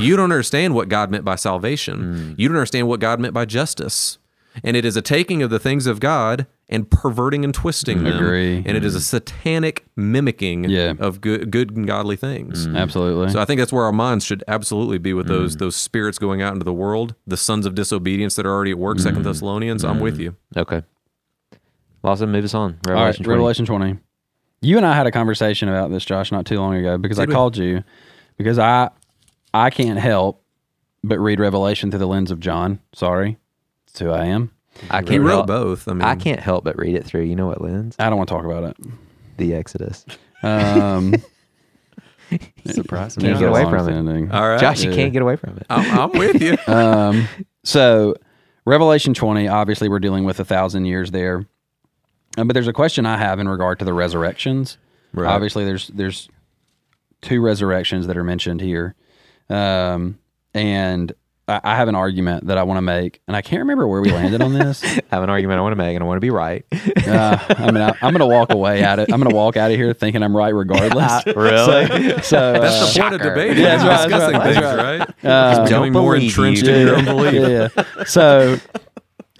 You 0.00 0.16
don't 0.16 0.30
understand 0.30 0.74
what 0.74 0.88
God 0.88 1.10
meant 1.10 1.24
by 1.24 1.34
salvation. 1.34 2.34
You 2.38 2.48
don't 2.48 2.56
understand 2.56 2.86
what 2.88 3.00
God 3.00 3.18
meant 3.20 3.34
by 3.34 3.44
justice. 3.44 4.18
And 4.62 4.76
it 4.76 4.84
is 4.84 4.96
a 4.96 5.02
taking 5.02 5.42
of 5.42 5.50
the 5.50 5.58
things 5.58 5.86
of 5.86 6.00
God 6.00 6.46
and 6.68 6.90
perverting 6.90 7.44
and 7.44 7.52
twisting 7.52 7.98
mm-hmm. 7.98 8.06
them. 8.06 8.16
Agree. 8.16 8.56
And 8.58 8.76
it 8.76 8.84
is 8.84 8.94
a 8.94 8.98
mm-hmm. 8.98 9.04
satanic 9.04 9.84
mimicking 9.96 10.64
Yeah. 10.64 10.94
of 10.98 11.20
good, 11.20 11.50
good 11.50 11.76
and 11.76 11.86
godly 11.86 12.16
things. 12.16 12.66
Mm-hmm. 12.66 12.76
Absolutely. 12.76 13.30
So 13.30 13.40
I 13.40 13.44
think 13.44 13.58
that's 13.58 13.72
where 13.72 13.84
our 13.84 13.92
minds 13.92 14.24
should 14.24 14.44
absolutely 14.48 14.98
be 14.98 15.12
with 15.12 15.26
those 15.26 15.56
those 15.56 15.76
spirits 15.76 16.18
going 16.18 16.42
out 16.42 16.52
into 16.52 16.64
the 16.64 16.72
world, 16.72 17.14
the 17.26 17.36
sons 17.36 17.66
of 17.66 17.74
disobedience 17.74 18.36
that 18.36 18.46
are 18.46 18.52
already 18.52 18.70
at 18.70 18.78
work. 18.78 18.98
Second 18.98 19.24
Thessalonians, 19.24 19.84
I'm 19.84 20.00
with 20.00 20.18
you. 20.18 20.36
Okay. 20.56 20.82
Lawson, 22.02 22.30
move 22.30 22.44
us 22.44 22.54
on. 22.54 22.78
All 22.86 22.92
right, 22.92 23.00
Revelation 23.00 23.24
20. 23.24 23.36
Revelation 23.36 23.66
20. 23.66 23.98
You 24.60 24.76
and 24.76 24.86
I 24.86 24.94
had 24.94 25.06
a 25.06 25.10
conversation 25.10 25.68
about 25.68 25.90
this, 25.90 26.04
Josh, 26.04 26.30
not 26.30 26.46
too 26.46 26.58
long 26.58 26.74
ago 26.74 26.98
because 26.98 27.18
I 27.18 27.24
we? 27.24 27.32
called 27.32 27.56
you 27.56 27.82
because 28.36 28.58
I 28.58 28.90
I 29.52 29.70
can't 29.70 29.98
help 29.98 30.42
but 31.02 31.18
read 31.18 31.38
Revelation 31.38 31.90
through 31.90 32.00
the 32.00 32.06
lens 32.06 32.30
of 32.30 32.40
John. 32.40 32.80
Sorry. 32.94 33.38
That's 33.94 34.00
who 34.00 34.10
I 34.10 34.24
am. 34.24 34.50
I 34.90 35.02
can't 35.02 35.22
wrote 35.22 35.30
help, 35.30 35.46
both. 35.46 35.86
I 35.86 35.92
mean, 35.92 36.02
I 36.02 36.16
can't 36.16 36.40
help 36.40 36.64
but 36.64 36.76
read 36.76 36.96
it 36.96 37.04
through. 37.04 37.22
You 37.22 37.36
know 37.36 37.46
what 37.46 37.60
lens? 37.60 37.94
I 38.00 38.08
don't 38.08 38.16
want 38.16 38.28
to 38.28 38.34
talk 38.34 38.44
about 38.44 38.64
it. 38.64 38.76
The 39.36 39.54
Exodus. 39.54 40.04
Um, 40.42 41.14
Surprise 42.66 43.14
Can't 43.14 43.38
get 43.38 43.48
away 43.48 43.62
from 43.62 43.88
it. 43.88 44.32
All 44.32 44.48
right. 44.48 44.60
Josh, 44.60 44.82
you 44.82 44.90
Yeah. 44.90 44.96
can't 44.96 45.12
get 45.12 45.22
away 45.22 45.36
from 45.36 45.56
it. 45.58 45.66
I'm, 45.70 45.98
I'm 46.00 46.18
with 46.18 46.42
you. 46.42 46.56
um, 46.72 47.28
so 47.62 48.16
Revelation 48.64 49.14
20, 49.14 49.46
obviously 49.46 49.88
we're 49.88 50.00
dealing 50.00 50.24
with 50.24 50.40
a 50.40 50.44
thousand 50.44 50.86
years 50.86 51.12
there. 51.12 51.46
Um, 52.36 52.48
but 52.48 52.54
there's 52.54 52.66
a 52.66 52.72
question 52.72 53.06
I 53.06 53.16
have 53.16 53.38
in 53.38 53.48
regard 53.48 53.78
to 53.78 53.84
the 53.84 53.92
resurrections. 53.92 54.76
Right. 55.12 55.30
Obviously 55.30 55.64
there's 55.64 55.86
there's 55.88 56.28
two 57.22 57.40
resurrections 57.40 58.08
that 58.08 58.16
are 58.16 58.24
mentioned 58.24 58.60
here. 58.60 58.96
Um, 59.48 60.18
and 60.52 61.12
I, 61.46 61.60
I 61.62 61.76
have 61.76 61.88
an 61.88 61.94
argument 61.94 62.46
that 62.46 62.56
I 62.58 62.62
want 62.62 62.78
to 62.78 62.82
make, 62.82 63.20
and 63.28 63.36
I 63.36 63.42
can't 63.42 63.60
remember 63.60 63.86
where 63.86 64.00
we 64.00 64.10
landed 64.10 64.40
on 64.40 64.54
this. 64.54 64.82
I 64.84 65.02
have 65.10 65.22
an 65.22 65.30
argument 65.30 65.58
I 65.58 65.62
want 65.62 65.72
to 65.72 65.76
make, 65.76 65.94
and 65.94 66.02
I 66.02 66.06
want 66.06 66.16
to 66.16 66.20
be 66.20 66.30
right. 66.30 66.64
Uh, 66.72 67.38
I 67.50 67.70
mean, 67.70 67.82
I, 67.82 67.88
I'm 68.00 68.12
going 68.14 68.20
to 68.20 68.26
walk 68.26 68.52
away 68.52 68.82
at 68.82 68.98
it. 68.98 69.12
I'm 69.12 69.20
going 69.20 69.30
to 69.30 69.36
walk 69.36 69.56
out 69.56 69.70
of 69.70 69.76
here 69.76 69.92
thinking 69.92 70.22
I'm 70.22 70.36
right 70.36 70.54
regardless. 70.54 71.26
really? 71.36 72.22
So 72.22 72.24
That's 72.24 72.32
uh, 72.32 72.52
the 72.52 72.58
point 72.60 72.74
of 72.76 72.88
Shocker. 72.90 73.18
debate. 73.18 73.56
Yeah, 73.58 73.76
that's 73.76 73.82
right, 73.84 74.08
that's 74.10 74.32
discussing 74.32 74.34
right, 74.38 74.42
things, 74.44 74.60
that's 74.60 75.22
right? 75.22 75.30
Uh, 75.30 75.54
Just 75.56 75.64
becoming 75.64 75.92
more 75.92 76.14
believe 76.14 76.30
entrenched 76.30 76.62
you. 76.64 76.72
in 76.72 76.86
your 76.86 76.96
own 76.96 77.04
belief. 77.04 77.34
yeah, 77.34 77.68
yeah. 77.76 78.04
So 78.04 78.56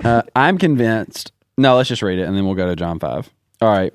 uh, 0.04 0.22
I'm 0.36 0.58
convinced. 0.58 1.32
No, 1.56 1.76
let's 1.76 1.88
just 1.88 2.02
read 2.02 2.18
it 2.18 2.22
and 2.26 2.36
then 2.36 2.44
we'll 2.44 2.54
go 2.56 2.66
to 2.66 2.76
John 2.76 2.98
5. 2.98 3.30
All 3.62 3.68
right. 3.70 3.92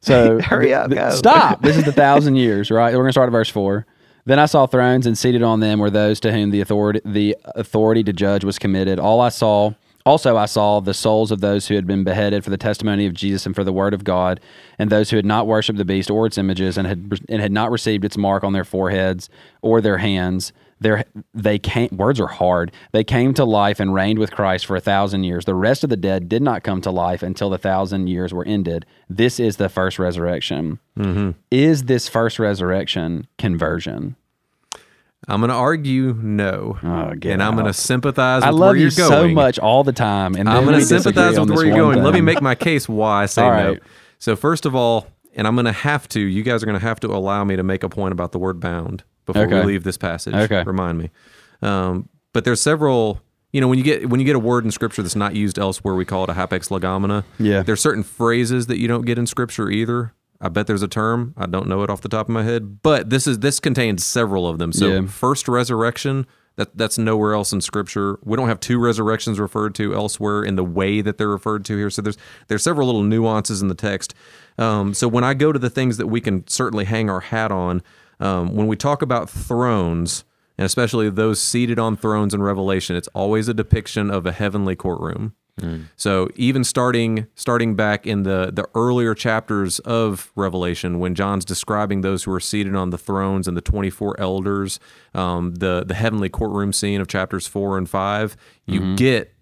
So 0.00 0.40
Hurry 0.42 0.72
up, 0.72 0.90
th- 0.90 1.00
go. 1.00 1.10
Stop. 1.10 1.62
This 1.62 1.76
is 1.76 1.84
the 1.84 1.92
thousand 1.92 2.36
years, 2.36 2.70
right? 2.70 2.92
We're 2.92 2.98
going 3.02 3.08
to 3.08 3.12
start 3.12 3.26
at 3.28 3.32
verse 3.32 3.48
4. 3.48 3.86
Then 4.28 4.38
I 4.38 4.44
saw 4.44 4.66
thrones, 4.66 5.06
and 5.06 5.16
seated 5.16 5.42
on 5.42 5.60
them 5.60 5.78
were 5.78 5.88
those 5.88 6.20
to 6.20 6.30
whom 6.30 6.50
the 6.50 6.60
authority 6.60 7.00
the 7.02 7.34
authority 7.54 8.04
to 8.04 8.12
judge 8.12 8.44
was 8.44 8.58
committed. 8.58 8.98
All 8.98 9.22
I 9.22 9.30
saw, 9.30 9.72
also 10.04 10.36
I 10.36 10.44
saw 10.44 10.80
the 10.80 10.92
souls 10.92 11.30
of 11.30 11.40
those 11.40 11.68
who 11.68 11.76
had 11.76 11.86
been 11.86 12.04
beheaded 12.04 12.44
for 12.44 12.50
the 12.50 12.58
testimony 12.58 13.06
of 13.06 13.14
Jesus 13.14 13.46
and 13.46 13.54
for 13.54 13.64
the 13.64 13.72
word 13.72 13.94
of 13.94 14.04
God, 14.04 14.38
and 14.78 14.90
those 14.90 15.08
who 15.08 15.16
had 15.16 15.24
not 15.24 15.46
worshipped 15.46 15.78
the 15.78 15.84
beast 15.86 16.10
or 16.10 16.26
its 16.26 16.36
images, 16.36 16.76
and 16.76 16.86
had 16.86 17.10
and 17.26 17.40
had 17.40 17.52
not 17.52 17.70
received 17.70 18.04
its 18.04 18.18
mark 18.18 18.44
on 18.44 18.52
their 18.52 18.64
foreheads 18.66 19.30
or 19.62 19.80
their 19.80 19.96
hands. 19.96 20.52
Their, 20.80 21.04
they 21.34 21.58
came 21.58 21.88
words 21.92 22.20
are 22.20 22.28
hard. 22.28 22.72
They 22.92 23.04
came 23.04 23.34
to 23.34 23.44
life 23.44 23.80
and 23.80 23.92
reigned 23.92 24.18
with 24.18 24.30
christ 24.30 24.66
for 24.66 24.76
a 24.76 24.80
thousand 24.80 25.24
years. 25.24 25.44
The 25.44 25.54
rest 25.54 25.82
of 25.82 25.90
the 25.90 25.96
dead 25.96 26.28
did 26.28 26.42
not 26.42 26.62
come 26.62 26.80
to 26.82 26.90
life 26.90 27.22
until 27.22 27.50
the 27.50 27.58
thousand 27.58 28.08
years 28.08 28.32
were 28.32 28.44
ended. 28.44 28.86
This 29.08 29.40
is 29.40 29.56
the 29.56 29.68
first 29.68 29.98
resurrection. 29.98 30.78
Mm-hmm. 30.96 31.30
Is 31.50 31.84
this 31.84 32.08
first 32.08 32.38
resurrection 32.38 33.26
conversion? 33.38 34.16
I'm 35.26 35.40
going 35.40 35.48
to 35.48 35.56
argue 35.56 36.14
no. 36.14 36.78
Oh, 36.82 37.14
and 37.22 37.42
I'm 37.42 37.54
going 37.54 37.66
to 37.66 37.72
sympathize 37.72 38.44
i 38.44 38.50
love 38.50 38.76
you 38.76 38.88
so 38.88 39.28
much 39.28 39.58
all 39.58 39.82
the 39.82 39.92
time 39.92 40.36
and 40.36 40.48
I'm 40.48 40.64
going 40.64 40.78
to 40.78 40.84
sympathize 40.84 41.38
with 41.38 41.50
where 41.50 41.66
you're 41.66 41.76
going. 41.76 42.02
Let 42.02 42.14
me 42.14 42.20
make 42.20 42.40
my 42.40 42.54
case 42.54 42.88
why 42.88 43.24
I 43.24 43.26
say 43.26 43.42
no. 43.42 43.76
So 44.20 44.36
first 44.36 44.64
of 44.64 44.74
all, 44.74 45.08
and 45.34 45.46
I'm 45.46 45.54
going 45.54 45.66
to 45.66 45.72
have 45.72 46.08
to, 46.08 46.20
you 46.20 46.42
guys 46.42 46.62
are 46.62 46.66
going 46.66 46.78
to 46.78 46.84
have 46.84 47.00
to 47.00 47.08
allow 47.08 47.44
me 47.44 47.56
to 47.56 47.62
make 47.62 47.82
a 47.82 47.88
point 47.88 48.12
about 48.12 48.32
the 48.32 48.38
word 48.38 48.60
bound 48.60 49.04
before 49.28 49.42
Okay. 49.44 49.60
we 49.60 49.66
leave 49.66 49.84
this 49.84 49.96
passage. 49.96 50.34
Okay. 50.34 50.64
Remind 50.64 50.98
me. 50.98 51.10
Um, 51.62 52.08
but 52.32 52.44
there's 52.44 52.60
several, 52.60 53.20
you 53.52 53.60
know, 53.60 53.68
when 53.68 53.78
you 53.78 53.84
get 53.84 54.08
when 54.10 54.18
you 54.20 54.26
get 54.26 54.34
a 54.36 54.40
word 54.40 54.64
in 54.64 54.70
scripture 54.72 55.02
that's 55.02 55.16
not 55.16 55.34
used 55.36 55.58
elsewhere, 55.58 55.94
we 55.94 56.04
call 56.04 56.24
it 56.24 56.30
a 56.30 56.34
hapax 56.34 56.68
legomena. 56.70 57.24
Yeah. 57.38 57.62
There's 57.62 57.80
certain 57.80 58.02
phrases 58.02 58.66
that 58.66 58.78
you 58.78 58.88
don't 58.88 59.06
get 59.06 59.18
in 59.18 59.26
scripture 59.26 59.70
either. 59.70 60.12
I 60.40 60.48
bet 60.48 60.66
there's 60.68 60.82
a 60.82 60.88
term. 60.88 61.34
I 61.36 61.46
don't 61.46 61.66
know 61.68 61.82
it 61.82 61.90
off 61.90 62.00
the 62.00 62.08
top 62.08 62.26
of 62.28 62.32
my 62.32 62.42
head, 62.44 62.82
but 62.82 63.10
this 63.10 63.26
is 63.26 63.38
this 63.40 63.58
contains 63.60 64.04
several 64.04 64.46
of 64.48 64.58
them. 64.58 64.72
So 64.72 64.88
Yeah. 64.88 65.06
first 65.06 65.48
resurrection, 65.48 66.26
that 66.56 66.76
that's 66.76 66.96
nowhere 66.98 67.34
else 67.34 67.52
in 67.52 67.60
scripture. 67.60 68.18
We 68.24 68.36
don't 68.36 68.48
have 68.48 68.60
two 68.60 68.78
resurrections 68.78 69.40
referred 69.40 69.74
to 69.76 69.94
elsewhere 69.94 70.42
in 70.44 70.54
the 70.56 70.62
way 70.64 71.00
that 71.00 71.18
they're 71.18 71.28
referred 71.28 71.64
to 71.66 71.76
here. 71.76 71.90
So 71.90 72.02
there's 72.02 72.18
there's 72.46 72.62
several 72.62 72.86
little 72.86 73.02
nuances 73.02 73.62
in 73.62 73.68
the 73.68 73.74
text. 73.74 74.14
Um, 74.58 74.92
so 74.94 75.08
when 75.08 75.24
I 75.24 75.34
go 75.34 75.50
to 75.52 75.58
the 75.58 75.70
things 75.70 75.96
that 75.98 76.06
we 76.08 76.20
can 76.20 76.46
certainly 76.46 76.84
hang 76.84 77.08
our 77.10 77.20
hat 77.20 77.50
on, 77.50 77.82
um, 78.20 78.54
when 78.54 78.66
we 78.66 78.76
talk 78.76 79.02
about 79.02 79.28
thrones, 79.30 80.24
and 80.56 80.64
especially 80.64 81.08
those 81.10 81.40
seated 81.40 81.78
on 81.78 81.96
thrones 81.96 82.34
in 82.34 82.42
Revelation, 82.42 82.96
it's 82.96 83.08
always 83.08 83.48
a 83.48 83.54
depiction 83.54 84.10
of 84.10 84.26
a 84.26 84.32
heavenly 84.32 84.74
courtroom. 84.76 85.34
So 85.96 86.28
even 86.36 86.62
starting 86.62 87.26
starting 87.34 87.74
back 87.74 88.06
in 88.06 88.22
the 88.22 88.50
the 88.52 88.68
earlier 88.76 89.12
chapters 89.12 89.80
of 89.80 90.30
Revelation, 90.36 91.00
when 91.00 91.16
John's 91.16 91.44
describing 91.44 92.02
those 92.02 92.22
who 92.22 92.32
are 92.32 92.38
seated 92.38 92.76
on 92.76 92.90
the 92.90 92.98
thrones 92.98 93.48
and 93.48 93.56
the 93.56 93.60
twenty 93.60 93.90
four 93.90 94.14
elders, 94.20 94.78
um, 95.14 95.54
the 95.56 95.84
the 95.84 95.94
heavenly 95.94 96.28
courtroom 96.28 96.72
scene 96.72 97.00
of 97.00 97.08
chapters 97.08 97.48
four 97.48 97.76
and 97.76 97.90
five, 97.90 98.36
you 98.66 98.94
get 98.94 99.34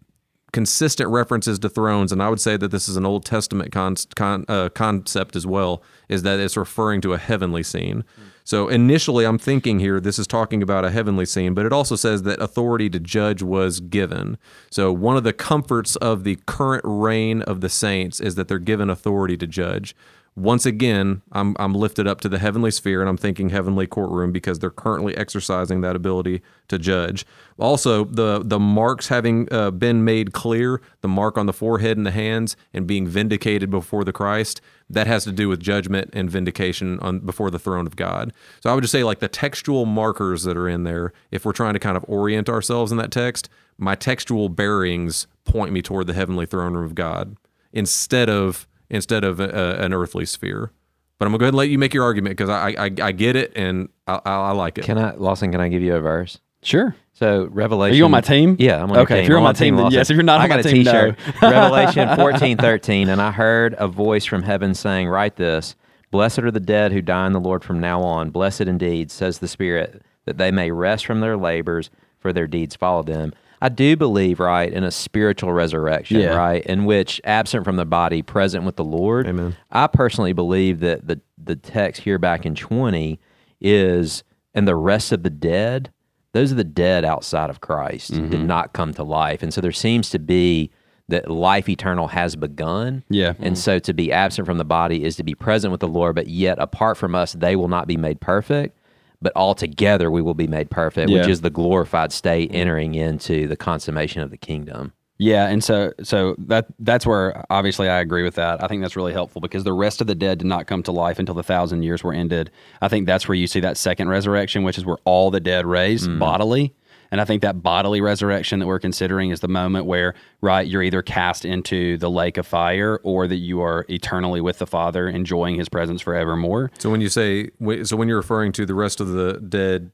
consistent 0.53 1.11
references 1.11 1.59
to 1.59 1.69
thrones, 1.69 2.13
and 2.13 2.23
I 2.23 2.31
would 2.31 2.41
say 2.41 2.57
that 2.57 2.71
this 2.71 2.89
is 2.89 2.97
an 2.97 3.05
Old 3.05 3.27
Testament 3.27 3.71
con- 3.73 3.97
con- 4.15 4.47
uh, 4.49 4.71
concept 4.71 5.37
as 5.37 5.47
well, 5.47 5.83
is 6.09 6.23
that 6.23 6.41
it's 6.41 6.57
referring 6.57 7.03
to 7.03 7.13
a 7.13 7.19
heavenly 7.19 7.63
scene. 7.63 8.05
So 8.47 8.69
initially, 8.69 9.25
I'm 9.25 9.39
thinking 9.39 9.81
here 9.81 9.99
this 9.99 10.21
is 10.21 10.27
talking 10.29 10.63
about 10.63 10.85
a 10.85 10.93
heavenly 10.93 11.27
scene, 11.27 11.53
but 11.53 11.67
it 11.67 11.73
also 11.73 11.97
says 11.97 12.23
that 12.23 12.41
authority 12.41 12.89
to 12.91 13.01
judge 13.01 13.43
was 13.43 13.81
given. 13.81 14.39
So 14.71 14.93
one 14.93 15.17
of 15.17 15.25
the 15.25 15.33
comforts 15.33 15.97
of 15.97 16.23
the 16.23 16.39
current 16.47 16.85
reign 16.87 17.43
of 17.43 17.61
the 17.61 17.69
saints 17.69 18.21
is 18.21 18.37
that 18.37 18.47
they're 18.47 18.61
given 18.61 18.89
authority 18.89 19.37
to 19.39 19.49
judge. 19.49 19.97
Once 20.37 20.67
again, 20.67 21.23
I'm, 21.33 21.57
I'm 21.59 21.73
lifted 21.73 22.07
up 22.07 22.21
to 22.21 22.29
the 22.29 22.39
heavenly 22.39 22.71
sphere 22.71 23.01
and 23.01 23.09
I'm 23.09 23.17
thinking 23.17 23.49
heavenly 23.49 23.87
courtroom 23.87 24.33
because 24.33 24.59
they're 24.59 24.69
currently 24.69 25.17
exercising 25.17 25.81
that 25.81 25.97
ability 25.97 26.43
to 26.69 26.79
judge. 26.79 27.25
Also, 27.57 28.05
the, 28.05 28.43
the 28.45 28.59
marks 28.59 29.09
having 29.09 29.51
uh, 29.51 29.71
been 29.71 30.05
made 30.05 30.35
clear, 30.35 30.83
the 31.01 31.09
mark 31.09 31.39
on 31.39 31.47
the 31.47 31.55
forehead 31.55 31.97
and 31.97 32.05
the 32.05 32.11
hands, 32.11 32.55
and 32.75 32.87
being 32.87 33.07
vindicated 33.07 33.71
before 33.71 34.05
the 34.05 34.13
Christ, 34.13 34.61
that 34.91 35.07
has 35.07 35.25
to 35.25 35.33
do 35.33 35.49
with 35.49 35.59
judgment 35.59 36.11
and 36.13 36.31
vindication 36.31 37.01
on 37.01 37.21
before 37.21 37.51
the 37.51 37.59
throne 37.59 37.87
of 37.87 37.97
God. 37.97 38.35
So 38.61 38.71
I 38.71 38.75
would 38.75 38.83
just 38.83 38.93
say, 38.93 39.05
like 39.05 39.21
the 39.21 39.29
textual 39.29 39.87
markers 39.87 40.43
that 40.43 40.57
are 40.59 40.69
in 40.69 40.85
there, 40.85 41.15
if 41.31 41.47
we're 41.47 41.53
trying 41.53 41.75
to 41.75 41.81
kind 41.81 41.97
of 41.97 42.05
orient 42.07 42.51
ourselves 42.51 42.93
in 42.93 42.99
that 42.99 43.11
text, 43.11 43.49
my 43.79 43.95
textual 43.95 44.51
bearings 44.51 45.27
point 45.47 45.73
me 45.73 45.81
toward 45.81 46.07
the 46.07 46.15
heavenly 46.15 46.45
throne 46.45 46.75
room 46.75 46.85
of 46.85 46.95
God 46.95 47.39
instead 47.73 48.29
of 48.29 48.67
instead 48.91 49.25
of 49.25 49.41
a, 49.41 49.77
an 49.81 49.93
earthly 49.93 50.25
sphere. 50.27 50.71
But 51.19 51.27
I'm 51.27 51.33
gonna 51.33 51.39
go 51.39 51.45
ahead 51.47 51.55
and 51.55 51.59
let 51.59 51.69
you 51.71 51.79
make 51.79 51.95
your 51.95 52.05
argument 52.05 52.37
because 52.37 52.51
I, 52.51 52.75
I 52.79 52.91
I 53.01 53.13
get 53.13 53.37
it 53.37 53.53
and 53.57 53.89
I, 54.07 54.21
I, 54.25 54.33
I 54.35 54.51
like 54.53 54.77
it. 54.79 54.85
Can 54.85 54.99
I, 54.99 55.15
Lawson? 55.15 55.51
Can 55.51 55.61
I 55.61 55.69
give 55.69 55.83
you 55.83 55.95
a 55.95 56.01
verse? 56.01 56.39
Sure. 56.63 56.95
So 57.15 57.47
Revelation. 57.53 57.95
Are 57.95 57.97
you 57.97 58.05
on 58.05 58.11
my 58.11 58.21
team? 58.21 58.57
Yeah, 58.59 58.83
I'm 58.83 58.91
on 58.91 58.99
Okay, 58.99 58.99
your 58.99 59.07
team. 59.07 59.23
if 59.25 59.29
you're 59.29 59.39
on 59.39 59.45
I'm 59.45 59.49
my 59.49 59.53
team, 59.55 59.77
then 59.77 59.85
Lawson. 59.85 59.99
yes. 59.99 60.11
If 60.11 60.15
you're 60.17 60.25
not 60.25 60.41
I 60.41 60.45
on 60.45 60.49
got 60.51 60.65
my 60.65 60.71
a 60.71 60.73
team, 60.75 60.83
no. 60.83 61.13
T-shirt. 61.13 61.19
Revelation 61.43 62.17
14, 62.17 62.57
13. 62.59 63.09
And 63.09 63.23
I 63.23 63.31
heard 63.31 63.75
a 63.79 63.89
voice 63.89 64.27
from 64.27 64.43
heaven 64.43 64.75
saying, 64.75 65.09
"Write 65.09 65.37
this: 65.37 65.75
Blessed 66.11 66.41
are 66.41 66.51
the 66.51 66.61
dead 66.61 66.93
who 66.93 67.01
die 67.01 67.27
in 67.27 67.33
the 67.33 67.41
Lord 67.41 67.65
from 67.65 67.81
now 67.81 68.03
on. 68.03 68.29
Blessed 68.31 68.63
indeed, 68.63 69.11
says 69.11 69.39
the 69.39 69.49
Spirit, 69.49 70.03
that 70.27 70.37
they 70.37 70.51
may 70.51 70.71
rest 70.71 71.07
from 71.07 71.21
their 71.21 71.37
labors, 71.39 71.89
for 72.19 72.33
their 72.35 72.47
deeds 72.47 72.77
follow 72.77 73.03
them." 73.03 73.33
I 73.61 73.69
do 73.71 73.97
believe, 73.97 74.39
right, 74.41 74.71
in 74.73 74.85
a 74.85 74.91
spiritual 74.91 75.53
resurrection, 75.53 76.21
Yeah. 76.21 76.35
right, 76.37 76.65
in 76.67 76.85
which 76.85 77.21
absent 77.25 77.65
from 77.65 77.77
the 77.77 77.85
body, 77.87 78.21
present 78.23 78.65
with 78.65 78.77
the 78.77 78.85
Lord. 78.85 79.27
Amen. 79.27 79.57
I 79.71 79.87
personally 79.87 80.33
believe 80.33 80.81
that 80.81 81.07
the 81.07 81.21
the 81.43 81.57
text 81.57 82.03
here 82.03 82.19
back 82.19 82.45
in 82.45 82.55
20 82.55 83.19
is 83.61 84.25
and 84.55 84.67
the 84.67 84.75
rest 84.75 85.13
of 85.13 85.23
the 85.23 85.31
dead, 85.31 85.91
those 86.33 86.51
are 86.53 86.57
the 86.57 86.65
dead 86.65 87.05
outside 87.05 87.51
of 87.51 87.61
Christ 87.61 88.13
Mm-hmm. 88.13 88.31
did 88.31 88.41
not 88.41 88.73
come 88.73 88.93
to 88.95 89.03
life. 89.03 89.43
And 89.43 89.53
so 89.55 89.61
there 89.61 89.73
seems 89.73 90.11
to 90.11 90.19
be 90.19 90.71
that 91.09 91.31
life 91.31 91.69
eternal 91.69 92.09
has 92.09 92.35
begun. 92.35 93.05
Yeah. 93.09 93.35
And 93.39 93.57
so 93.57 93.79
to 93.79 93.95
be 93.95 94.11
absent 94.13 94.47
from 94.47 94.59
the 94.59 94.65
body 94.65 95.05
is 95.05 95.15
to 95.17 95.23
be 95.23 95.35
present 95.37 95.71
with 95.71 95.81
the 95.81 95.89
Lord, 95.89 96.17
but 96.17 96.27
yet 96.27 96.59
apart 96.59 96.97
from 96.97 97.15
us 97.15 97.33
they 97.33 97.55
will 97.55 97.69
not 97.69 97.87
be 97.87 97.97
made 97.97 98.21
perfect. 98.21 98.77
But 99.23 99.33
altogether 99.35 100.11
we 100.11 100.23
will 100.23 100.35
be 100.35 100.47
made 100.47 100.71
perfect, 100.71 101.11
which 101.11 101.27
is 101.27 101.41
the 101.41 101.51
glorified 101.51 102.13
state 102.13 102.51
entering 102.55 102.95
into 102.95 103.47
the 103.47 103.57
consummation 103.57 104.23
of 104.23 104.31
the 104.31 104.37
kingdom. 104.37 104.93
Yeah, 105.19 105.49
and 105.49 105.65
so 105.65 105.95
so 106.03 106.35
that 106.39 106.67
that's 106.79 107.07
where 107.07 107.45
obviously 107.49 107.89
I 107.89 108.01
agree 108.01 108.23
with 108.23 108.35
that. 108.35 108.63
I 108.63 108.69
think 108.69 108.83
that's 108.83 108.97
really 108.97 109.15
helpful 109.15 109.41
because 109.41 109.65
the 109.65 109.73
rest 109.73 110.03
of 110.03 110.07
the 110.07 110.15
dead 110.15 110.39
did 110.39 110.47
not 110.47 110.67
come 110.67 110.83
to 110.83 110.93
life 110.93 111.19
until 111.19 111.35
the 111.35 111.43
thousand 111.43 111.83
years 111.85 112.05
were 112.05 112.13
ended. 112.13 112.51
I 112.83 112.89
think 112.89 113.07
that's 113.07 113.27
where 113.27 113.35
you 113.35 113.47
see 113.47 113.61
that 113.61 113.79
second 113.79 114.11
resurrection, 114.11 114.63
which 114.63 114.77
is 114.77 114.85
where 114.85 114.99
all 115.05 115.31
the 115.31 115.41
dead 115.41 115.65
raised 115.65 116.09
mm-hmm. 116.09 116.19
bodily. 116.19 116.75
And 117.11 117.21
I 117.21 117.25
think 117.25 117.43
that 117.43 117.63
bodily 117.63 118.01
resurrection 118.01 118.59
that 118.59 118.67
we're 118.67 118.81
considering 118.81 119.31
is 119.31 119.41
the 119.41 119.49
moment 119.49 119.87
where, 119.87 120.15
right, 120.41 120.67
you're 120.67 120.83
either 120.83 121.03
cast 121.03 121.45
into 121.45 121.97
the 121.99 122.11
lake 122.11 122.37
of 122.37 122.47
fire 122.47 123.01
or 123.03 123.27
that 123.27 123.37
you 123.37 123.61
are 123.61 123.85
eternally 123.89 124.41
with 124.41 124.59
the 124.59 124.67
Father, 124.67 125.09
enjoying 125.09 125.57
His 125.57 125.69
presence 125.69 126.03
forevermore. 126.03 126.71
So 126.79 126.91
when 126.91 127.01
you 127.01 127.09
say, 127.09 127.51
so 127.85 127.97
when 127.97 128.09
you're 128.09 128.17
referring 128.17 128.53
to 128.53 128.67
the 128.67 128.75
rest 128.75 129.01
of 129.01 129.09
the 129.09 129.35
dead, 129.35 129.91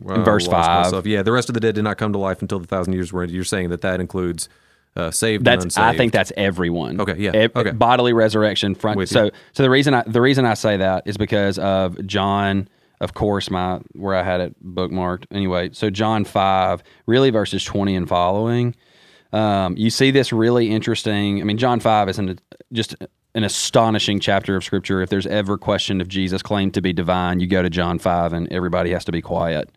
well, 0.00 0.22
verse 0.22 0.46
five. 0.46 0.86
myself. 0.86 1.06
yeah, 1.06 1.22
the 1.22 1.32
rest 1.32 1.48
of 1.48 1.54
the 1.54 1.60
dead 1.60 1.74
did 1.74 1.82
not 1.82 1.98
come 1.98 2.12
to 2.12 2.18
life 2.18 2.42
until 2.42 2.60
the 2.60 2.66
thousand 2.66 2.92
years 2.92 3.12
were 3.12 3.22
ended. 3.22 3.34
You're 3.34 3.44
saying 3.44 3.70
that 3.70 3.80
that 3.80 4.00
includes 4.00 4.48
uh, 4.96 5.10
saved 5.10 5.46
and 5.46 5.62
That's 5.62 5.78
I 5.78 5.96
think 5.96 6.12
that's 6.12 6.32
everyone. 6.36 7.00
Okay, 7.00 7.16
yeah, 7.16 7.30
Ev- 7.32 7.56
okay. 7.56 7.70
Bodily 7.70 8.12
resurrection 8.12 8.74
front. 8.74 8.96
With 8.96 9.08
so 9.08 9.26
you. 9.26 9.30
so 9.52 9.62
the 9.62 9.70
reason 9.70 9.94
I 9.94 10.02
the 10.06 10.20
reason 10.20 10.44
I 10.44 10.54
say 10.54 10.76
that 10.76 11.04
is 11.06 11.16
because 11.16 11.58
of 11.58 12.04
John. 12.06 12.68
Of 13.00 13.14
course, 13.14 13.50
my 13.50 13.80
where 13.92 14.14
I 14.14 14.22
had 14.22 14.42
it 14.42 14.54
bookmarked. 14.62 15.24
Anyway, 15.30 15.70
so 15.72 15.88
John 15.88 16.24
five, 16.24 16.82
really 17.06 17.30
verses 17.30 17.64
twenty 17.64 17.96
and 17.96 18.06
following. 18.06 18.74
Um, 19.32 19.74
you 19.78 19.88
see 19.88 20.10
this 20.10 20.32
really 20.34 20.70
interesting. 20.70 21.40
I 21.40 21.44
mean, 21.44 21.56
John 21.56 21.80
five 21.80 22.10
is 22.10 22.18
an, 22.18 22.38
just 22.72 22.96
an 23.34 23.44
astonishing 23.44 24.20
chapter 24.20 24.54
of 24.54 24.64
scripture. 24.64 25.00
If 25.00 25.08
there's 25.08 25.26
ever 25.26 25.56
question 25.56 26.02
if 26.02 26.08
Jesus 26.08 26.42
claimed 26.42 26.74
to 26.74 26.82
be 26.82 26.92
divine, 26.92 27.40
you 27.40 27.46
go 27.46 27.62
to 27.62 27.70
John 27.70 27.98
five, 27.98 28.34
and 28.34 28.52
everybody 28.52 28.90
has 28.90 29.04
to 29.06 29.12
be 29.12 29.22
quiet. 29.22 29.70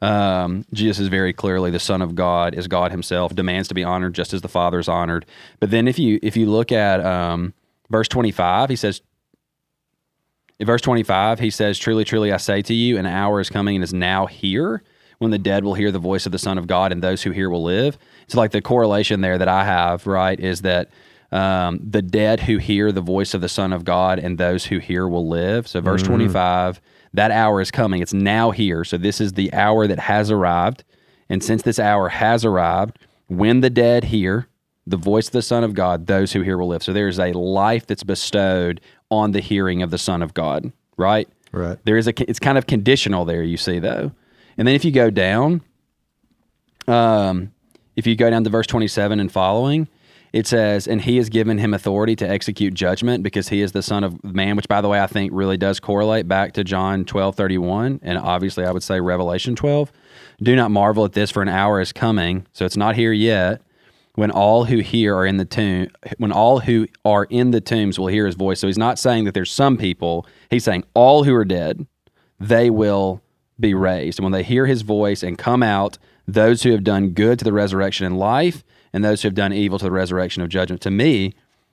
Um, 0.00 0.64
Jesus 0.72 1.00
is 1.00 1.08
very 1.08 1.34
clearly 1.34 1.70
the 1.70 1.78
Son 1.78 2.00
of 2.00 2.14
God, 2.14 2.54
is 2.54 2.66
God 2.66 2.92
Himself, 2.92 3.34
demands 3.34 3.68
to 3.68 3.74
be 3.74 3.84
honored 3.84 4.14
just 4.14 4.32
as 4.32 4.40
the 4.40 4.48
Father 4.48 4.78
is 4.78 4.88
honored. 4.88 5.26
But 5.58 5.70
then 5.70 5.86
if 5.86 5.98
you 5.98 6.18
if 6.22 6.34
you 6.34 6.46
look 6.46 6.72
at 6.72 7.04
um, 7.04 7.52
verse 7.90 8.08
twenty 8.08 8.32
five, 8.32 8.70
he 8.70 8.76
says. 8.76 9.02
In 10.60 10.66
verse 10.66 10.82
25, 10.82 11.40
he 11.40 11.48
says, 11.48 11.78
Truly, 11.78 12.04
truly, 12.04 12.30
I 12.32 12.36
say 12.36 12.60
to 12.60 12.74
you, 12.74 12.98
an 12.98 13.06
hour 13.06 13.40
is 13.40 13.48
coming 13.48 13.76
and 13.76 13.82
is 13.82 13.94
now 13.94 14.26
here 14.26 14.82
when 15.18 15.30
the 15.30 15.38
dead 15.38 15.64
will 15.64 15.72
hear 15.72 15.90
the 15.90 15.98
voice 15.98 16.26
of 16.26 16.32
the 16.32 16.38
Son 16.38 16.58
of 16.58 16.66
God, 16.66 16.92
and 16.92 17.02
those 17.02 17.22
who 17.22 17.30
hear 17.30 17.48
will 17.48 17.62
live. 17.62 17.96
So, 18.28 18.38
like 18.38 18.50
the 18.50 18.60
correlation 18.60 19.22
there 19.22 19.38
that 19.38 19.48
I 19.48 19.64
have, 19.64 20.06
right, 20.06 20.38
is 20.38 20.60
that 20.60 20.90
um, 21.32 21.80
the 21.82 22.02
dead 22.02 22.40
who 22.40 22.58
hear 22.58 22.92
the 22.92 23.00
voice 23.00 23.32
of 23.32 23.40
the 23.40 23.48
Son 23.48 23.72
of 23.72 23.84
God 23.84 24.18
and 24.18 24.36
those 24.36 24.66
who 24.66 24.78
hear 24.78 25.08
will 25.08 25.26
live. 25.26 25.66
So, 25.66 25.80
verse 25.80 26.02
25, 26.02 26.80
that 27.14 27.30
hour 27.30 27.62
is 27.62 27.70
coming. 27.70 28.02
It's 28.02 28.12
now 28.12 28.50
here. 28.50 28.84
So, 28.84 28.98
this 28.98 29.18
is 29.18 29.32
the 29.32 29.52
hour 29.54 29.86
that 29.86 29.98
has 29.98 30.30
arrived. 30.30 30.84
And 31.30 31.42
since 31.42 31.62
this 31.62 31.78
hour 31.78 32.10
has 32.10 32.44
arrived, 32.44 32.98
when 33.28 33.60
the 33.60 33.70
dead 33.70 34.04
hear 34.04 34.46
the 34.86 34.98
voice 34.98 35.28
of 35.28 35.32
the 35.32 35.42
Son 35.42 35.64
of 35.64 35.72
God, 35.72 36.06
those 36.06 36.32
who 36.32 36.42
hear 36.42 36.58
will 36.58 36.68
live. 36.68 36.82
So, 36.82 36.92
there's 36.92 37.18
a 37.18 37.32
life 37.32 37.86
that's 37.86 38.04
bestowed 38.04 38.82
on 39.10 39.32
the 39.32 39.40
hearing 39.40 39.82
of 39.82 39.90
the 39.90 39.98
Son 39.98 40.22
of 40.22 40.34
God, 40.34 40.72
right? 40.96 41.28
Right. 41.52 41.78
There 41.84 41.96
is 41.96 42.06
a 42.06 42.30
it's 42.30 42.38
kind 42.38 42.56
of 42.56 42.66
conditional 42.66 43.24
there, 43.24 43.42
you 43.42 43.56
see 43.56 43.78
though. 43.78 44.12
And 44.56 44.68
then 44.68 44.74
if 44.74 44.84
you 44.84 44.92
go 44.92 45.10
down, 45.10 45.62
um, 46.86 47.52
if 47.96 48.06
you 48.06 48.16
go 48.16 48.30
down 48.30 48.44
to 48.44 48.50
verse 48.50 48.66
27 48.66 49.20
and 49.20 49.30
following, 49.30 49.88
it 50.32 50.46
says, 50.46 50.86
And 50.86 51.00
he 51.00 51.16
has 51.16 51.28
given 51.28 51.58
him 51.58 51.74
authority 51.74 52.14
to 52.16 52.28
execute 52.28 52.74
judgment 52.74 53.22
because 53.22 53.48
he 53.48 53.62
is 53.62 53.72
the 53.72 53.82
Son 53.82 54.04
of 54.04 54.22
Man, 54.22 54.56
which 54.56 54.68
by 54.68 54.80
the 54.80 54.88
way 54.88 55.00
I 55.00 55.06
think 55.06 55.32
really 55.34 55.56
does 55.56 55.80
correlate 55.80 56.28
back 56.28 56.52
to 56.54 56.64
John 56.64 57.04
12, 57.04 57.34
31, 57.34 58.00
and 58.02 58.18
obviously 58.18 58.64
I 58.64 58.70
would 58.70 58.82
say 58.82 59.00
Revelation 59.00 59.56
12. 59.56 59.90
Do 60.42 60.54
not 60.54 60.70
marvel 60.70 61.04
at 61.04 61.12
this, 61.12 61.30
for 61.30 61.42
an 61.42 61.48
hour 61.48 61.80
is 61.80 61.92
coming. 61.92 62.46
So 62.52 62.64
it's 62.64 62.76
not 62.76 62.96
here 62.96 63.12
yet. 63.12 63.60
When 64.20 64.30
all 64.30 64.66
who 64.66 64.80
hear 64.80 65.16
are 65.16 65.24
in 65.24 65.38
the 65.38 65.46
tomb, 65.46 65.88
when 66.18 66.30
all 66.30 66.58
who 66.60 66.86
are 67.06 67.24
in 67.30 67.52
the 67.52 67.60
tombs 67.62 67.98
will 67.98 68.08
hear 68.08 68.26
his 68.26 68.34
voice. 68.34 68.60
So 68.60 68.66
he's 68.66 68.76
not 68.76 68.98
saying 68.98 69.24
that 69.24 69.32
there's 69.32 69.50
some 69.50 69.78
people. 69.78 70.26
He's 70.50 70.62
saying 70.62 70.84
all 70.92 71.24
who 71.24 71.34
are 71.34 71.44
dead, 71.46 71.86
they 72.38 72.68
will 72.68 73.22
be 73.58 73.72
raised. 73.72 74.18
And 74.18 74.24
when 74.24 74.32
they 74.32 74.42
hear 74.42 74.66
his 74.66 74.82
voice 74.82 75.22
and 75.22 75.38
come 75.38 75.62
out, 75.62 75.96
those 76.28 76.62
who 76.62 76.72
have 76.72 76.84
done 76.84 77.12
good 77.12 77.38
to 77.38 77.46
the 77.46 77.52
resurrection 77.54 78.04
and 78.04 78.18
life, 78.18 78.62
and 78.92 79.02
those 79.02 79.22
who 79.22 79.28
have 79.28 79.34
done 79.34 79.54
evil 79.54 79.78
to 79.78 79.86
the 79.86 79.90
resurrection 79.90 80.42
of 80.42 80.50
judgment. 80.50 80.82
To 80.82 80.90
me, 80.90 81.32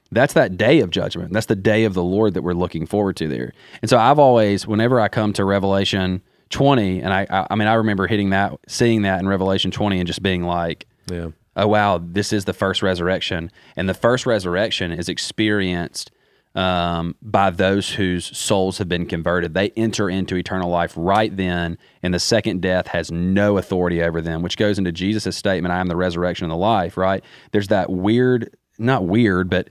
that's 0.10 0.32
that 0.32 0.56
day 0.56 0.80
of 0.80 0.90
judgment. 0.90 1.34
That's 1.34 1.48
the 1.48 1.56
day 1.58 1.84
of 1.84 1.96
the 1.96 2.04
Lord 2.04 2.34
that 2.34 2.44
we're 2.44 2.54
looking 2.54 2.86
forward 2.86 3.18
to 3.18 3.28
there. 3.28 3.52
And 3.82 3.90
so 3.90 3.98
I've 3.98 4.20
always, 4.20 4.66
whenever 4.66 5.02
I 5.02 5.10
come 5.10 5.34
to 5.34 5.44
Revelation 5.44 6.22
20, 6.52 7.02
and 7.02 7.14
I, 7.14 7.28
I, 7.30 7.48
I 7.50 7.56
mean, 7.56 7.68
I 7.68 7.74
remember 7.74 8.08
hitting 8.08 8.30
that, 8.30 8.58
seeing 8.70 9.02
that 9.02 9.20
in 9.20 9.28
Revelation 9.28 9.70
20 9.70 10.00
and 10.00 10.08
just 10.08 10.24
being 10.24 10.44
like, 10.44 10.86
Yeah. 11.12 11.32
Oh 11.58 11.68
wow, 11.68 11.98
this 12.02 12.32
is 12.32 12.46
the 12.46 12.54
first 12.54 12.82
resurrection, 12.82 13.52
and 13.76 13.90
the 13.90 13.94
first 13.94 14.26
resurrection 14.26 14.92
is 14.92 15.10
experienced 15.10 16.12
um, 16.56 17.16
by 17.22 17.50
those 17.50 17.92
whose 17.92 18.36
souls 18.38 18.78
have 18.78 18.88
been 18.88 19.06
converted. 19.06 19.54
They 19.54 19.72
enter 19.72 20.10
into 20.10 20.36
eternal 20.38 20.70
life 20.70 20.94
right 20.96 21.36
then, 21.36 21.78
and 22.02 22.14
the 22.14 22.20
second 22.20 22.62
death 22.62 22.88
has 22.88 23.12
no 23.12 23.58
authority 23.58 24.02
over 24.02 24.22
them, 24.22 24.42
which 24.42 24.58
goes 24.58 24.78
into 24.78 24.92
Jesus' 24.92 25.36
statement, 25.36 25.74
"I 25.74 25.80
am 25.80 25.88
the 25.88 25.96
resurrection 25.96 26.46
and 26.46 26.52
the 26.52 26.56
life." 26.56 26.96
Right? 26.96 27.24
There's 27.52 27.68
that 27.68 27.90
weird, 27.90 28.56
not 28.78 29.06
weird, 29.06 29.50
but 29.50 29.70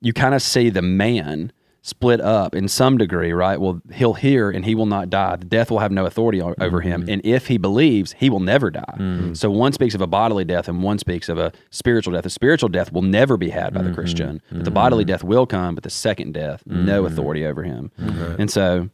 you 0.00 0.12
kind 0.12 0.34
of 0.34 0.42
see 0.42 0.70
the 0.70 0.82
man 0.82 1.52
split 1.88 2.20
up 2.20 2.54
in 2.54 2.68
some 2.68 2.98
degree, 2.98 3.32
right? 3.32 3.60
Well, 3.60 3.80
he'll 3.92 4.14
hear 4.14 4.50
and 4.50 4.64
he 4.64 4.74
will 4.74 4.86
not 4.86 5.10
die. 5.10 5.36
The 5.36 5.46
death 5.46 5.70
will 5.70 5.78
have 5.78 5.90
no 5.90 6.06
authority 6.06 6.40
o- 6.42 6.54
over 6.60 6.80
him. 6.80 7.02
Mm-hmm. 7.02 7.10
And 7.10 7.22
if 7.24 7.46
he 7.46 7.58
believes, 7.58 8.12
he 8.12 8.30
will 8.30 8.40
never 8.40 8.70
die. 8.70 8.84
Mm-hmm. 8.98 9.34
So 9.34 9.50
one 9.50 9.72
speaks 9.72 9.94
of 9.94 10.00
a 10.00 10.06
bodily 10.06 10.44
death 10.44 10.68
and 10.68 10.82
one 10.82 10.98
speaks 10.98 11.28
of 11.28 11.38
a 11.38 11.52
spiritual 11.70 12.12
death. 12.12 12.24
The 12.24 12.30
spiritual 12.30 12.68
death 12.68 12.92
will 12.92 13.02
never 13.02 13.36
be 13.36 13.50
had 13.50 13.74
by 13.74 13.82
the 13.82 13.86
mm-hmm. 13.88 13.94
Christian. 13.94 14.42
But 14.52 14.64
the 14.64 14.70
bodily 14.70 15.04
death 15.04 15.24
will 15.24 15.46
come, 15.46 15.74
but 15.74 15.84
the 15.84 15.90
second 15.90 16.34
death, 16.34 16.62
no 16.66 17.06
authority 17.06 17.44
over 17.46 17.62
him. 17.62 17.90
And 17.96 18.50
so 18.50 18.90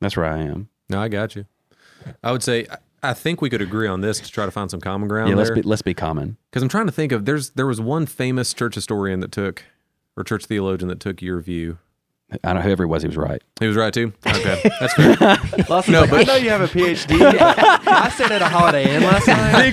that's 0.00 0.16
where 0.16 0.26
I 0.26 0.38
am. 0.38 0.68
No, 0.88 1.00
I 1.00 1.08
got 1.08 1.34
you. 1.34 1.46
I 2.22 2.32
would 2.32 2.42
say 2.42 2.66
I- 2.70 2.76
I 3.00 3.14
think 3.14 3.40
we 3.40 3.48
could 3.48 3.62
agree 3.62 3.86
on 3.86 4.00
this 4.00 4.18
to 4.18 4.28
try 4.28 4.44
to 4.44 4.50
find 4.50 4.68
some 4.70 4.80
common 4.80 5.08
ground 5.08 5.30
Yeah, 5.30 5.36
let's 5.36 5.50
there. 5.50 5.56
be 5.56 5.62
let's 5.62 5.82
be 5.82 5.94
common. 5.94 6.36
Because 6.50 6.64
I'm 6.64 6.68
trying 6.68 6.86
to 6.86 6.92
think 6.92 7.12
of 7.12 7.26
there's 7.26 7.50
there 7.50 7.66
was 7.66 7.80
one 7.80 8.06
famous 8.06 8.52
church 8.52 8.74
historian 8.74 9.20
that 9.20 9.30
took 9.30 9.62
or 10.16 10.24
church 10.24 10.46
theologian 10.46 10.88
that 10.88 10.98
took 10.98 11.22
your 11.22 11.40
view. 11.40 11.78
I 12.30 12.36
don't 12.42 12.56
know 12.56 12.60
whoever 12.60 12.84
it 12.84 12.88
was, 12.88 13.02
he 13.02 13.08
was 13.08 13.16
right. 13.16 13.42
He 13.58 13.66
was 13.66 13.76
right 13.76 13.92
too. 13.92 14.12
Okay, 14.26 14.70
that's 14.80 14.92
fair. 14.94 15.16
Lawson's 15.68 16.10
like, 16.10 16.12
I 16.12 16.22
know 16.24 16.36
you 16.36 16.50
have 16.50 16.60
a 16.60 16.68
PhD. 16.68 17.18
I 17.40 18.10
stayed 18.10 18.32
at 18.32 18.42
a 18.42 18.48
Holiday 18.48 18.94
Inn 18.94 19.02
last 19.02 19.26
night. 19.28 19.72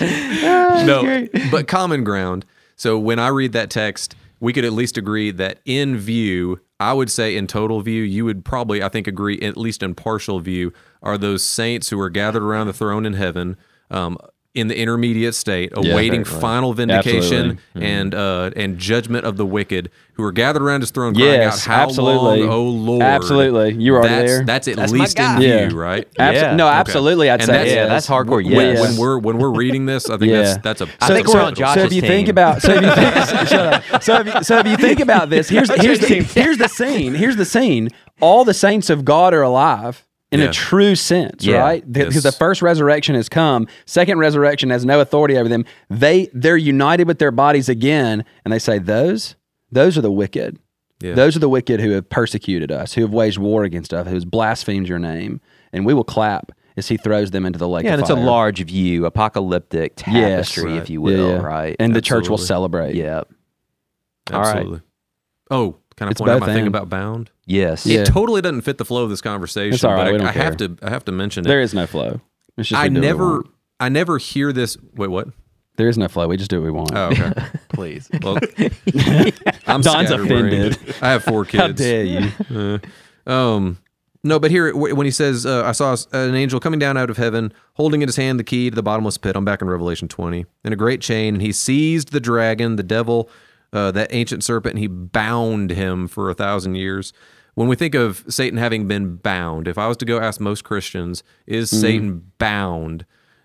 no, 0.86 1.28
but 1.52 1.68
common 1.68 2.02
ground. 2.02 2.44
So 2.74 2.98
when 2.98 3.20
I 3.20 3.28
read 3.28 3.52
that 3.52 3.70
text, 3.70 4.16
we 4.40 4.52
could 4.52 4.64
at 4.64 4.72
least 4.72 4.98
agree 4.98 5.30
that 5.30 5.60
in 5.64 5.96
view, 5.96 6.60
I 6.80 6.92
would 6.94 7.10
say 7.10 7.36
in 7.36 7.46
total 7.46 7.80
view, 7.80 8.02
you 8.02 8.24
would 8.24 8.44
probably, 8.44 8.82
I 8.82 8.88
think, 8.88 9.06
agree 9.06 9.38
at 9.40 9.56
least 9.56 9.84
in 9.84 9.94
partial 9.94 10.40
view, 10.40 10.72
are 11.00 11.16
those 11.16 11.44
saints 11.44 11.90
who 11.90 12.00
are 12.00 12.10
gathered 12.10 12.42
around 12.42 12.66
the 12.66 12.72
throne 12.72 13.06
in 13.06 13.12
heaven. 13.12 13.56
Um, 13.88 14.18
in 14.54 14.68
the 14.68 14.76
intermediate 14.78 15.34
state, 15.34 15.72
awaiting 15.74 16.24
final 16.24 16.74
vindication 16.74 17.52
Absolutely. 17.74 17.86
and 17.90 18.14
uh, 18.14 18.50
and 18.54 18.76
judgment 18.78 19.24
of 19.24 19.38
the 19.38 19.46
wicked, 19.46 19.90
who 20.12 20.22
are 20.24 20.30
gathered 20.32 20.60
around 20.60 20.82
his 20.82 20.90
throne, 20.90 21.14
crying 21.14 21.30
Yes, 21.30 21.66
out, 21.66 21.72
"How 21.74 21.82
absolutely. 21.84 22.42
long, 22.42 22.50
O 22.50 22.62
Lord?" 22.64 23.02
Absolutely. 23.02 23.82
you 23.82 23.94
are 23.94 24.00
already 24.00 24.14
that's, 24.14 24.30
there. 24.30 24.44
That's 24.44 24.68
at 24.68 24.76
That's 24.76 24.92
least 24.92 25.18
in 25.18 25.24
guy. 25.24 25.38
view, 25.38 25.48
Yeah. 25.48 25.70
right? 25.72 26.06
Abso- 26.18 26.32
Yeah. 26.34 26.54
no, 26.56 26.68
Okay. 26.68 26.76
absolutely. 26.76 27.30
I'd 27.30 27.40
And 27.40 27.46
say 27.46 27.52
that's- 27.52 27.74
yeah, 27.74 27.86
that's 27.86 28.06
hardcore. 28.06 28.44
When, 28.44 28.50
Yes. 28.54 28.80
when 28.80 28.96
we're 28.98 29.18
when 29.18 29.38
we're 29.38 29.54
reading 29.54 29.86
this, 29.86 30.10
I 30.10 30.18
think 30.18 30.30
Yeah. 30.32 30.42
that's 30.42 30.58
that's 30.62 30.80
a. 30.82 30.84
I 30.84 30.88
that's 31.00 31.12
think 31.12 31.28
a 31.28 31.30
we're 31.32 31.40
on 31.42 31.54
Josh's 31.54 31.80
so 31.82 31.86
if 31.86 31.92
you 31.94 32.00
think 32.02 32.26
team. 32.26 32.32
about 32.34 32.60
so 32.60 32.72
if 32.72 32.82
you 32.82 32.90
think 32.94 33.48
shut 33.48 33.74
up. 33.94 34.02
so 34.02 34.20
if 34.20 34.26
you, 34.34 34.42
so 34.44 34.58
if 34.58 34.66
you 34.66 34.76
think 34.76 35.00
about 35.00 35.30
this 35.30 35.48
here's 35.48 35.70
here's 35.80 35.98
the, 36.00 36.06
here's 36.34 36.58
the 36.58 36.68
scene 36.68 37.14
here's 37.14 37.36
the 37.36 37.44
scene 37.46 37.88
all 38.20 38.44
the 38.44 38.52
saints 38.54 38.90
of 38.90 39.04
God 39.06 39.32
are 39.32 39.42
alive 39.42 40.04
in 40.32 40.40
Yeah. 40.40 40.46
a 40.48 40.52
true 40.52 40.94
sense 40.96 41.44
Yeah. 41.44 41.58
right 41.58 41.92
because 41.92 42.14
Yes. 42.14 42.24
the 42.24 42.32
first 42.32 42.62
resurrection 42.62 43.14
has 43.14 43.28
come 43.28 43.68
second 43.86 44.18
resurrection 44.18 44.70
has 44.70 44.84
no 44.84 45.00
authority 45.00 45.36
over 45.36 45.48
them 45.48 45.64
they 45.90 46.28
they're 46.32 46.56
united 46.56 47.06
with 47.06 47.18
their 47.18 47.30
bodies 47.30 47.68
again 47.68 48.24
and 48.44 48.52
they 48.52 48.58
say 48.58 48.78
those 48.78 49.36
those 49.70 49.96
are 49.96 50.02
the 50.02 50.10
wicked 50.12 50.58
Yeah. 51.00 51.14
those 51.14 51.36
are 51.36 51.40
the 51.40 51.48
wicked 51.48 51.80
who 51.80 51.90
have 51.90 52.08
persecuted 52.08 52.72
us 52.72 52.94
who 52.94 53.02
have 53.02 53.12
waged 53.12 53.38
war 53.38 53.62
against 53.64 53.92
us 53.94 54.08
who 54.08 54.14
has 54.14 54.24
blasphemed 54.24 54.88
your 54.88 54.98
name 54.98 55.40
and 55.72 55.84
we 55.86 55.94
will 55.94 56.04
clap 56.04 56.50
as 56.76 56.88
he 56.88 56.96
throws 56.96 57.30
them 57.32 57.44
into 57.44 57.58
the 57.58 57.68
lake 57.68 57.84
yeah, 57.84 57.90
of 57.90 58.00
and 58.00 58.00
it's 58.00 58.10
a 58.10 58.14
large 58.14 58.64
view, 58.64 59.04
apocalyptic 59.04 59.92
tapestry, 59.94 60.72
Right. 60.72 60.80
if 60.82 60.88
you 60.88 61.02
will, 61.02 61.32
yeah. 61.32 61.36
right? 61.42 61.76
and 61.78 61.94
the 61.94 62.00
church 62.00 62.30
will 62.30 62.36
Absolutely. 62.40 62.46
celebrate 62.46 62.94
yeah. 62.94 63.22
All 64.32 64.40
right. 64.40 64.56
Absolutely. 64.56 64.80
Oh, 65.50 65.76
can 65.96 66.08
I 66.08 66.10
It's 66.12 66.20
point 66.20 66.30
out 66.30 66.40
both 66.40 66.48
my 66.48 66.54
thing 66.54 66.66
about 66.66 66.88
Bound? 66.88 67.30
Yes. 67.46 67.86
Yeah. 67.86 68.00
It 68.00 68.06
totally 68.06 68.40
doesn't 68.40 68.62
fit 68.62 68.78
the 68.78 68.84
flow 68.84 69.04
of 69.04 69.10
this 69.10 69.20
conversation. 69.20 69.74
It's 69.74 69.84
all 69.84 69.92
right, 69.94 70.04
but 70.04 70.12
we 70.12 70.14
I, 70.16 70.18
don't 70.18 70.28
I 70.28 70.32
have 70.32 70.56
to. 70.58 70.76
I 70.82 70.90
have 70.90 71.04
to 71.06 71.12
mention 71.12 71.44
it. 71.44 71.48
there 71.48 71.60
is 71.60 71.74
no 71.74 71.86
flow 71.86 72.20
it's 72.58 72.68
just 72.68 72.80
I 72.80 72.84
we 72.88 72.88
do 72.90 72.94
what 72.94 73.00
we 73.00 73.06
never. 73.06 73.42
I 73.80 73.88
never 73.88 74.18
hear 74.18 74.52
this. 74.52 74.76
Wait, 74.94 75.08
what? 75.10 75.28
There 75.76 75.88
is 75.88 75.96
no 75.96 76.06
flow. 76.08 76.28
We 76.28 76.36
just 76.36 76.50
do 76.50 76.60
what 76.60 76.66
we 76.66 76.70
want. 76.70 76.92
Oh, 76.94 77.06
okay. 77.06 77.32
Please. 77.70 78.10
Well, 78.22 78.38
I'm 79.66 79.80
Don's 79.80 80.10
offended. 80.10 80.78
I 81.00 81.10
have 81.12 81.24
four 81.24 81.44
kids. 81.46 81.60
How 81.62 81.68
dare 81.68 82.04
you? 82.04 82.80
Um, 83.26 83.78
No, 84.22 84.38
but 84.38 84.50
here 84.50 84.76
when 84.76 85.04
he 85.06 85.10
says, 85.10 85.46
uh, 85.46 85.64
"I 85.64 85.72
saw 85.72 85.96
an 86.12 86.34
angel 86.34 86.60
coming 86.60 86.78
down 86.78 86.96
out 86.96 87.10
of 87.10 87.16
heaven, 87.16 87.52
holding 87.74 88.02
in 88.02 88.08
his 88.08 88.16
hand 88.16 88.38
the 88.38 88.44
key 88.44 88.70
to 88.70 88.76
the 88.76 88.82
bottomless 88.82 89.16
pit." 89.18 89.34
I'm 89.34 89.44
back 89.44 89.62
in 89.62 89.68
Revelation 89.68 90.06
20, 90.08 90.44
and 90.62 90.74
a 90.74 90.76
great 90.76 91.00
chain, 91.00 91.34
and 91.34 91.42
he 91.42 91.50
seized 91.52 92.12
the 92.12 92.20
dragon, 92.20 92.76
the 92.76 92.82
devil, 92.84 93.28
uh, 93.72 93.90
that 93.92 94.12
ancient 94.12 94.44
serpent, 94.44 94.74
and 94.74 94.78
he 94.78 94.86
bound 94.86 95.70
him 95.70 96.08
for 96.08 96.30
a 96.30 96.34
thousand 96.34 96.74
years. 96.74 97.12
When 97.54 97.68
we 97.68 97.76
think 97.76 97.94
of 97.94 98.24
Satan 98.28 98.58
having 98.58 98.88
been 98.88 99.16
bound, 99.16 99.68
if 99.68 99.76
I 99.76 99.86
was 99.86 99.96
to 99.98 100.04
go 100.06 100.18
ask 100.18 100.40
most 100.40 100.64
Christians, 100.64 101.22
is 101.46 101.68
Satan 101.68 102.32
bound? 102.38 103.04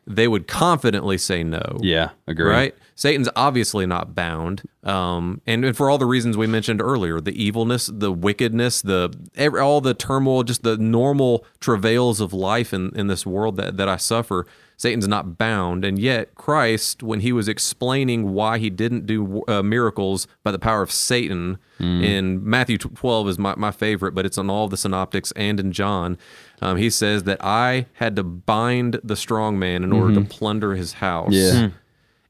They 0.09 0.29
would 0.29 0.47
confidently 0.47 1.17
say 1.17 1.43
no. 1.43 1.79
Yeah, 1.81 2.11
agree. 2.25 2.49
Right? 2.49 2.75
Satan's 2.95 3.27
obviously 3.35 3.85
not 3.85 4.15
bound. 4.15 4.63
Um, 4.83 5.41
and, 5.45 5.65
and 5.65 5.75
for 5.75 5.89
all 5.89 5.97
the 5.97 6.05
reasons 6.05 6.37
we 6.37 6.47
mentioned 6.47 6.81
earlier, 6.81 7.19
the 7.19 7.43
evilness, 7.43 7.91
the 7.93 8.13
wickedness, 8.13 8.81
the 8.81 9.13
every, 9.35 9.59
all 9.59 9.81
the 9.81 9.93
turmoil, 9.93 10.43
just 10.43 10.63
the 10.63 10.77
normal 10.77 11.45
travails 11.59 12.21
of 12.21 12.31
life 12.31 12.73
in, 12.73 12.95
in 12.95 13.07
this 13.07 13.25
world 13.25 13.57
that, 13.57 13.75
that 13.75 13.89
I 13.89 13.97
suffer, 13.97 14.47
Satan's 14.79 15.07
not 15.07 15.39
bound. 15.39 15.83
And 15.83 15.97
yet, 15.97 16.35
Christ, 16.35 17.01
when 17.01 17.21
he 17.21 17.31
was 17.33 17.47
explaining 17.47 18.31
why 18.33 18.59
he 18.59 18.69
didn't 18.69 19.07
do 19.07 19.43
uh, 19.47 19.63
miracles 19.63 20.27
by 20.43 20.51
the 20.51 20.59
power 20.59 20.81
of 20.83 20.91
Satan, 20.91 21.57
in 21.79 22.47
Matthew 22.47 22.77
12 22.79 23.29
is 23.29 23.37
my, 23.39 23.53
my 23.55 23.69
favorite, 23.71 24.13
but 24.15 24.25
it's 24.25 24.37
on 24.37 24.49
all 24.49 24.67
the 24.67 24.77
synoptics 24.77 25.31
and 25.35 25.59
in 25.59 25.71
John. 25.71 26.17
Um, 26.61 26.77
he 26.77 26.89
says 26.89 27.23
that 27.23 27.37
I 27.43 27.85
had 27.93 28.15
to 28.15 28.23
bind 28.23 28.99
the 29.03 29.15
strong 29.15 29.59
man 29.59 29.83
in 29.83 29.91
order 29.93 30.13
to 30.15 30.21
plunder 30.21 30.75
his 30.75 30.93
house. 30.93 31.33
Yeah. 31.33 31.69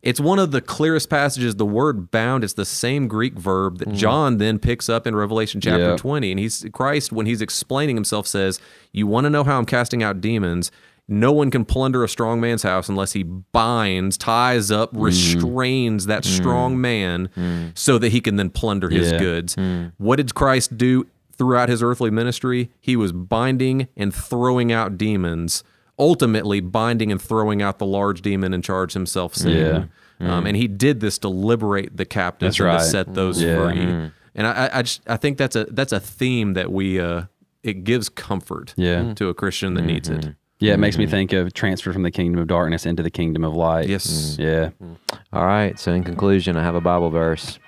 It's 0.03 0.19
one 0.21 0.39
of 0.39 0.51
the 0.51 0.61
clearest 0.61 1.09
passages. 1.09 1.55
The 1.55 1.65
word 1.65 2.11
bound 2.11 2.43
is 2.43 2.53
the 2.53 2.65
same 2.65 3.07
Greek 3.07 3.33
verb 3.33 3.79
that 3.79 3.93
John 3.93 4.37
then 4.37 4.57
picks 4.59 4.87
up 4.89 5.05
in 5.07 5.15
Revelation 5.15 5.59
chapter 5.59 5.89
Yeah. 5.91 5.95
20. 5.97 6.31
And 6.31 6.39
he's 6.39 6.65
Christ, 6.71 7.11
when 7.11 7.25
he's 7.25 7.41
explaining 7.41 7.95
himself, 7.95 8.27
says, 8.27 8.59
You 8.93 9.05
want 9.07 9.25
to 9.25 9.29
know 9.29 9.43
how 9.43 9.57
I'm 9.57 9.65
casting 9.65 10.03
out 10.03 10.21
demons? 10.21 10.71
No 11.07 11.31
one 11.31 11.49
can 11.51 11.63
plunder 11.63 12.03
a 12.03 12.09
strong 12.09 12.41
man's 12.41 12.63
house 12.63 12.89
unless 12.89 13.13
he 13.13 13.23
binds, 13.23 14.17
ties 14.17 14.71
up, 14.71 14.91
hmm. 14.91 15.01
restrains 15.01 16.05
that 16.07 16.25
hmm. 16.25 16.31
strong 16.31 16.81
man 16.81 17.29
hmm. 17.33 17.67
so 17.75 17.97
that 17.97 18.11
he 18.11 18.19
can 18.19 18.35
then 18.35 18.49
plunder 18.49 18.89
his 18.89 19.11
Yeah. 19.11 19.19
goods. 19.19 19.55
What 19.97 20.17
did 20.17 20.35
Christ 20.35 20.77
do 20.77 21.07
throughout 21.37 21.69
his 21.69 21.81
earthly 21.81 22.11
ministry? 22.11 22.71
He 22.79 22.95
was 22.95 23.11
binding 23.11 23.87
and 23.95 24.13
throwing 24.13 24.71
out 24.71 24.97
demons, 24.97 25.63
ultimately 25.97 26.59
binding 26.59 27.11
and 27.11 27.21
throwing 27.21 27.61
out 27.61 27.79
the 27.79 27.85
large 27.85 28.21
demon 28.21 28.53
in 28.53 28.61
charge 28.61 28.93
himself, 28.93 29.33
Satan. 29.33 29.89
Um, 30.19 30.45
and 30.45 30.57
he 30.57 30.67
did 30.67 30.99
this 30.99 31.17
to 31.19 31.29
liberate 31.29 31.95
the 31.95 32.05
captives 32.05 32.57
That's 32.57 32.59
and 32.59 32.67
right. 32.67 32.79
to 32.79 32.85
set 32.85 33.13
those 33.13 33.41
Yeah. 33.41 33.55
free. 33.55 34.11
And 34.35 34.45
I, 34.47 34.69
I- 34.73 34.81
just 34.81 35.01
I 35.07 35.15
think 35.17 35.37
that's 35.37 35.55
a 35.55 35.65
that's 35.65 35.93
a 35.93 35.99
theme 35.99 36.53
that 36.53 36.71
we 36.71 36.99
uh, 36.99 37.23
it 37.63 37.83
gives 37.83 38.09
comfort 38.09 38.73
Yeah. 38.75 39.13
to 39.13 39.29
a 39.29 39.33
Christian 39.33 39.73
that 39.75 39.81
mm-hmm. 39.81 39.87
needs 39.87 40.09
it. 40.09 40.35
Yeah, 40.59 40.73
it 40.73 40.77
makes 40.77 40.97
me 40.97 41.05
mm-hmm. 41.05 41.11
think 41.11 41.33
of 41.33 41.53
transfer 41.53 41.93
from 41.93 42.01
the 42.01 42.09
kingdom 42.09 42.41
of 42.41 42.47
darkness 42.47 42.85
into 42.87 43.03
the 43.03 43.11
kingdom 43.11 43.43
of 43.43 43.53
light. 43.53 43.87
Yes. 43.87 44.07
Mm-hmm. 44.07 44.41
Yeah. 44.41 44.69
Mm-hmm. 44.81 44.93
All 45.33 45.45
right. 45.45 45.77
So, 45.77 45.91
in 45.93 46.03
conclusion, 46.03 46.57
I 46.57 46.63
have 46.63 46.73
a 46.73 46.81
Bible 46.81 47.11
verse. 47.11 47.59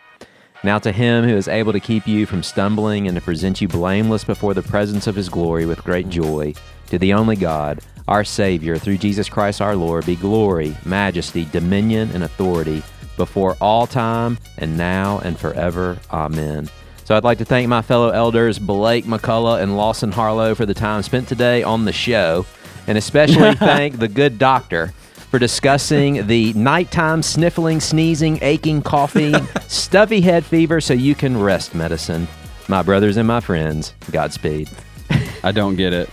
Now, 0.63 0.79
to 0.79 0.91
him 0.91 1.23
who 1.23 1.37
is 1.37 1.47
able 1.47 1.71
to 1.71 1.79
keep 1.79 2.07
you 2.07 2.25
from 2.25 2.41
stumbling 2.41 3.07
and 3.07 3.15
to 3.15 3.21
present 3.21 3.61
you 3.61 3.67
blameless 3.67 4.23
before 4.23 4.53
the 4.53 4.63
presence 4.63 5.07
of 5.07 5.15
his 5.15 5.29
glory 5.29 5.65
with 5.65 5.83
great 5.83 6.09
joy, 6.09 6.53
to 6.87 6.97
the 6.97 7.13
only 7.13 7.35
God, 7.35 7.79
our 8.07 8.23
Savior, 8.23 8.77
through 8.77 8.97
Jesus 8.97 9.29
Christ 9.29 9.61
our 9.61 9.75
Lord, 9.75 10.05
be 10.05 10.15
glory, 10.15 10.75
majesty, 10.83 11.45
dominion, 11.45 12.09
and 12.13 12.23
authority 12.23 12.81
before 13.15 13.55
all 13.61 13.85
time 13.85 14.39
and 14.57 14.77
now 14.77 15.19
and 15.19 15.39
forever. 15.39 15.97
Amen. 16.11 16.67
So, 17.05 17.15
I'd 17.15 17.23
like 17.23 17.37
to 17.37 17.45
thank 17.45 17.67
my 17.67 17.83
fellow 17.83 18.09
elders, 18.09 18.57
Blake 18.57 19.05
McCullough 19.05 19.61
and 19.61 19.77
Lawson 19.77 20.11
Harlow, 20.11 20.55
for 20.55 20.65
the 20.65 20.73
time 20.73 21.03
spent 21.03 21.27
today 21.27 21.61
on 21.61 21.85
the 21.85 21.93
show, 21.93 22.45
and 22.89 22.97
especially 22.97 23.53
thank 23.55 23.99
the 23.99 24.07
good 24.07 24.37
doctor 24.39 24.87
for 25.29 25.37
discussing 25.37 26.25
the 26.25 26.51
nighttime 26.53 27.21
sniffling, 27.21 27.79
sneezing, 27.79 28.39
aching, 28.41 28.81
coughing, 28.81 29.35
stuffy 29.67 30.21
head 30.21 30.43
fever 30.43 30.81
so 30.81 30.93
you 30.93 31.13
can 31.13 31.39
rest 31.39 31.75
medicine. 31.75 32.27
My 32.67 32.81
brothers 32.81 33.15
and 33.15 33.27
my 33.27 33.39
friends, 33.39 33.93
Godspeed. 34.11 34.69
I 35.43 35.51
don't 35.51 35.75
get 35.75 35.93
it. 35.93 36.09